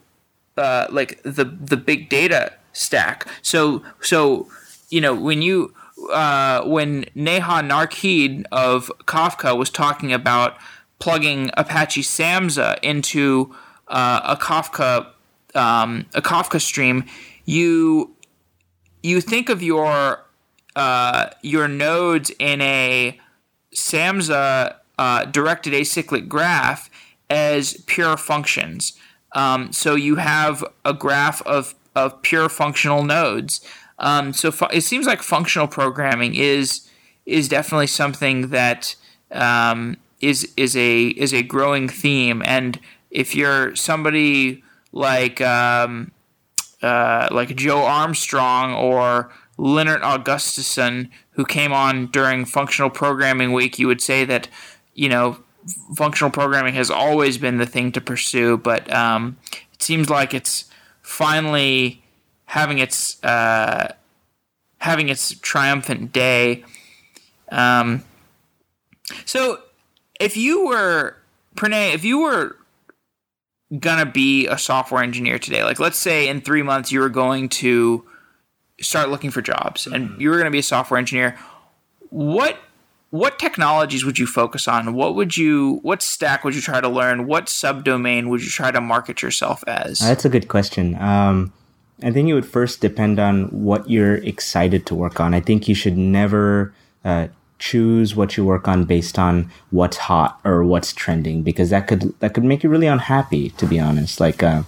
uh, 0.57 0.87
like 0.91 1.23
the 1.23 1.45
the 1.45 1.77
big 1.77 2.09
data 2.09 2.53
stack. 2.73 3.27
So 3.43 3.83
so 4.01 4.49
you 4.89 5.01
know 5.01 5.15
when 5.15 5.43
you 5.43 5.75
uh, 6.11 6.65
when 6.65 7.05
Neha 7.15 7.63
Narkhede 7.63 8.45
of 8.53 8.91
Kafka 9.07 9.57
was 9.57 9.71
talking 9.71 10.13
about 10.13 10.57
plugging 10.99 11.51
Apache 11.57 12.03
Samza 12.03 12.79
into 12.83 13.55
uh, 13.89 14.21
a 14.25 14.37
Kafka 14.37 15.07
um, 15.55 16.07
a 16.15 16.23
Kafka 16.23 16.61
stream, 16.61 17.05
you 17.45 18.15
you 19.03 19.21
think 19.21 19.49
of 19.49 19.63
your 19.63 20.25
uh, 20.77 21.31
your 21.43 21.69
nodes 21.69 22.31
in 22.39 22.61
a 22.61 23.19
Samza 23.75 24.77
uh, 24.99 25.25
directed 25.27 25.73
acyclic 25.73 26.29
graph 26.29 26.91
as 27.29 27.75
pure 27.87 28.17
functions. 28.17 28.99
Um, 29.33 29.73
so 29.73 29.95
you 29.95 30.17
have 30.17 30.65
a 30.85 30.95
graph 30.95 31.43
of 31.43 31.75
of 31.95 32.23
pure 32.23 32.49
functional 32.49 33.03
nodes. 33.03 33.61
Um, 34.03 34.33
so 34.33 34.51
fu- 34.51 34.67
it 34.73 34.83
seems 34.83 35.07
like 35.07 35.23
functional 35.23 35.69
programming 35.69 36.35
is 36.35 36.89
is 37.25 37.49
definitely 37.49 37.87
something 37.87 38.49
that 38.49 38.97
um, 39.31 39.97
is 40.21 40.53
is 40.57 40.77
a 40.77 41.07
is 41.09 41.33
a 41.33 41.43
growing 41.43 41.89
theme. 41.89 42.43
And 42.45 42.79
if 43.11 43.35
you're 43.35 43.75
somebody 43.77 44.63
like 44.91 45.41
um, 45.41 46.11
uh, 46.83 47.29
like 47.31 47.55
Joe 47.57 47.85
Armstrong 47.85 48.75
or 48.75 49.33
Lennart 49.57 50.03
Augustsson, 50.03 51.09
who 51.31 51.45
came 51.45 51.73
on 51.73 52.07
during 52.09 52.45
Functional 52.45 52.91
Programming 52.91 53.53
Week, 53.53 53.79
you 53.79 53.87
would 53.87 54.01
say 54.01 54.25
that 54.25 54.49
you 54.95 55.09
know 55.09 55.39
functional 55.95 56.33
programming 56.33 56.75
has 56.75 56.91
always 56.91 57.39
been 57.39 57.59
the 57.59 57.67
thing 57.67 57.93
to 57.93 58.01
pursue, 58.01 58.57
but 58.57 58.93
um, 58.93 59.37
it 59.73 59.81
seems 59.81 60.11
like 60.11 60.35
it's 60.35 60.65
finally 61.03 62.02
having 62.53 62.81
its 62.81 63.23
uh, 63.25 63.95
having 64.77 65.09
its 65.09 65.35
triumphant 65.41 66.13
day. 66.13 66.63
Um, 67.51 68.05
so, 69.25 69.61
if 70.21 70.37
you 70.37 70.67
were 70.67 71.17
Pranay, 71.57 71.95
if 71.95 72.05
you 72.05 72.21
were 72.21 72.57
gonna 73.81 74.05
be 74.05 74.47
a 74.49 74.59
software 74.59 75.03
engineer 75.03 75.39
today, 75.39 75.65
like 75.65 75.81
let's 75.81 75.97
say 75.97 76.29
in 76.29 76.43
three 76.43 76.63
months 76.63 76.93
you 76.93 77.01
were 77.01 77.09
going 77.09 77.49
to 77.49 78.05
start 78.83 79.09
looking 79.09 79.31
for 79.31 79.41
jobs 79.41 79.87
and 79.87 80.11
mm-hmm. 80.11 80.21
you 80.21 80.29
were 80.29 80.37
gonna 80.37 80.51
be 80.51 80.59
a 80.59 80.63
software 80.63 80.99
engineer, 80.99 81.39
what 82.11 82.59
what 83.09 83.39
technologies 83.39 84.05
would 84.05 84.19
you 84.19 84.27
focus 84.27 84.69
on? 84.69 84.93
What 84.93 85.15
would 85.15 85.39
you 85.39 85.81
what 85.81 86.03
stack 86.03 86.45
would 86.45 86.55
you 86.55 86.61
try 86.61 86.83
to 86.83 86.89
learn? 86.91 87.27
What 87.27 87.47
subdomain 87.47 88.29
would 88.29 88.43
you 88.43 88.51
try 88.51 88.71
to 88.71 88.81
market 88.83 89.23
yourself 89.23 89.65
as? 89.67 90.01
That's 90.01 90.27
a 90.27 90.29
good 90.29 90.49
question. 90.49 90.97
Um, 91.01 91.51
I 92.03 92.11
think 92.11 92.29
it 92.29 92.35
would 92.35 92.47
first 92.47 92.81
depend 92.81 93.19
on 93.19 93.45
what 93.47 93.89
you're 93.89 94.17
excited 94.17 94.87
to 94.87 94.95
work 94.95 95.21
on. 95.21 95.35
I 95.35 95.41
think 95.41 95.69
you 95.69 95.75
should 95.75 95.97
never 95.97 96.73
uh, 97.05 97.29
choose 97.59 98.17
what 98.17 98.37
you 98.37 98.45
work 98.45 98.67
on 98.67 98.85
based 98.85 99.19
on 99.19 99.51
what's 99.71 99.97
hot 99.97 100.41
or 100.45 100.65
what's 100.65 100.93
trending 100.93 101.43
because 101.43 101.71
that 101.71 101.87
could 101.87 102.19
that 102.21 102.35
could 102.35 102.45
make 102.45 102.63
you 102.63 102.71
really 102.71 102.87
unhappy. 102.87 103.51
To 103.51 103.67
be 103.67 103.81
honest, 103.81 104.21
like. 104.21 104.43
Uh, 104.43 104.63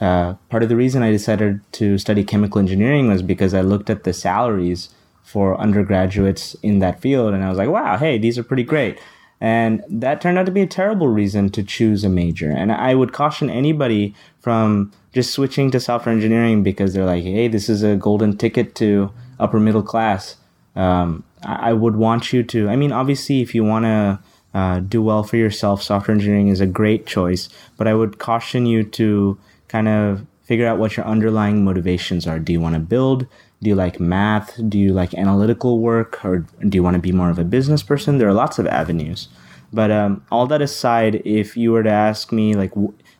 uh, 0.00 0.34
part 0.48 0.64
of 0.64 0.68
the 0.68 0.74
reason 0.74 1.04
I 1.04 1.12
decided 1.12 1.60
to 1.74 1.96
study 1.96 2.24
chemical 2.24 2.58
engineering 2.58 3.06
was 3.06 3.22
because 3.22 3.54
I 3.54 3.60
looked 3.60 3.88
at 3.88 4.02
the 4.02 4.12
salaries 4.12 4.88
for 5.22 5.56
undergraduates 5.60 6.54
in 6.54 6.80
that 6.80 7.00
field 7.00 7.32
and 7.32 7.44
I 7.44 7.48
was 7.48 7.56
like, 7.56 7.68
wow, 7.68 7.96
hey, 7.96 8.18
these 8.18 8.36
are 8.36 8.42
pretty 8.42 8.64
great. 8.64 8.98
And 9.42 9.82
that 9.88 10.20
turned 10.20 10.38
out 10.38 10.46
to 10.46 10.52
be 10.52 10.60
a 10.60 10.68
terrible 10.68 11.08
reason 11.08 11.50
to 11.50 11.64
choose 11.64 12.04
a 12.04 12.08
major. 12.08 12.48
And 12.48 12.70
I 12.70 12.94
would 12.94 13.12
caution 13.12 13.50
anybody 13.50 14.14
from 14.38 14.92
just 15.12 15.32
switching 15.32 15.72
to 15.72 15.80
software 15.80 16.14
engineering 16.14 16.62
because 16.62 16.94
they're 16.94 17.04
like, 17.04 17.24
hey, 17.24 17.48
this 17.48 17.68
is 17.68 17.82
a 17.82 17.96
golden 17.96 18.36
ticket 18.36 18.76
to 18.76 19.10
upper 19.40 19.58
middle 19.58 19.82
class. 19.82 20.36
Um, 20.76 21.24
I 21.42 21.72
would 21.72 21.96
want 21.96 22.32
you 22.32 22.44
to, 22.44 22.68
I 22.68 22.76
mean, 22.76 22.92
obviously, 22.92 23.42
if 23.42 23.52
you 23.52 23.64
want 23.64 23.84
to 23.84 24.20
uh, 24.54 24.78
do 24.78 25.02
well 25.02 25.24
for 25.24 25.36
yourself, 25.36 25.82
software 25.82 26.14
engineering 26.14 26.46
is 26.46 26.60
a 26.60 26.66
great 26.66 27.04
choice, 27.04 27.48
but 27.76 27.88
I 27.88 27.94
would 27.94 28.20
caution 28.20 28.64
you 28.64 28.84
to 28.84 29.36
kind 29.66 29.88
of 29.88 30.24
figure 30.44 30.68
out 30.68 30.78
what 30.78 30.96
your 30.96 31.04
underlying 31.04 31.64
motivations 31.64 32.28
are. 32.28 32.38
Do 32.38 32.52
you 32.52 32.60
want 32.60 32.76
to 32.76 32.80
build? 32.80 33.26
Do 33.62 33.70
you 33.70 33.76
like 33.76 34.00
math? 34.00 34.60
Do 34.68 34.78
you 34.78 34.92
like 34.92 35.14
analytical 35.14 35.78
work? 35.78 36.24
Or 36.24 36.38
do 36.68 36.76
you 36.76 36.82
want 36.82 36.94
to 36.94 37.00
be 37.00 37.12
more 37.12 37.30
of 37.30 37.38
a 37.38 37.44
business 37.44 37.82
person? 37.82 38.18
There 38.18 38.28
are 38.28 38.34
lots 38.34 38.58
of 38.58 38.66
avenues. 38.66 39.28
But 39.72 39.90
um, 39.90 40.24
all 40.30 40.46
that 40.48 40.60
aside, 40.60 41.22
if 41.24 41.56
you 41.56 41.72
were 41.72 41.82
to 41.82 41.90
ask 41.90 42.32
me, 42.32 42.54
like, 42.54 42.72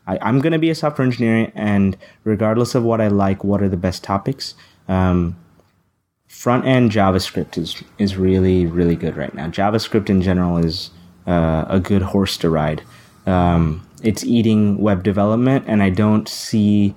I, 0.05 0.19
am 0.21 0.39
going 0.39 0.51
to 0.53 0.59
be 0.59 0.69
a 0.69 0.75
software 0.75 1.05
engineer, 1.05 1.51
and 1.55 1.97
regardless 2.23 2.75
of 2.75 2.83
what 2.83 3.01
I 3.01 3.07
like, 3.07 3.43
what 3.43 3.61
are 3.61 3.69
the 3.69 3.77
best 3.77 4.03
topics? 4.03 4.53
Um, 4.87 5.37
front 6.27 6.65
end 6.65 6.91
JavaScript 6.91 7.57
is 7.57 7.81
is 7.97 8.17
really 8.17 8.65
really 8.65 8.95
good 8.95 9.15
right 9.15 9.33
now. 9.33 9.47
JavaScript 9.47 10.09
in 10.09 10.21
general 10.21 10.57
is 10.57 10.89
uh, 11.25 11.65
a 11.67 11.79
good 11.79 12.01
horse 12.01 12.37
to 12.37 12.49
ride. 12.49 12.83
Um, 13.25 13.87
it's 14.03 14.23
eating 14.23 14.77
web 14.77 15.03
development, 15.03 15.65
and 15.67 15.81
I 15.81 15.89
don't 15.89 16.27
see 16.27 16.95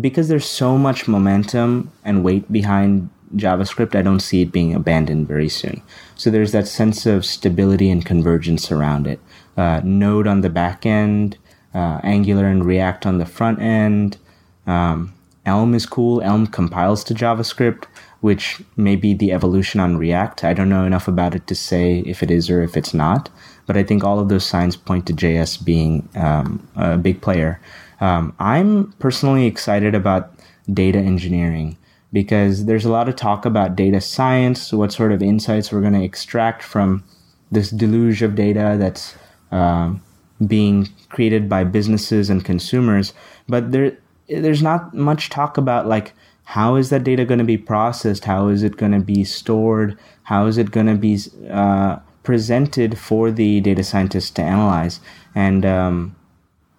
because 0.00 0.28
there's 0.28 0.46
so 0.46 0.76
much 0.76 1.08
momentum 1.08 1.90
and 2.04 2.24
weight 2.24 2.50
behind 2.52 3.10
JavaScript. 3.34 3.94
I 3.94 4.02
don't 4.02 4.20
see 4.20 4.42
it 4.42 4.52
being 4.52 4.74
abandoned 4.74 5.26
very 5.26 5.48
soon. 5.48 5.82
So 6.14 6.30
there's 6.30 6.52
that 6.52 6.68
sense 6.68 7.06
of 7.06 7.24
stability 7.24 7.90
and 7.90 8.04
convergence 8.04 8.70
around 8.70 9.06
it. 9.06 9.20
Uh, 9.56 9.80
Node 9.82 10.26
on 10.26 10.42
the 10.42 10.50
back 10.50 10.84
end, 10.84 11.38
uh, 11.74 12.00
Angular 12.02 12.46
and 12.46 12.64
React 12.64 13.06
on 13.06 13.18
the 13.18 13.26
front 13.26 13.60
end. 13.60 14.18
Um, 14.66 15.14
Elm 15.46 15.74
is 15.74 15.86
cool. 15.86 16.20
Elm 16.22 16.46
compiles 16.46 17.04
to 17.04 17.14
JavaScript, 17.14 17.84
which 18.20 18.60
may 18.76 18.96
be 18.96 19.14
the 19.14 19.32
evolution 19.32 19.80
on 19.80 19.96
React. 19.96 20.44
I 20.44 20.52
don't 20.52 20.68
know 20.68 20.84
enough 20.84 21.06
about 21.06 21.34
it 21.34 21.46
to 21.46 21.54
say 21.54 22.00
if 22.00 22.22
it 22.22 22.30
is 22.30 22.50
or 22.50 22.62
if 22.62 22.76
it's 22.76 22.92
not. 22.92 23.30
But 23.66 23.76
I 23.76 23.82
think 23.82 24.04
all 24.04 24.18
of 24.18 24.28
those 24.28 24.44
signs 24.44 24.76
point 24.76 25.06
to 25.06 25.12
JS 25.12 25.64
being 25.64 26.08
um, 26.16 26.66
a 26.76 26.96
big 26.96 27.20
player. 27.20 27.60
Um, 28.00 28.34
I'm 28.38 28.92
personally 28.98 29.46
excited 29.46 29.94
about 29.94 30.32
data 30.72 30.98
engineering 30.98 31.76
because 32.12 32.66
there's 32.66 32.84
a 32.84 32.90
lot 32.90 33.08
of 33.08 33.16
talk 33.16 33.44
about 33.44 33.76
data 33.76 34.00
science, 34.00 34.72
what 34.72 34.92
sort 34.92 35.12
of 35.12 35.22
insights 35.22 35.72
we're 35.72 35.80
going 35.80 35.92
to 35.92 36.02
extract 36.04 36.62
from 36.62 37.04
this 37.50 37.70
deluge 37.70 38.22
of 38.22 38.34
data 38.34 38.76
that's 38.78 39.14
um, 39.50 40.02
being 40.46 40.88
created 41.08 41.48
by 41.48 41.64
businesses 41.64 42.30
and 42.30 42.44
consumers. 42.44 43.12
But 43.48 43.72
there, 43.72 43.96
there's 44.28 44.62
not 44.62 44.94
much 44.94 45.30
talk 45.30 45.56
about 45.56 45.86
like 45.86 46.12
how 46.44 46.76
is 46.76 46.90
that 46.90 47.04
data 47.04 47.24
going 47.24 47.38
to 47.38 47.44
be 47.44 47.58
processed? 47.58 48.24
How 48.24 48.48
is 48.48 48.62
it 48.62 48.76
going 48.76 48.92
to 48.92 49.00
be 49.00 49.24
stored? 49.24 49.98
How 50.24 50.46
is 50.46 50.58
it 50.58 50.70
going 50.70 50.86
to 50.86 50.94
be 50.94 51.18
uh, 51.50 51.98
presented 52.26 52.98
for 52.98 53.30
the 53.30 53.60
data 53.60 53.84
scientists 53.84 54.30
to 54.30 54.42
analyze. 54.42 54.98
And 55.36 55.64
um, 55.64 56.16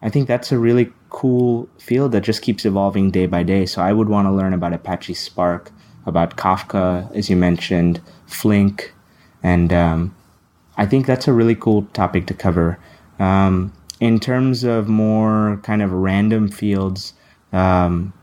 I 0.01 0.09
think 0.09 0.27
that's 0.27 0.51
a 0.51 0.59
really 0.59 0.91
cool 1.09 1.67
field 1.79 2.11
that 2.11 2.21
just 2.21 2.41
keeps 2.41 2.65
evolving 2.65 3.11
day 3.11 3.25
by 3.25 3.43
day. 3.43 3.65
So 3.65 3.81
I 3.81 3.93
would 3.93 4.09
want 4.09 4.27
to 4.27 4.31
learn 4.31 4.53
about 4.53 4.73
Apache 4.73 5.15
Spark, 5.15 5.71
about 6.05 6.37
Kafka, 6.37 7.13
as 7.15 7.29
you 7.29 7.35
mentioned, 7.35 8.01
Flink, 8.27 8.93
and 9.43 9.73
um, 9.73 10.15
I 10.77 10.85
think 10.85 11.05
that's 11.05 11.27
a 11.27 11.33
really 11.33 11.55
cool 11.55 11.83
topic 11.93 12.27
to 12.27 12.33
cover. 12.33 12.79
Um, 13.19 13.73
in 13.99 14.19
terms 14.19 14.63
of 14.63 14.87
more 14.87 15.59
kind 15.63 15.81
of 15.81 15.91
random 15.91 16.49
fields, 16.49 17.13
um, 17.51 18.13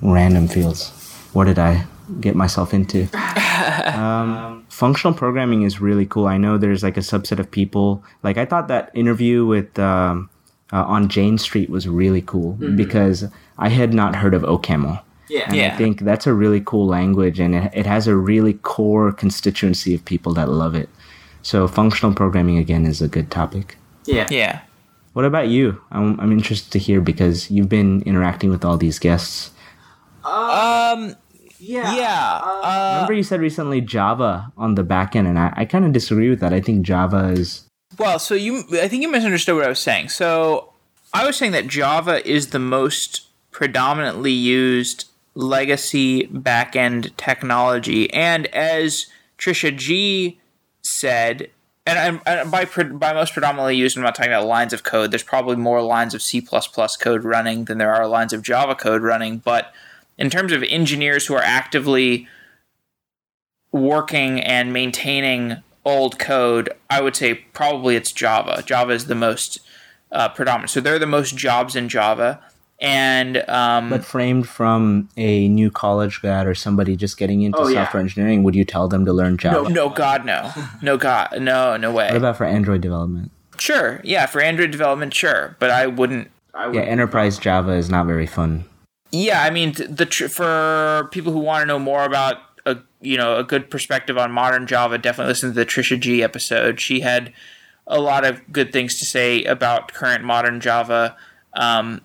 random 0.00 0.46
fields. 0.46 0.90
What 1.32 1.44
did 1.44 1.58
I 1.58 1.84
get 2.20 2.36
myself 2.36 2.72
into? 2.74 3.08
Um, 3.58 4.64
functional 4.68 5.12
programming 5.12 5.62
is 5.62 5.80
really 5.80 6.06
cool. 6.06 6.26
I 6.26 6.36
know 6.36 6.56
there's 6.56 6.82
like 6.82 6.96
a 6.96 7.00
subset 7.00 7.38
of 7.38 7.50
people. 7.50 8.04
Like 8.22 8.38
I 8.38 8.44
thought 8.44 8.68
that 8.68 8.90
interview 8.94 9.44
with 9.44 9.78
um, 9.78 10.30
uh, 10.72 10.84
on 10.84 11.08
Jane 11.08 11.38
Street 11.38 11.70
was 11.70 11.88
really 11.88 12.22
cool 12.22 12.54
mm-hmm. 12.54 12.76
because 12.76 13.24
I 13.58 13.68
had 13.68 13.94
not 13.94 14.16
heard 14.16 14.34
of 14.34 14.42
OCaml. 14.42 15.02
Yeah. 15.28 15.44
And 15.46 15.56
yeah. 15.56 15.74
I 15.74 15.76
think 15.76 16.00
that's 16.00 16.26
a 16.26 16.32
really 16.32 16.60
cool 16.60 16.86
language 16.86 17.38
and 17.38 17.54
it, 17.54 17.70
it 17.74 17.86
has 17.86 18.06
a 18.06 18.16
really 18.16 18.54
core 18.54 19.12
constituency 19.12 19.94
of 19.94 20.04
people 20.04 20.32
that 20.34 20.48
love 20.48 20.74
it. 20.74 20.88
So 21.42 21.68
functional 21.68 22.14
programming 22.14 22.58
again 22.58 22.86
is 22.86 23.00
a 23.00 23.08
good 23.08 23.30
topic. 23.30 23.76
Yeah. 24.04 24.26
Yeah. 24.30 24.60
What 25.12 25.24
about 25.24 25.48
you? 25.48 25.80
I'm, 25.90 26.18
I'm 26.20 26.32
interested 26.32 26.70
to 26.72 26.78
hear 26.78 27.00
because 27.00 27.50
you've 27.50 27.68
been 27.68 28.02
interacting 28.02 28.50
with 28.50 28.64
all 28.64 28.76
these 28.76 28.98
guests. 28.98 29.50
Um, 30.24 31.16
yeah. 31.58 31.96
Yeah. 31.96 32.40
Uh, 32.42 32.92
Remember 32.94 33.14
you 33.14 33.22
said 33.22 33.40
recently 33.40 33.80
Java 33.80 34.52
on 34.56 34.74
the 34.76 34.84
back 34.84 35.16
end, 35.16 35.26
and 35.26 35.38
I, 35.38 35.52
I 35.56 35.64
kind 35.64 35.84
of 35.84 35.92
disagree 35.92 36.30
with 36.30 36.40
that. 36.40 36.52
I 36.52 36.60
think 36.60 36.86
Java 36.86 37.30
is. 37.30 37.64
Well, 37.98 38.20
so 38.20 38.34
you, 38.34 38.64
I 38.72 38.86
think 38.88 39.02
you 39.02 39.10
misunderstood 39.10 39.56
what 39.56 39.64
I 39.64 39.68
was 39.68 39.80
saying. 39.80 40.10
So 40.10 40.72
I 41.12 41.26
was 41.26 41.36
saying 41.36 41.52
that 41.52 41.66
Java 41.66 42.26
is 42.28 42.48
the 42.48 42.60
most 42.60 43.26
predominantly 43.50 44.32
used 44.32 45.06
legacy 45.34 46.26
backend 46.28 47.16
technology, 47.16 48.12
and 48.12 48.46
as 48.48 49.06
Trisha 49.36 49.76
Gee 49.76 50.40
said, 50.82 51.50
and, 51.86 52.20
and 52.26 52.50
by 52.50 52.66
by 52.66 53.12
most 53.12 53.32
predominantly 53.32 53.76
used, 53.76 53.96
I'm 53.96 54.02
not 54.02 54.14
talking 54.14 54.32
about 54.32 54.46
lines 54.46 54.72
of 54.72 54.84
code. 54.84 55.10
There's 55.10 55.22
probably 55.22 55.56
more 55.56 55.82
lines 55.82 56.14
of 56.14 56.22
C++ 56.22 56.40
code 56.40 57.24
running 57.24 57.64
than 57.64 57.78
there 57.78 57.94
are 57.94 58.06
lines 58.06 58.32
of 58.32 58.42
Java 58.42 58.74
code 58.74 59.02
running, 59.02 59.38
but 59.38 59.72
in 60.18 60.30
terms 60.30 60.52
of 60.52 60.62
engineers 60.64 61.26
who 61.26 61.34
are 61.34 61.42
actively 61.42 62.28
working 63.72 64.40
and 64.40 64.72
maintaining 64.72 65.62
old 65.88 66.18
code, 66.18 66.70
I 66.90 67.00
would 67.00 67.16
say 67.16 67.34
probably 67.34 67.96
it's 67.96 68.12
Java. 68.12 68.62
Java 68.64 68.92
is 68.92 69.06
the 69.06 69.14
most 69.14 69.60
uh, 70.12 70.28
predominant. 70.28 70.70
So 70.70 70.80
they're 70.80 70.98
the 70.98 71.06
most 71.06 71.36
jobs 71.36 71.76
in 71.76 71.88
Java. 71.88 72.40
And 72.80 73.38
um, 73.48 73.90
but 73.90 74.04
framed 74.04 74.48
from 74.48 75.08
a 75.16 75.48
new 75.48 75.68
college 75.68 76.20
grad 76.20 76.46
or 76.46 76.54
somebody 76.54 76.94
just 76.94 77.16
getting 77.16 77.42
into 77.42 77.58
oh, 77.58 77.64
software 77.64 78.00
yeah. 78.00 78.04
engineering, 78.04 78.44
would 78.44 78.54
you 78.54 78.64
tell 78.64 78.86
them 78.86 79.04
to 79.04 79.12
learn 79.12 79.36
Java? 79.36 79.62
No, 79.62 79.68
no, 79.68 79.88
God, 79.88 80.24
no, 80.24 80.52
no, 80.80 80.96
God, 80.96 81.40
no, 81.40 81.76
no 81.76 81.90
way. 81.90 82.06
What 82.06 82.16
about 82.16 82.36
for 82.36 82.44
Android 82.44 82.80
development? 82.80 83.32
Sure, 83.58 84.00
yeah, 84.04 84.26
for 84.26 84.40
Android 84.40 84.70
development, 84.70 85.12
sure, 85.12 85.56
but 85.58 85.70
I 85.70 85.88
wouldn't. 85.88 86.30
I 86.54 86.68
wouldn't. 86.68 86.84
Yeah, 86.84 86.88
enterprise 86.88 87.36
Java 87.36 87.72
is 87.72 87.90
not 87.90 88.06
very 88.06 88.28
fun. 88.28 88.64
Yeah, 89.10 89.42
I 89.42 89.50
mean, 89.50 89.72
the 89.72 90.06
for 90.06 91.08
people 91.10 91.32
who 91.32 91.40
want 91.40 91.62
to 91.62 91.66
know 91.66 91.80
more 91.80 92.04
about 92.04 92.36
a 92.36 92.40
you 93.00 93.16
know 93.16 93.36
a 93.36 93.44
good 93.44 93.70
perspective 93.70 94.18
on 94.18 94.32
modern 94.32 94.66
Java, 94.66 94.98
definitely 94.98 95.30
listen 95.30 95.50
to 95.50 95.54
the 95.54 95.66
Trisha 95.66 95.98
Gee 95.98 96.22
episode. 96.22 96.80
She 96.80 97.00
had 97.00 97.32
a 97.86 98.00
lot 98.00 98.24
of 98.24 98.52
good 98.52 98.72
things 98.72 98.98
to 98.98 99.04
say 99.04 99.44
about 99.44 99.92
current 99.92 100.24
modern 100.24 100.60
Java. 100.60 101.16
Um, 101.54 102.02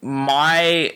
my 0.00 0.92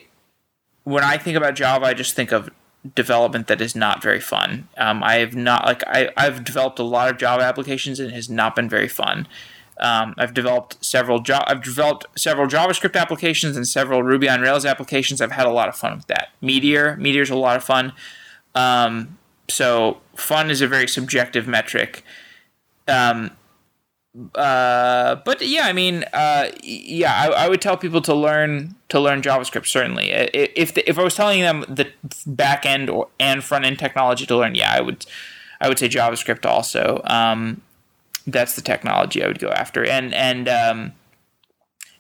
when 0.85 1.05
I 1.05 1.19
think 1.19 1.37
about 1.37 1.55
Java, 1.55 1.87
I 1.87 1.95
just 1.95 2.15
think 2.15 2.33
of 2.33 2.51
development 2.95 3.47
that 3.49 3.61
is 3.61 3.77
not 3.77 4.03
very 4.03 4.21
fun. 4.21 4.69
Um, 4.79 5.03
I 5.03 5.17
have 5.17 5.35
not 5.35 5.67
like 5.67 5.83
I 5.87 6.11
I've 6.17 6.45
developed 6.45 6.79
a 6.79 6.85
lot 6.85 7.11
of 7.11 7.19
Java 7.19 7.43
applications 7.43 8.01
and 8.01 8.11
it 8.11 8.15
has 8.15 8.31
not 8.31 8.57
been 8.57 8.69
very 8.69 8.89
fun. 8.89 9.29
Um, 9.79 10.15
I've 10.19 10.35
developed 10.35 10.85
several 10.85 11.21
jo- 11.21 11.45
I've 11.47 11.63
developed 11.63 12.07
several 12.19 12.47
JavaScript 12.47 13.01
applications 13.01 13.57
and 13.57 13.67
several 13.67 14.03
Ruby 14.03 14.29
on 14.29 14.41
Rails 14.41 14.67
applications. 14.67 15.21
I've 15.21 15.33
had 15.33 15.47
a 15.47 15.53
lot 15.53 15.69
of 15.69 15.77
fun 15.77 15.97
with 15.97 16.07
that. 16.09 16.29
Meteor, 16.43 16.97
Meteor's 16.97 17.31
a 17.31 17.37
lot 17.37 17.57
of 17.57 17.65
fun. 17.65 17.93
Um, 18.55 19.19
so 19.51 20.01
fun 20.15 20.51
is 20.51 20.61
a 20.61 20.69
very 20.69 20.89
subjective 20.89 21.47
metric. 21.47 22.05
Um, 22.89 23.31
uh, 24.35 25.17
but 25.25 25.41
yeah, 25.41 25.67
I 25.67 25.73
mean, 25.73 26.05
uh, 26.13 26.51
yeah, 26.63 27.13
I, 27.15 27.45
I, 27.45 27.49
would 27.49 27.61
tell 27.61 27.77
people 27.77 28.03
to 28.03 28.15
learn 28.15 28.75
to 28.89 28.99
learn 28.99 29.23
JavaScript. 29.23 29.67
Certainly, 29.67 30.11
if 30.11 30.75
the, 30.75 30.89
if 30.89 30.99
I 30.99 31.05
was 31.05 31.15
telling 31.15 31.43
them 31.43 31.65
the 31.69 31.89
back 32.27 32.67
end 32.67 32.91
or 32.91 33.09
and 33.21 33.45
front 33.45 33.65
end 33.65 33.79
technology 33.79 34.27
to 34.27 34.37
learn, 34.37 34.57
yeah, 34.57 34.73
I 34.73 34.81
would 34.81 35.07
I 35.61 35.69
would 35.69 35.79
say 35.79 35.89
JavaScript 35.89 36.45
also. 36.45 37.03
Um, 37.05 37.63
that's 38.27 38.57
the 38.57 38.63
technology 38.63 39.23
I 39.23 39.29
would 39.29 39.39
go 39.39 39.51
after, 39.51 39.87
and 39.87 40.13
and 40.13 40.49
um, 40.49 40.93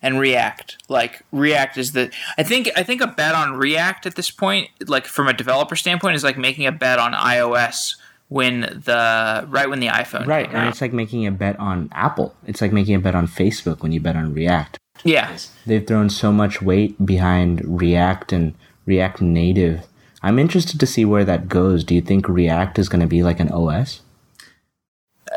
and 0.02 0.18
React. 0.18 0.78
Like 0.88 1.22
React 1.32 1.78
is 1.78 1.92
the 1.92 2.10
I 2.38 2.42
think 2.42 2.70
I 2.76 2.82
think 2.82 3.00
a 3.00 3.06
bet 3.06 3.34
on 3.34 3.54
React 3.54 4.06
at 4.06 4.14
this 4.16 4.30
point, 4.30 4.70
like 4.86 5.06
from 5.06 5.28
a 5.28 5.32
developer 5.32 5.76
standpoint, 5.76 6.16
is 6.16 6.24
like 6.24 6.38
making 6.38 6.66
a 6.66 6.72
bet 6.72 6.98
on 6.98 7.12
iOS 7.12 7.96
when 8.28 8.60
the 8.60 9.44
right 9.48 9.68
when 9.68 9.80
the 9.80 9.88
iPhone 9.88 10.26
right, 10.26 10.48
and 10.52 10.68
it's 10.68 10.80
like 10.80 10.92
making 10.92 11.26
a 11.26 11.32
bet 11.32 11.58
on 11.58 11.90
Apple. 11.92 12.34
It's 12.46 12.60
like 12.60 12.72
making 12.72 12.94
a 12.94 13.00
bet 13.00 13.14
on 13.14 13.26
Facebook 13.26 13.82
when 13.82 13.92
you 13.92 14.00
bet 14.00 14.16
on 14.16 14.32
React. 14.32 14.78
Yeah, 15.04 15.36
they've 15.66 15.86
thrown 15.86 16.10
so 16.10 16.30
much 16.32 16.62
weight 16.62 17.04
behind 17.04 17.62
React 17.64 18.32
and 18.32 18.54
React 18.86 19.22
Native. 19.22 19.86
I'm 20.22 20.38
interested 20.38 20.78
to 20.78 20.86
see 20.86 21.04
where 21.04 21.24
that 21.24 21.48
goes. 21.48 21.82
Do 21.82 21.94
you 21.94 22.02
think 22.02 22.28
React 22.28 22.78
is 22.78 22.88
going 22.88 23.00
to 23.00 23.06
be 23.06 23.22
like 23.22 23.40
an 23.40 23.50
OS? 23.50 24.02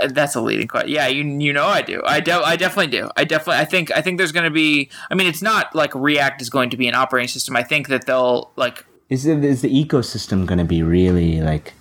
That's 0.07 0.35
a 0.35 0.41
leading 0.41 0.67
question. 0.67 0.89
Yeah, 0.89 1.07
you 1.07 1.23
you 1.23 1.53
know 1.53 1.65
I 1.65 1.81
do. 1.81 2.01
I 2.05 2.19
do. 2.19 2.41
I 2.41 2.55
definitely 2.55 2.91
do. 2.91 3.09
I 3.15 3.23
definitely. 3.23 3.61
I 3.61 3.65
think. 3.65 3.91
I 3.91 4.01
think 4.01 4.17
there's 4.17 4.31
going 4.31 4.45
to 4.45 4.51
be. 4.51 4.89
I 5.09 5.15
mean, 5.15 5.27
it's 5.27 5.41
not 5.41 5.75
like 5.75 5.93
React 5.93 6.41
is 6.41 6.49
going 6.49 6.69
to 6.71 6.77
be 6.77 6.87
an 6.87 6.95
operating 6.95 7.27
system. 7.27 7.55
I 7.55 7.63
think 7.63 7.87
that 7.89 8.05
they'll 8.05 8.51
like. 8.55 8.85
Is 9.09 9.25
it 9.25 9.43
is 9.43 9.61
the 9.61 9.85
ecosystem 9.85 10.45
going 10.45 10.57
to 10.57 10.65
be 10.65 10.81
really 10.81 11.41
like? 11.41 11.73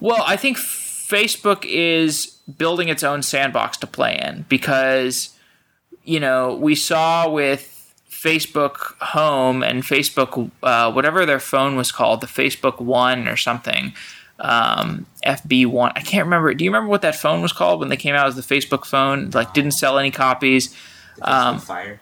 Well, 0.00 0.22
I 0.26 0.36
think 0.36 0.56
Facebook 0.56 1.64
is 1.64 2.26
building 2.58 2.88
its 2.88 3.02
own 3.02 3.22
sandbox 3.22 3.76
to 3.78 3.86
play 3.86 4.18
in 4.20 4.46
because, 4.48 5.36
you 6.04 6.18
know, 6.18 6.56
we 6.56 6.74
saw 6.74 7.28
with 7.28 7.68
Facebook 8.08 8.96
Home 9.00 9.62
and 9.62 9.82
Facebook, 9.82 10.50
uh, 10.62 10.92
whatever 10.92 11.26
their 11.26 11.40
phone 11.40 11.76
was 11.76 11.92
called, 11.92 12.20
the 12.20 12.26
Facebook 12.26 12.80
One 12.80 13.28
or 13.28 13.36
something 13.36 13.92
um, 14.42 15.06
FB1. 15.24 15.92
I 15.94 16.00
can't 16.00 16.24
remember. 16.24 16.52
Do 16.52 16.64
you 16.64 16.70
remember 16.70 16.90
what 16.90 17.02
that 17.02 17.14
phone 17.14 17.40
was 17.40 17.52
called 17.52 17.80
when 17.80 17.88
they 17.88 17.96
came 17.96 18.14
out 18.14 18.26
as 18.26 18.36
the 18.36 18.42
Facebook 18.42 18.84
phone? 18.84 19.30
Like, 19.30 19.54
didn't 19.54 19.70
sell 19.70 19.98
any 19.98 20.10
copies. 20.10 20.76
Um, 21.22 21.58
Fire. 21.58 22.00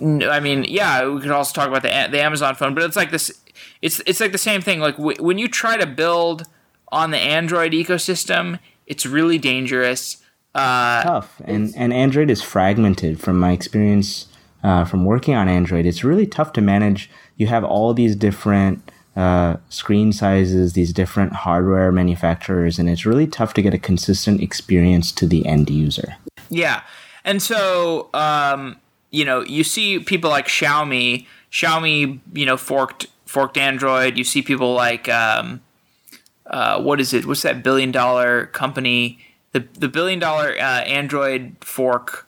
No, 0.00 0.30
I 0.30 0.40
mean, 0.40 0.64
yeah, 0.64 1.06
we 1.08 1.20
could 1.20 1.30
also 1.30 1.54
talk 1.54 1.68
about 1.68 1.82
the 1.82 2.08
the 2.10 2.20
Amazon 2.20 2.56
phone, 2.56 2.74
but 2.74 2.82
it's 2.82 2.96
like 2.96 3.12
this. 3.12 3.30
It's 3.80 4.00
it's 4.04 4.18
like 4.20 4.32
the 4.32 4.38
same 4.38 4.60
thing. 4.60 4.80
Like 4.80 4.96
w- 4.96 5.22
when 5.22 5.38
you 5.38 5.46
try 5.46 5.76
to 5.76 5.86
build 5.86 6.44
on 6.90 7.12
the 7.12 7.18
Android 7.18 7.72
ecosystem, 7.72 8.58
it's 8.86 9.06
really 9.06 9.38
dangerous. 9.38 10.16
Uh, 10.54 11.02
tough, 11.02 11.40
and 11.44 11.72
and 11.76 11.92
Android 11.92 12.30
is 12.30 12.42
fragmented. 12.42 13.20
From 13.20 13.38
my 13.38 13.52
experience, 13.52 14.26
uh, 14.64 14.84
from 14.84 15.04
working 15.04 15.34
on 15.34 15.48
Android, 15.48 15.86
it's 15.86 16.02
really 16.02 16.26
tough 16.26 16.52
to 16.54 16.60
manage. 16.60 17.08
You 17.36 17.46
have 17.46 17.62
all 17.62 17.94
these 17.94 18.16
different 18.16 18.90
uh, 19.16 19.56
screen 19.68 20.12
sizes, 20.12 20.72
these 20.72 20.92
different 20.92 21.32
hardware 21.32 21.92
manufacturers, 21.92 22.78
and 22.78 22.88
it's 22.88 23.04
really 23.04 23.26
tough 23.26 23.52
to 23.54 23.62
get 23.62 23.74
a 23.74 23.78
consistent 23.78 24.40
experience 24.40 25.12
to 25.12 25.26
the 25.26 25.46
end 25.46 25.68
user. 25.68 26.16
Yeah, 26.48 26.82
and 27.24 27.42
so 27.42 28.08
um, 28.14 28.76
you 29.10 29.24
know, 29.24 29.42
you 29.42 29.62
see 29.62 29.98
people 29.98 30.30
like 30.30 30.48
Xiaomi. 30.48 31.26
Xiaomi, 31.52 32.18
you 32.32 32.46
know, 32.46 32.56
forked 32.56 33.06
forked 33.26 33.58
Android. 33.58 34.16
You 34.16 34.24
see 34.24 34.42
people 34.42 34.74
like 34.74 35.08
um, 35.08 35.60
uh, 36.46 36.80
what 36.80 37.00
is 37.00 37.12
it? 37.12 37.26
What's 37.26 37.42
that 37.42 37.62
billion 37.62 37.92
dollar 37.92 38.46
company? 38.46 39.18
The 39.52 39.66
the 39.74 39.88
billion 39.88 40.18
dollar 40.18 40.54
uh, 40.58 40.82
Android 40.84 41.56
fork. 41.60 42.26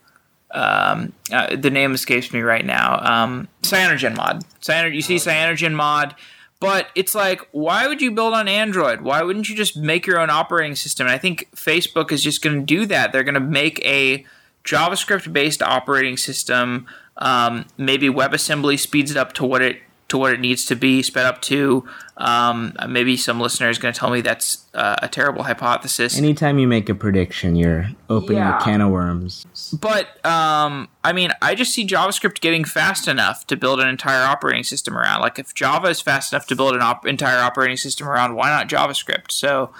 Um, 0.50 1.12
uh, 1.32 1.56
the 1.56 1.70
name 1.70 1.94
escapes 1.94 2.32
me 2.32 2.40
right 2.40 2.64
now. 2.64 3.00
Um, 3.00 3.48
CyanogenMod. 3.62 4.44
Cyanogen, 4.60 4.94
you 4.94 5.02
see 5.02 5.16
CyanogenMod 5.16 6.14
but 6.60 6.88
it's 6.94 7.14
like, 7.14 7.46
why 7.52 7.86
would 7.86 8.00
you 8.00 8.10
build 8.10 8.34
on 8.34 8.48
Android? 8.48 9.02
Why 9.02 9.22
wouldn't 9.22 9.48
you 9.48 9.56
just 9.56 9.76
make 9.76 10.06
your 10.06 10.18
own 10.18 10.30
operating 10.30 10.74
system? 10.74 11.06
And 11.06 11.14
I 11.14 11.18
think 11.18 11.48
Facebook 11.54 12.10
is 12.10 12.22
just 12.22 12.42
going 12.42 12.60
to 12.60 12.64
do 12.64 12.86
that. 12.86 13.12
They're 13.12 13.24
going 13.24 13.34
to 13.34 13.40
make 13.40 13.84
a 13.84 14.24
JavaScript 14.64 15.32
based 15.32 15.62
operating 15.62 16.16
system. 16.16 16.86
Um, 17.18 17.66
maybe 17.76 18.08
WebAssembly 18.08 18.78
speeds 18.78 19.10
it 19.10 19.16
up 19.16 19.32
to 19.34 19.44
what 19.44 19.62
it 19.62 19.78
to 20.08 20.18
what 20.18 20.32
it 20.32 20.40
needs 20.40 20.64
to 20.66 20.76
be 20.76 21.02
sped 21.02 21.26
up 21.26 21.40
to. 21.42 21.86
Um, 22.16 22.74
maybe 22.88 23.16
some 23.16 23.40
listener 23.40 23.70
is 23.70 23.78
going 23.78 23.92
to 23.92 23.98
tell 23.98 24.10
me 24.10 24.20
that's 24.20 24.66
uh, 24.74 24.96
a 25.02 25.08
terrible 25.08 25.44
hypothesis. 25.44 26.16
Anytime 26.18 26.58
you 26.58 26.68
make 26.68 26.88
a 26.88 26.94
prediction, 26.94 27.56
you're 27.56 27.88
opening 28.08 28.38
yeah. 28.38 28.58
a 28.58 28.62
can 28.62 28.80
of 28.80 28.90
worms. 28.90 29.46
But 29.72 30.24
um, 30.24 30.88
I 31.02 31.12
mean, 31.12 31.30
I 31.40 31.54
just 31.54 31.72
see 31.72 31.86
JavaScript 31.86 32.40
getting 32.40 32.64
fast 32.64 33.08
enough 33.08 33.46
to 33.48 33.56
build 33.56 33.80
an 33.80 33.88
entire 33.88 34.24
operating 34.24 34.64
system 34.64 34.96
around. 34.96 35.20
Like, 35.20 35.38
if 35.38 35.54
Java 35.54 35.88
is 35.88 36.00
fast 36.00 36.32
enough 36.32 36.46
to 36.48 36.56
build 36.56 36.74
an 36.74 36.82
op- 36.82 37.06
entire 37.06 37.38
operating 37.38 37.76
system 37.76 38.06
around, 38.06 38.34
why 38.34 38.50
not 38.50 38.68
JavaScript? 38.68 39.32
So, 39.32 39.72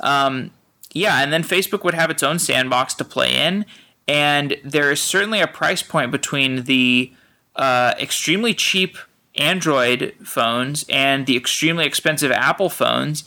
um, 0.00 0.50
yeah, 0.92 1.22
and 1.22 1.32
then 1.32 1.42
Facebook 1.42 1.84
would 1.84 1.94
have 1.94 2.10
its 2.10 2.22
own 2.22 2.38
sandbox 2.38 2.94
to 2.94 3.04
play 3.04 3.34
in. 3.34 3.64
And 4.06 4.56
there 4.64 4.90
is 4.90 5.00
certainly 5.00 5.40
a 5.40 5.46
price 5.46 5.82
point 5.82 6.10
between 6.10 6.64
the 6.64 7.12
uh, 7.56 7.94
extremely 7.98 8.54
cheap 8.54 8.96
Android 9.40 10.14
phones 10.22 10.84
and 10.88 11.26
the 11.26 11.36
extremely 11.36 11.86
expensive 11.86 12.30
Apple 12.30 12.68
phones, 12.68 13.24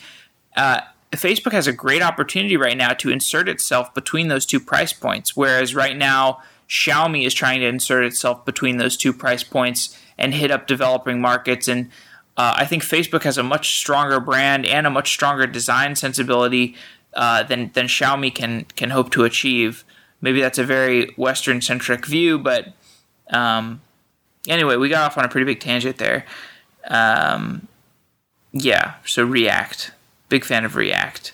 uh, 0.55 0.81
Facebook 1.11 1.51
has 1.51 1.67
a 1.67 1.73
great 1.73 2.01
opportunity 2.01 2.57
right 2.57 2.77
now 2.77 2.93
to 2.93 3.09
insert 3.09 3.47
itself 3.47 3.93
between 3.93 4.27
those 4.27 4.45
two 4.45 4.59
price 4.59 4.93
points. 4.93 5.35
Whereas 5.35 5.75
right 5.75 5.95
now, 5.95 6.41
Xiaomi 6.67 7.25
is 7.25 7.33
trying 7.33 7.59
to 7.59 7.67
insert 7.67 8.03
itself 8.03 8.45
between 8.45 8.77
those 8.77 8.97
two 8.97 9.13
price 9.13 9.43
points 9.43 9.97
and 10.17 10.33
hit 10.33 10.51
up 10.51 10.65
developing 10.67 11.21
markets. 11.21 11.67
And 11.67 11.91
uh, 12.35 12.55
I 12.57 12.65
think 12.65 12.83
Facebook 12.83 13.23
has 13.23 13.37
a 13.37 13.43
much 13.43 13.77
stronger 13.77 14.19
brand 14.19 14.65
and 14.65 14.87
a 14.87 14.89
much 14.89 15.11
stronger 15.11 15.45
design 15.45 15.95
sensibility 15.95 16.75
uh, 17.13 17.43
than 17.43 17.71
than 17.73 17.85
Xiaomi 17.85 18.33
can 18.33 18.65
can 18.75 18.89
hope 18.89 19.11
to 19.11 19.23
achieve. 19.23 19.83
Maybe 20.21 20.41
that's 20.41 20.57
a 20.57 20.63
very 20.63 21.13
Western 21.15 21.61
centric 21.61 22.05
view, 22.05 22.39
but 22.39 22.73
um, 23.29 23.81
anyway, 24.47 24.77
we 24.77 24.89
got 24.89 25.03
off 25.03 25.17
on 25.17 25.25
a 25.25 25.29
pretty 25.29 25.45
big 25.45 25.59
tangent 25.59 25.97
there. 25.97 26.25
Um, 26.87 27.67
yeah, 28.51 28.95
so 29.05 29.23
React. 29.23 29.91
Big 30.29 30.45
fan 30.45 30.65
of 30.65 30.75
React. 30.75 31.33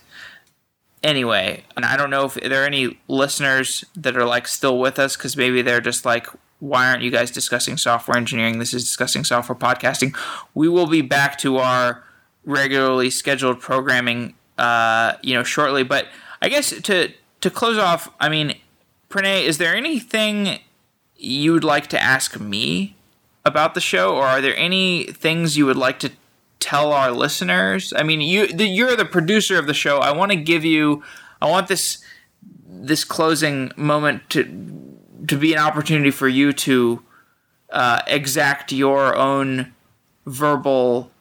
Anyway, 1.02 1.64
and 1.76 1.86
I 1.86 1.96
don't 1.96 2.10
know 2.10 2.26
if 2.26 2.34
there 2.34 2.64
are 2.64 2.68
any 2.68 3.00
listeners 3.08 3.86
that 3.96 4.18
are 4.18 4.26
like 4.26 4.48
still 4.48 4.78
with 4.80 5.00
us 5.00 5.16
because 5.16 5.38
maybe 5.38 5.62
they're 5.62 5.80
just 5.80 6.06
like, 6.06 6.28
why 6.60 6.88
aren't 6.88 7.04
you 7.04 7.12
guys 7.12 7.32
discussing 7.32 7.78
software 7.78 8.18
engineering? 8.18 8.60
This 8.60 8.74
is 8.74 8.84
discussing 8.84 9.24
software 9.24 9.58
podcasting. 9.58 10.16
We 10.54 10.68
will 10.68 10.88
be 10.88 11.02
back 11.02 11.38
to 11.40 11.58
our 11.58 12.04
regularly 12.44 13.10
scheduled 13.10 13.62
programming, 13.62 14.34
uh, 14.58 15.14
you 15.22 15.34
know, 15.34 15.44
shortly. 15.44 15.84
But 15.84 16.08
I 16.42 16.50
guess 16.50 16.70
to 16.82 17.14
to 17.42 17.50
close 17.50 17.78
off, 17.78 18.14
I 18.20 18.28
mean, 18.28 18.56
Pranay, 19.10 19.44
is 19.44 19.58
there 19.58 19.76
anything 19.76 20.60
you 21.16 21.54
would 21.54 21.64
like 21.64 21.88
to 21.88 22.02
ask 22.02 22.40
me 22.40 22.96
about 23.46 23.74
the 23.74 23.82
show, 23.82 24.16
or 24.16 24.26
are 24.26 24.42
there 24.42 24.56
any 24.58 25.06
things 25.06 25.58
you 25.58 25.66
would 25.66 25.78
like 25.78 26.00
to 26.00 26.12
tell 26.60 26.92
our 26.92 27.12
listeners? 27.12 27.94
I 27.96 28.04
mean, 28.04 28.22
you 28.22 28.46
you're 28.46 28.96
the 28.96 29.06
producer 29.06 29.58
of 29.58 29.68
the 29.68 29.74
show. 29.74 30.00
I 30.00 30.12
want 30.12 30.32
to 30.32 30.38
give 30.38 30.66
you, 30.66 31.04
I 31.42 31.50
want 31.50 31.68
this 31.68 32.04
this 32.68 33.04
closing 33.04 33.72
moment 33.76 34.30
to 34.32 34.44
to 35.28 35.38
be 35.38 35.54
an 35.54 35.60
opportunity 35.60 36.12
for 36.12 36.28
you 36.28 36.54
to 36.54 37.04
uh, 37.72 38.02
exact 38.08 38.72
your 38.72 39.16
own 39.16 39.74
verbal 40.26 41.12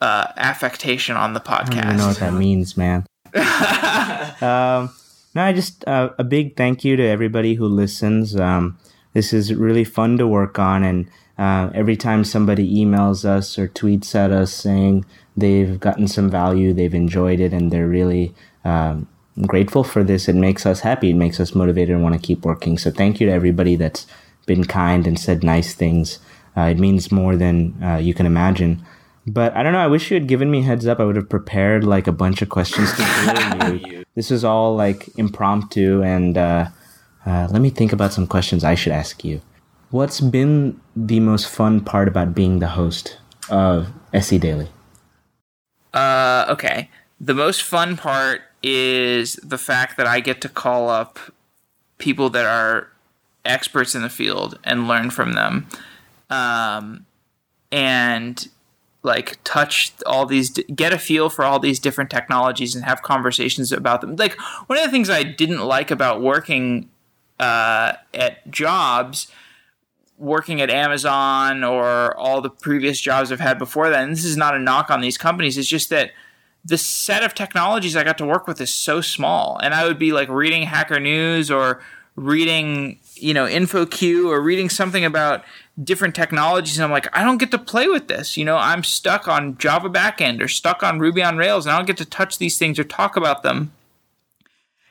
uh, 0.00 0.28
affectation 0.36 1.16
on 1.16 1.34
the 1.34 1.40
podcast. 1.40 1.84
I 1.84 1.88
don't 1.88 1.96
know 1.96 2.08
what 2.08 2.18
that 2.18 2.34
means, 2.34 2.76
man. 2.76 3.06
um, 3.34 4.90
no, 5.34 5.42
I 5.42 5.52
just 5.52 5.86
uh, 5.86 6.10
a 6.18 6.24
big 6.24 6.56
thank 6.56 6.84
you 6.84 6.96
to 6.96 7.02
everybody 7.02 7.54
who 7.54 7.66
listens. 7.66 8.36
Um, 8.36 8.78
this 9.12 9.32
is 9.32 9.52
really 9.54 9.84
fun 9.84 10.18
to 10.18 10.26
work 10.26 10.58
on, 10.58 10.82
and 10.82 11.08
uh, 11.38 11.70
every 11.74 11.96
time 11.96 12.24
somebody 12.24 12.82
emails 12.82 13.24
us 13.24 13.58
or 13.58 13.68
tweets 13.68 14.14
at 14.14 14.30
us 14.30 14.52
saying 14.52 15.04
they've 15.36 15.78
gotten 15.78 16.08
some 16.08 16.30
value, 16.30 16.72
they've 16.72 16.94
enjoyed 16.94 17.40
it, 17.40 17.52
and 17.52 17.70
they're 17.70 17.88
really 17.88 18.34
um, 18.64 19.06
grateful 19.42 19.84
for 19.84 20.02
this, 20.02 20.28
it 20.28 20.34
makes 20.34 20.64
us 20.64 20.80
happy. 20.80 21.10
It 21.10 21.14
makes 21.14 21.40
us 21.40 21.54
motivated 21.54 21.94
and 21.94 22.02
want 22.02 22.14
to 22.14 22.26
keep 22.26 22.44
working. 22.44 22.78
So 22.78 22.90
thank 22.90 23.20
you 23.20 23.26
to 23.26 23.32
everybody 23.32 23.76
that's 23.76 24.06
been 24.46 24.64
kind 24.64 25.06
and 25.06 25.18
said 25.18 25.44
nice 25.44 25.74
things. 25.74 26.18
Uh, 26.56 26.62
it 26.62 26.78
means 26.78 27.12
more 27.12 27.36
than 27.36 27.82
uh, 27.82 27.96
you 27.96 28.14
can 28.14 28.24
imagine. 28.24 28.82
But 29.26 29.54
I 29.56 29.62
don't 29.62 29.72
know. 29.72 29.80
I 29.80 29.88
wish 29.88 30.10
you 30.10 30.14
had 30.14 30.28
given 30.28 30.50
me 30.50 30.62
heads 30.62 30.86
up. 30.86 31.00
I 31.00 31.04
would 31.04 31.16
have 31.16 31.28
prepared 31.28 31.84
like 31.84 32.06
a 32.06 32.12
bunch 32.12 32.42
of 32.42 32.48
questions 32.48 32.92
to 32.94 33.80
you. 33.84 34.02
This 34.16 34.30
is 34.30 34.44
all 34.44 34.74
like 34.74 35.10
impromptu, 35.18 36.02
and 36.02 36.38
uh, 36.38 36.68
uh, 37.26 37.48
let 37.50 37.60
me 37.60 37.68
think 37.68 37.92
about 37.92 38.14
some 38.14 38.26
questions 38.26 38.64
I 38.64 38.74
should 38.74 38.94
ask 38.94 39.22
you. 39.22 39.42
What's 39.90 40.22
been 40.22 40.80
the 40.96 41.20
most 41.20 41.46
fun 41.48 41.80
part 41.80 42.08
about 42.08 42.34
being 42.34 42.58
the 42.58 42.68
host 42.68 43.18
of 43.50 43.92
SE 44.14 44.38
Daily? 44.38 44.68
Uh, 45.92 46.46
okay. 46.48 46.90
The 47.20 47.34
most 47.34 47.62
fun 47.62 47.96
part 47.96 48.42
is 48.62 49.34
the 49.36 49.58
fact 49.58 49.96
that 49.98 50.06
I 50.06 50.20
get 50.20 50.40
to 50.40 50.48
call 50.48 50.88
up 50.88 51.18
people 51.98 52.30
that 52.30 52.46
are 52.46 52.88
experts 53.44 53.94
in 53.94 54.02
the 54.02 54.08
field 54.08 54.58
and 54.64 54.88
learn 54.88 55.10
from 55.10 55.34
them. 55.34 55.68
Um, 56.30 57.06
and 57.70 58.48
like 59.02 59.38
touch 59.44 59.92
all 60.04 60.26
these 60.26 60.50
get 60.50 60.92
a 60.92 60.98
feel 60.98 61.30
for 61.30 61.44
all 61.44 61.60
these 61.60 61.78
different 61.78 62.10
technologies 62.10 62.74
and 62.74 62.84
have 62.84 63.02
conversations 63.02 63.70
about 63.70 64.00
them 64.00 64.16
like 64.16 64.34
one 64.66 64.76
of 64.78 64.84
the 64.84 64.90
things 64.90 65.08
i 65.08 65.22
didn't 65.22 65.60
like 65.60 65.92
about 65.92 66.20
working 66.20 66.90
uh, 67.38 67.92
at 68.12 68.50
jobs 68.50 69.30
working 70.18 70.60
at 70.60 70.70
amazon 70.70 71.62
or 71.62 72.16
all 72.16 72.40
the 72.40 72.50
previous 72.50 73.00
jobs 73.00 73.30
i've 73.30 73.40
had 73.40 73.58
before 73.58 73.90
that 73.90 74.02
and 74.02 74.12
this 74.12 74.24
is 74.24 74.36
not 74.36 74.54
a 74.54 74.58
knock 74.58 74.90
on 74.90 75.00
these 75.00 75.18
companies 75.18 75.58
it's 75.58 75.68
just 75.68 75.90
that 75.90 76.10
the 76.64 76.78
set 76.78 77.22
of 77.22 77.34
technologies 77.34 77.96
i 77.96 78.02
got 78.02 78.18
to 78.18 78.26
work 78.26 78.46
with 78.46 78.60
is 78.60 78.72
so 78.72 79.00
small. 79.00 79.58
And 79.62 79.74
i 79.74 79.86
would 79.86 79.98
be 79.98 80.12
like 80.12 80.28
reading 80.28 80.62
hacker 80.62 81.00
news 81.00 81.50
or 81.50 81.80
reading 82.16 82.98
you 83.14 83.34
know 83.34 83.44
InfoQ 83.44 84.26
or 84.26 84.40
reading 84.40 84.68
something 84.68 85.04
about 85.04 85.44
different 85.82 86.14
technologies 86.14 86.78
and 86.78 86.84
I'm 86.84 86.90
like 86.90 87.14
I 87.16 87.22
don't 87.22 87.38
get 87.38 87.50
to 87.52 87.58
play 87.58 87.88
with 87.88 88.08
this. 88.08 88.36
You 88.36 88.44
know 88.44 88.56
I'm 88.56 88.82
stuck 88.82 89.28
on 89.28 89.56
Java 89.58 89.88
backend 89.90 90.40
or 90.40 90.48
stuck 90.48 90.82
on 90.82 90.98
Ruby 90.98 91.22
on 91.22 91.36
Rails 91.36 91.66
and 91.66 91.74
I 91.74 91.78
don't 91.78 91.86
get 91.86 91.98
to 91.98 92.04
touch 92.04 92.38
these 92.38 92.58
things 92.58 92.78
or 92.78 92.84
talk 92.84 93.16
about 93.16 93.42
them. 93.42 93.72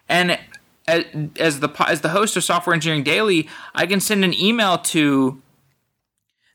And 0.07 0.39
as, 0.87 1.59
the 1.59 1.85
as 1.87 2.01
the 2.01 2.09
host 2.09 2.37
of 2.37 2.43
Software 2.43 2.73
Engineering 2.73 3.03
Daily 3.03 3.47
I 3.73 3.85
can 3.85 3.99
send 3.99 4.23
an 4.23 4.33
email 4.33 4.77
to 4.77 5.41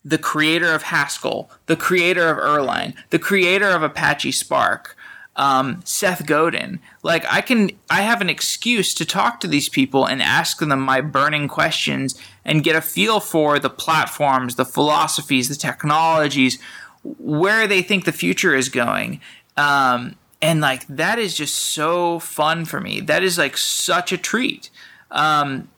the 0.05 0.19
creator 0.19 0.73
of 0.75 0.85
Haskell 0.85 1.51
the 1.67 1.77
creator 1.77 2.29
of 2.29 2.39
Erlang 2.39 2.95
the 3.11 3.19
creator 3.19 3.69
of 3.69 3.83
Apache 3.83 4.33
Spark 4.33 4.97
um, 5.37 5.81
Seth 5.85 6.27
Godin. 6.27 6.81
Like 7.03 7.25
I 7.31 7.41
can, 7.41 7.71
I 7.89 8.03
have 8.03 8.21
an 8.21 8.29
excuse 8.29 8.93
to 8.95 9.07
talk 9.07 9.41
to 9.41 9.49
these 9.49 9.69
people 9.69 10.05
and 10.05 10.23
ask 10.23 10.59
them 10.59 10.81
my 10.81 11.01
burning 11.01 11.49
questions 11.49 12.21
and 12.45 12.63
get 12.63 12.77
a 12.77 12.83
feel 12.83 13.21
for 13.21 13.59
the 13.59 13.71
platforms, 13.71 14.57
the 14.57 14.67
philosophies, 14.67 15.49
the 15.49 15.55
technologies, 15.55 16.61
where 17.03 17.67
they 17.67 17.81
think 17.81 18.05
the 18.05 18.13
future 18.13 18.55
is 18.55 18.69
going. 18.69 19.21
Um, 19.57 20.17
and 20.43 20.61
like 20.61 20.87
that 20.89 21.19
is 21.19 21.37
just 21.37 21.55
so 21.55 22.19
fun 22.19 22.65
for 22.65 22.81
me. 22.81 23.01
That 23.01 23.23
is 23.23 23.39
like 23.39 23.57
such 23.57 24.13
a 24.13 24.19
treat. 24.19 24.71
Um, 25.11 25.69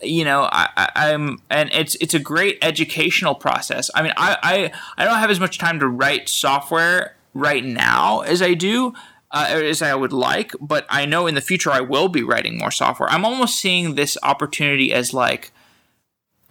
you 0.00 0.24
know, 0.24 0.48
I, 0.50 0.88
am 0.96 1.38
and 1.48 1.70
it's 1.72 1.94
it's 1.96 2.14
a 2.14 2.18
great 2.18 2.58
educational 2.62 3.34
process. 3.34 3.90
I 3.94 4.02
mean, 4.02 4.12
I, 4.16 4.36
I 4.42 4.72
I 4.98 5.04
don't 5.04 5.18
have 5.18 5.30
as 5.30 5.38
much 5.38 5.58
time 5.58 5.78
to 5.78 5.88
write 5.88 6.28
software 6.28 7.16
right 7.34 7.64
now 7.64 8.20
as 8.20 8.42
I 8.42 8.54
do, 8.54 8.94
uh, 9.30 9.46
as 9.50 9.80
I 9.80 9.94
would 9.94 10.12
like, 10.12 10.52
but 10.60 10.86
I 10.90 11.06
know 11.06 11.26
in 11.26 11.34
the 11.34 11.40
future 11.40 11.70
I 11.70 11.80
will 11.80 12.08
be 12.08 12.22
writing 12.22 12.58
more 12.58 12.72
software. 12.72 13.08
I'm 13.08 13.24
almost 13.24 13.58
seeing 13.58 13.94
this 13.94 14.18
opportunity 14.22 14.92
as 14.92 15.14
like 15.14 15.52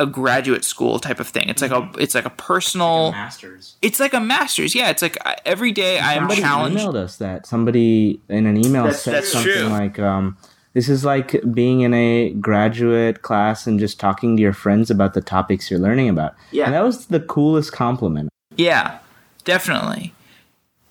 a 0.01 0.05
graduate 0.07 0.65
school 0.65 0.99
type 0.99 1.19
of 1.19 1.27
thing. 1.27 1.47
It's 1.47 1.61
like 1.61 1.71
a 1.71 1.89
it's 1.99 2.15
like 2.15 2.25
a 2.25 2.31
personal 2.31 3.05
like 3.05 3.13
a 3.13 3.17
masters. 3.17 3.75
It's 3.81 3.99
like 3.99 4.13
a 4.13 4.19
masters. 4.19 4.73
Yeah, 4.73 4.89
it's 4.89 5.01
like 5.01 5.17
every 5.45 5.71
day 5.71 5.99
I 5.99 6.13
am 6.13 6.27
challenged. 6.29 6.79
Somebody 6.79 6.97
emailed 6.97 7.03
us 7.03 7.17
that 7.17 7.45
somebody 7.45 8.19
in 8.27 8.47
an 8.47 8.57
email 8.57 8.85
that's, 8.85 9.01
said 9.01 9.13
that's 9.13 9.31
something 9.31 9.53
true. 9.53 9.67
like 9.67 9.99
um, 9.99 10.37
this 10.73 10.89
is 10.89 11.05
like 11.05 11.39
being 11.53 11.81
in 11.81 11.93
a 11.93 12.31
graduate 12.31 13.21
class 13.21 13.67
and 13.67 13.79
just 13.79 13.99
talking 13.99 14.35
to 14.37 14.41
your 14.41 14.53
friends 14.53 14.89
about 14.89 15.13
the 15.13 15.21
topics 15.21 15.69
you're 15.69 15.79
learning 15.79 16.09
about. 16.09 16.33
Yeah. 16.51 16.65
And 16.65 16.73
that 16.73 16.83
was 16.83 17.07
the 17.07 17.19
coolest 17.19 17.71
compliment. 17.71 18.29
Yeah, 18.55 18.99
definitely. 19.43 20.13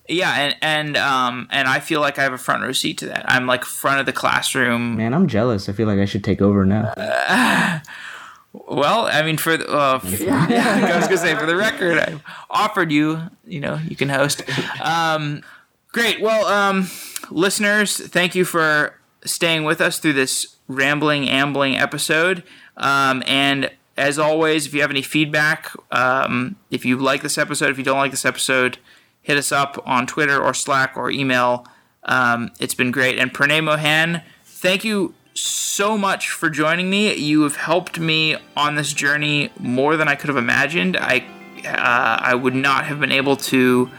Yeah, 0.07 0.33
and 0.33 0.55
and 0.61 0.97
um 0.97 1.47
and 1.51 1.67
I 1.67 1.79
feel 1.79 2.01
like 2.01 2.19
I 2.19 2.23
have 2.23 2.33
a 2.33 2.37
front 2.37 2.63
row 2.63 2.71
seat 2.71 2.97
to 2.99 3.07
that. 3.07 3.23
I'm 3.27 3.47
like 3.47 3.63
front 3.63 3.99
of 3.99 4.05
the 4.05 4.13
classroom. 4.13 4.97
Man, 4.97 5.13
I'm 5.13 5.27
jealous. 5.27 5.69
I 5.69 5.73
feel 5.73 5.87
like 5.87 5.99
I 5.99 6.05
should 6.05 6.23
take 6.23 6.41
over 6.41 6.65
now. 6.65 6.93
Uh, 6.97 7.79
well, 8.53 9.07
I 9.07 9.21
mean, 9.23 9.37
for 9.37 9.57
the, 9.57 9.69
uh, 9.69 9.99
yeah, 10.03 10.47
I 10.93 10.97
was 10.97 11.05
gonna 11.05 11.17
say 11.17 11.35
for 11.35 11.45
the 11.45 11.55
record, 11.55 11.97
I 11.97 12.19
offered 12.49 12.91
you. 12.91 13.21
You 13.45 13.59
know, 13.59 13.79
you 13.87 13.95
can 13.95 14.09
host. 14.09 14.43
Um, 14.81 15.43
great. 15.91 16.21
Well, 16.21 16.45
um, 16.47 16.87
listeners, 17.29 17.97
thank 17.97 18.35
you 18.35 18.45
for 18.45 18.99
staying 19.23 19.63
with 19.63 19.81
us 19.81 19.99
through 19.99 20.13
this 20.13 20.55
rambling, 20.67 21.29
ambling 21.29 21.77
episode. 21.77 22.43
Um, 22.77 23.23
and 23.27 23.71
as 23.97 24.17
always, 24.17 24.65
if 24.65 24.73
you 24.73 24.81
have 24.81 24.89
any 24.89 25.01
feedback, 25.01 25.71
um, 25.91 26.55
if 26.71 26.85
you 26.85 26.97
like 26.97 27.21
this 27.21 27.37
episode, 27.37 27.69
if 27.69 27.77
you 27.77 27.83
don't 27.83 27.97
like 27.97 28.11
this 28.11 28.25
episode 28.25 28.77
hit 29.21 29.37
us 29.37 29.51
up 29.51 29.81
on 29.85 30.07
Twitter 30.07 30.41
or 30.41 30.53
Slack 30.53 30.97
or 30.97 31.11
email. 31.11 31.67
Um, 32.03 32.51
it's 32.59 32.73
been 32.73 32.91
great. 32.91 33.19
And 33.19 33.33
Pranay 33.33 33.63
Mohan, 33.63 34.23
thank 34.43 34.83
you 34.83 35.13
so 35.33 35.97
much 35.97 36.29
for 36.29 36.49
joining 36.49 36.89
me. 36.89 37.13
You 37.15 37.43
have 37.43 37.55
helped 37.55 37.99
me 37.99 38.37
on 38.55 38.75
this 38.75 38.93
journey 38.93 39.51
more 39.59 39.97
than 39.97 40.07
I 40.07 40.15
could 40.15 40.27
have 40.27 40.37
imagined. 40.37 40.97
I 40.97 41.25
uh, 41.65 42.17
I 42.21 42.35
would 42.35 42.55
not 42.55 42.85
have 42.85 42.99
been 42.99 43.11
able 43.11 43.37
to 43.37 43.89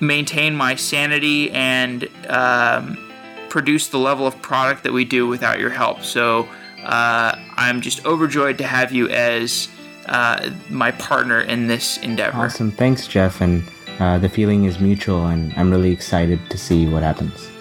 maintain 0.00 0.54
my 0.54 0.74
sanity 0.74 1.50
and 1.50 2.08
um, 2.28 2.96
produce 3.48 3.88
the 3.88 3.98
level 3.98 4.26
of 4.26 4.40
product 4.40 4.84
that 4.84 4.92
we 4.92 5.04
do 5.04 5.26
without 5.26 5.58
your 5.58 5.70
help. 5.70 6.02
So 6.02 6.48
uh, 6.84 7.36
I'm 7.56 7.80
just 7.80 8.04
overjoyed 8.04 8.58
to 8.58 8.64
have 8.64 8.92
you 8.92 9.08
as 9.08 9.68
uh, 10.06 10.50
my 10.70 10.90
partner 10.92 11.40
in 11.40 11.66
this 11.66 11.98
endeavor. 11.98 12.38
Awesome. 12.38 12.70
Thanks, 12.70 13.06
Jeff. 13.06 13.40
And 13.40 13.62
uh, 13.98 14.18
the 14.18 14.28
feeling 14.28 14.64
is 14.64 14.80
mutual, 14.80 15.26
and 15.26 15.52
I'm 15.54 15.70
really 15.70 15.92
excited 15.92 16.40
to 16.50 16.58
see 16.58 16.88
what 16.88 17.02
happens. 17.02 17.51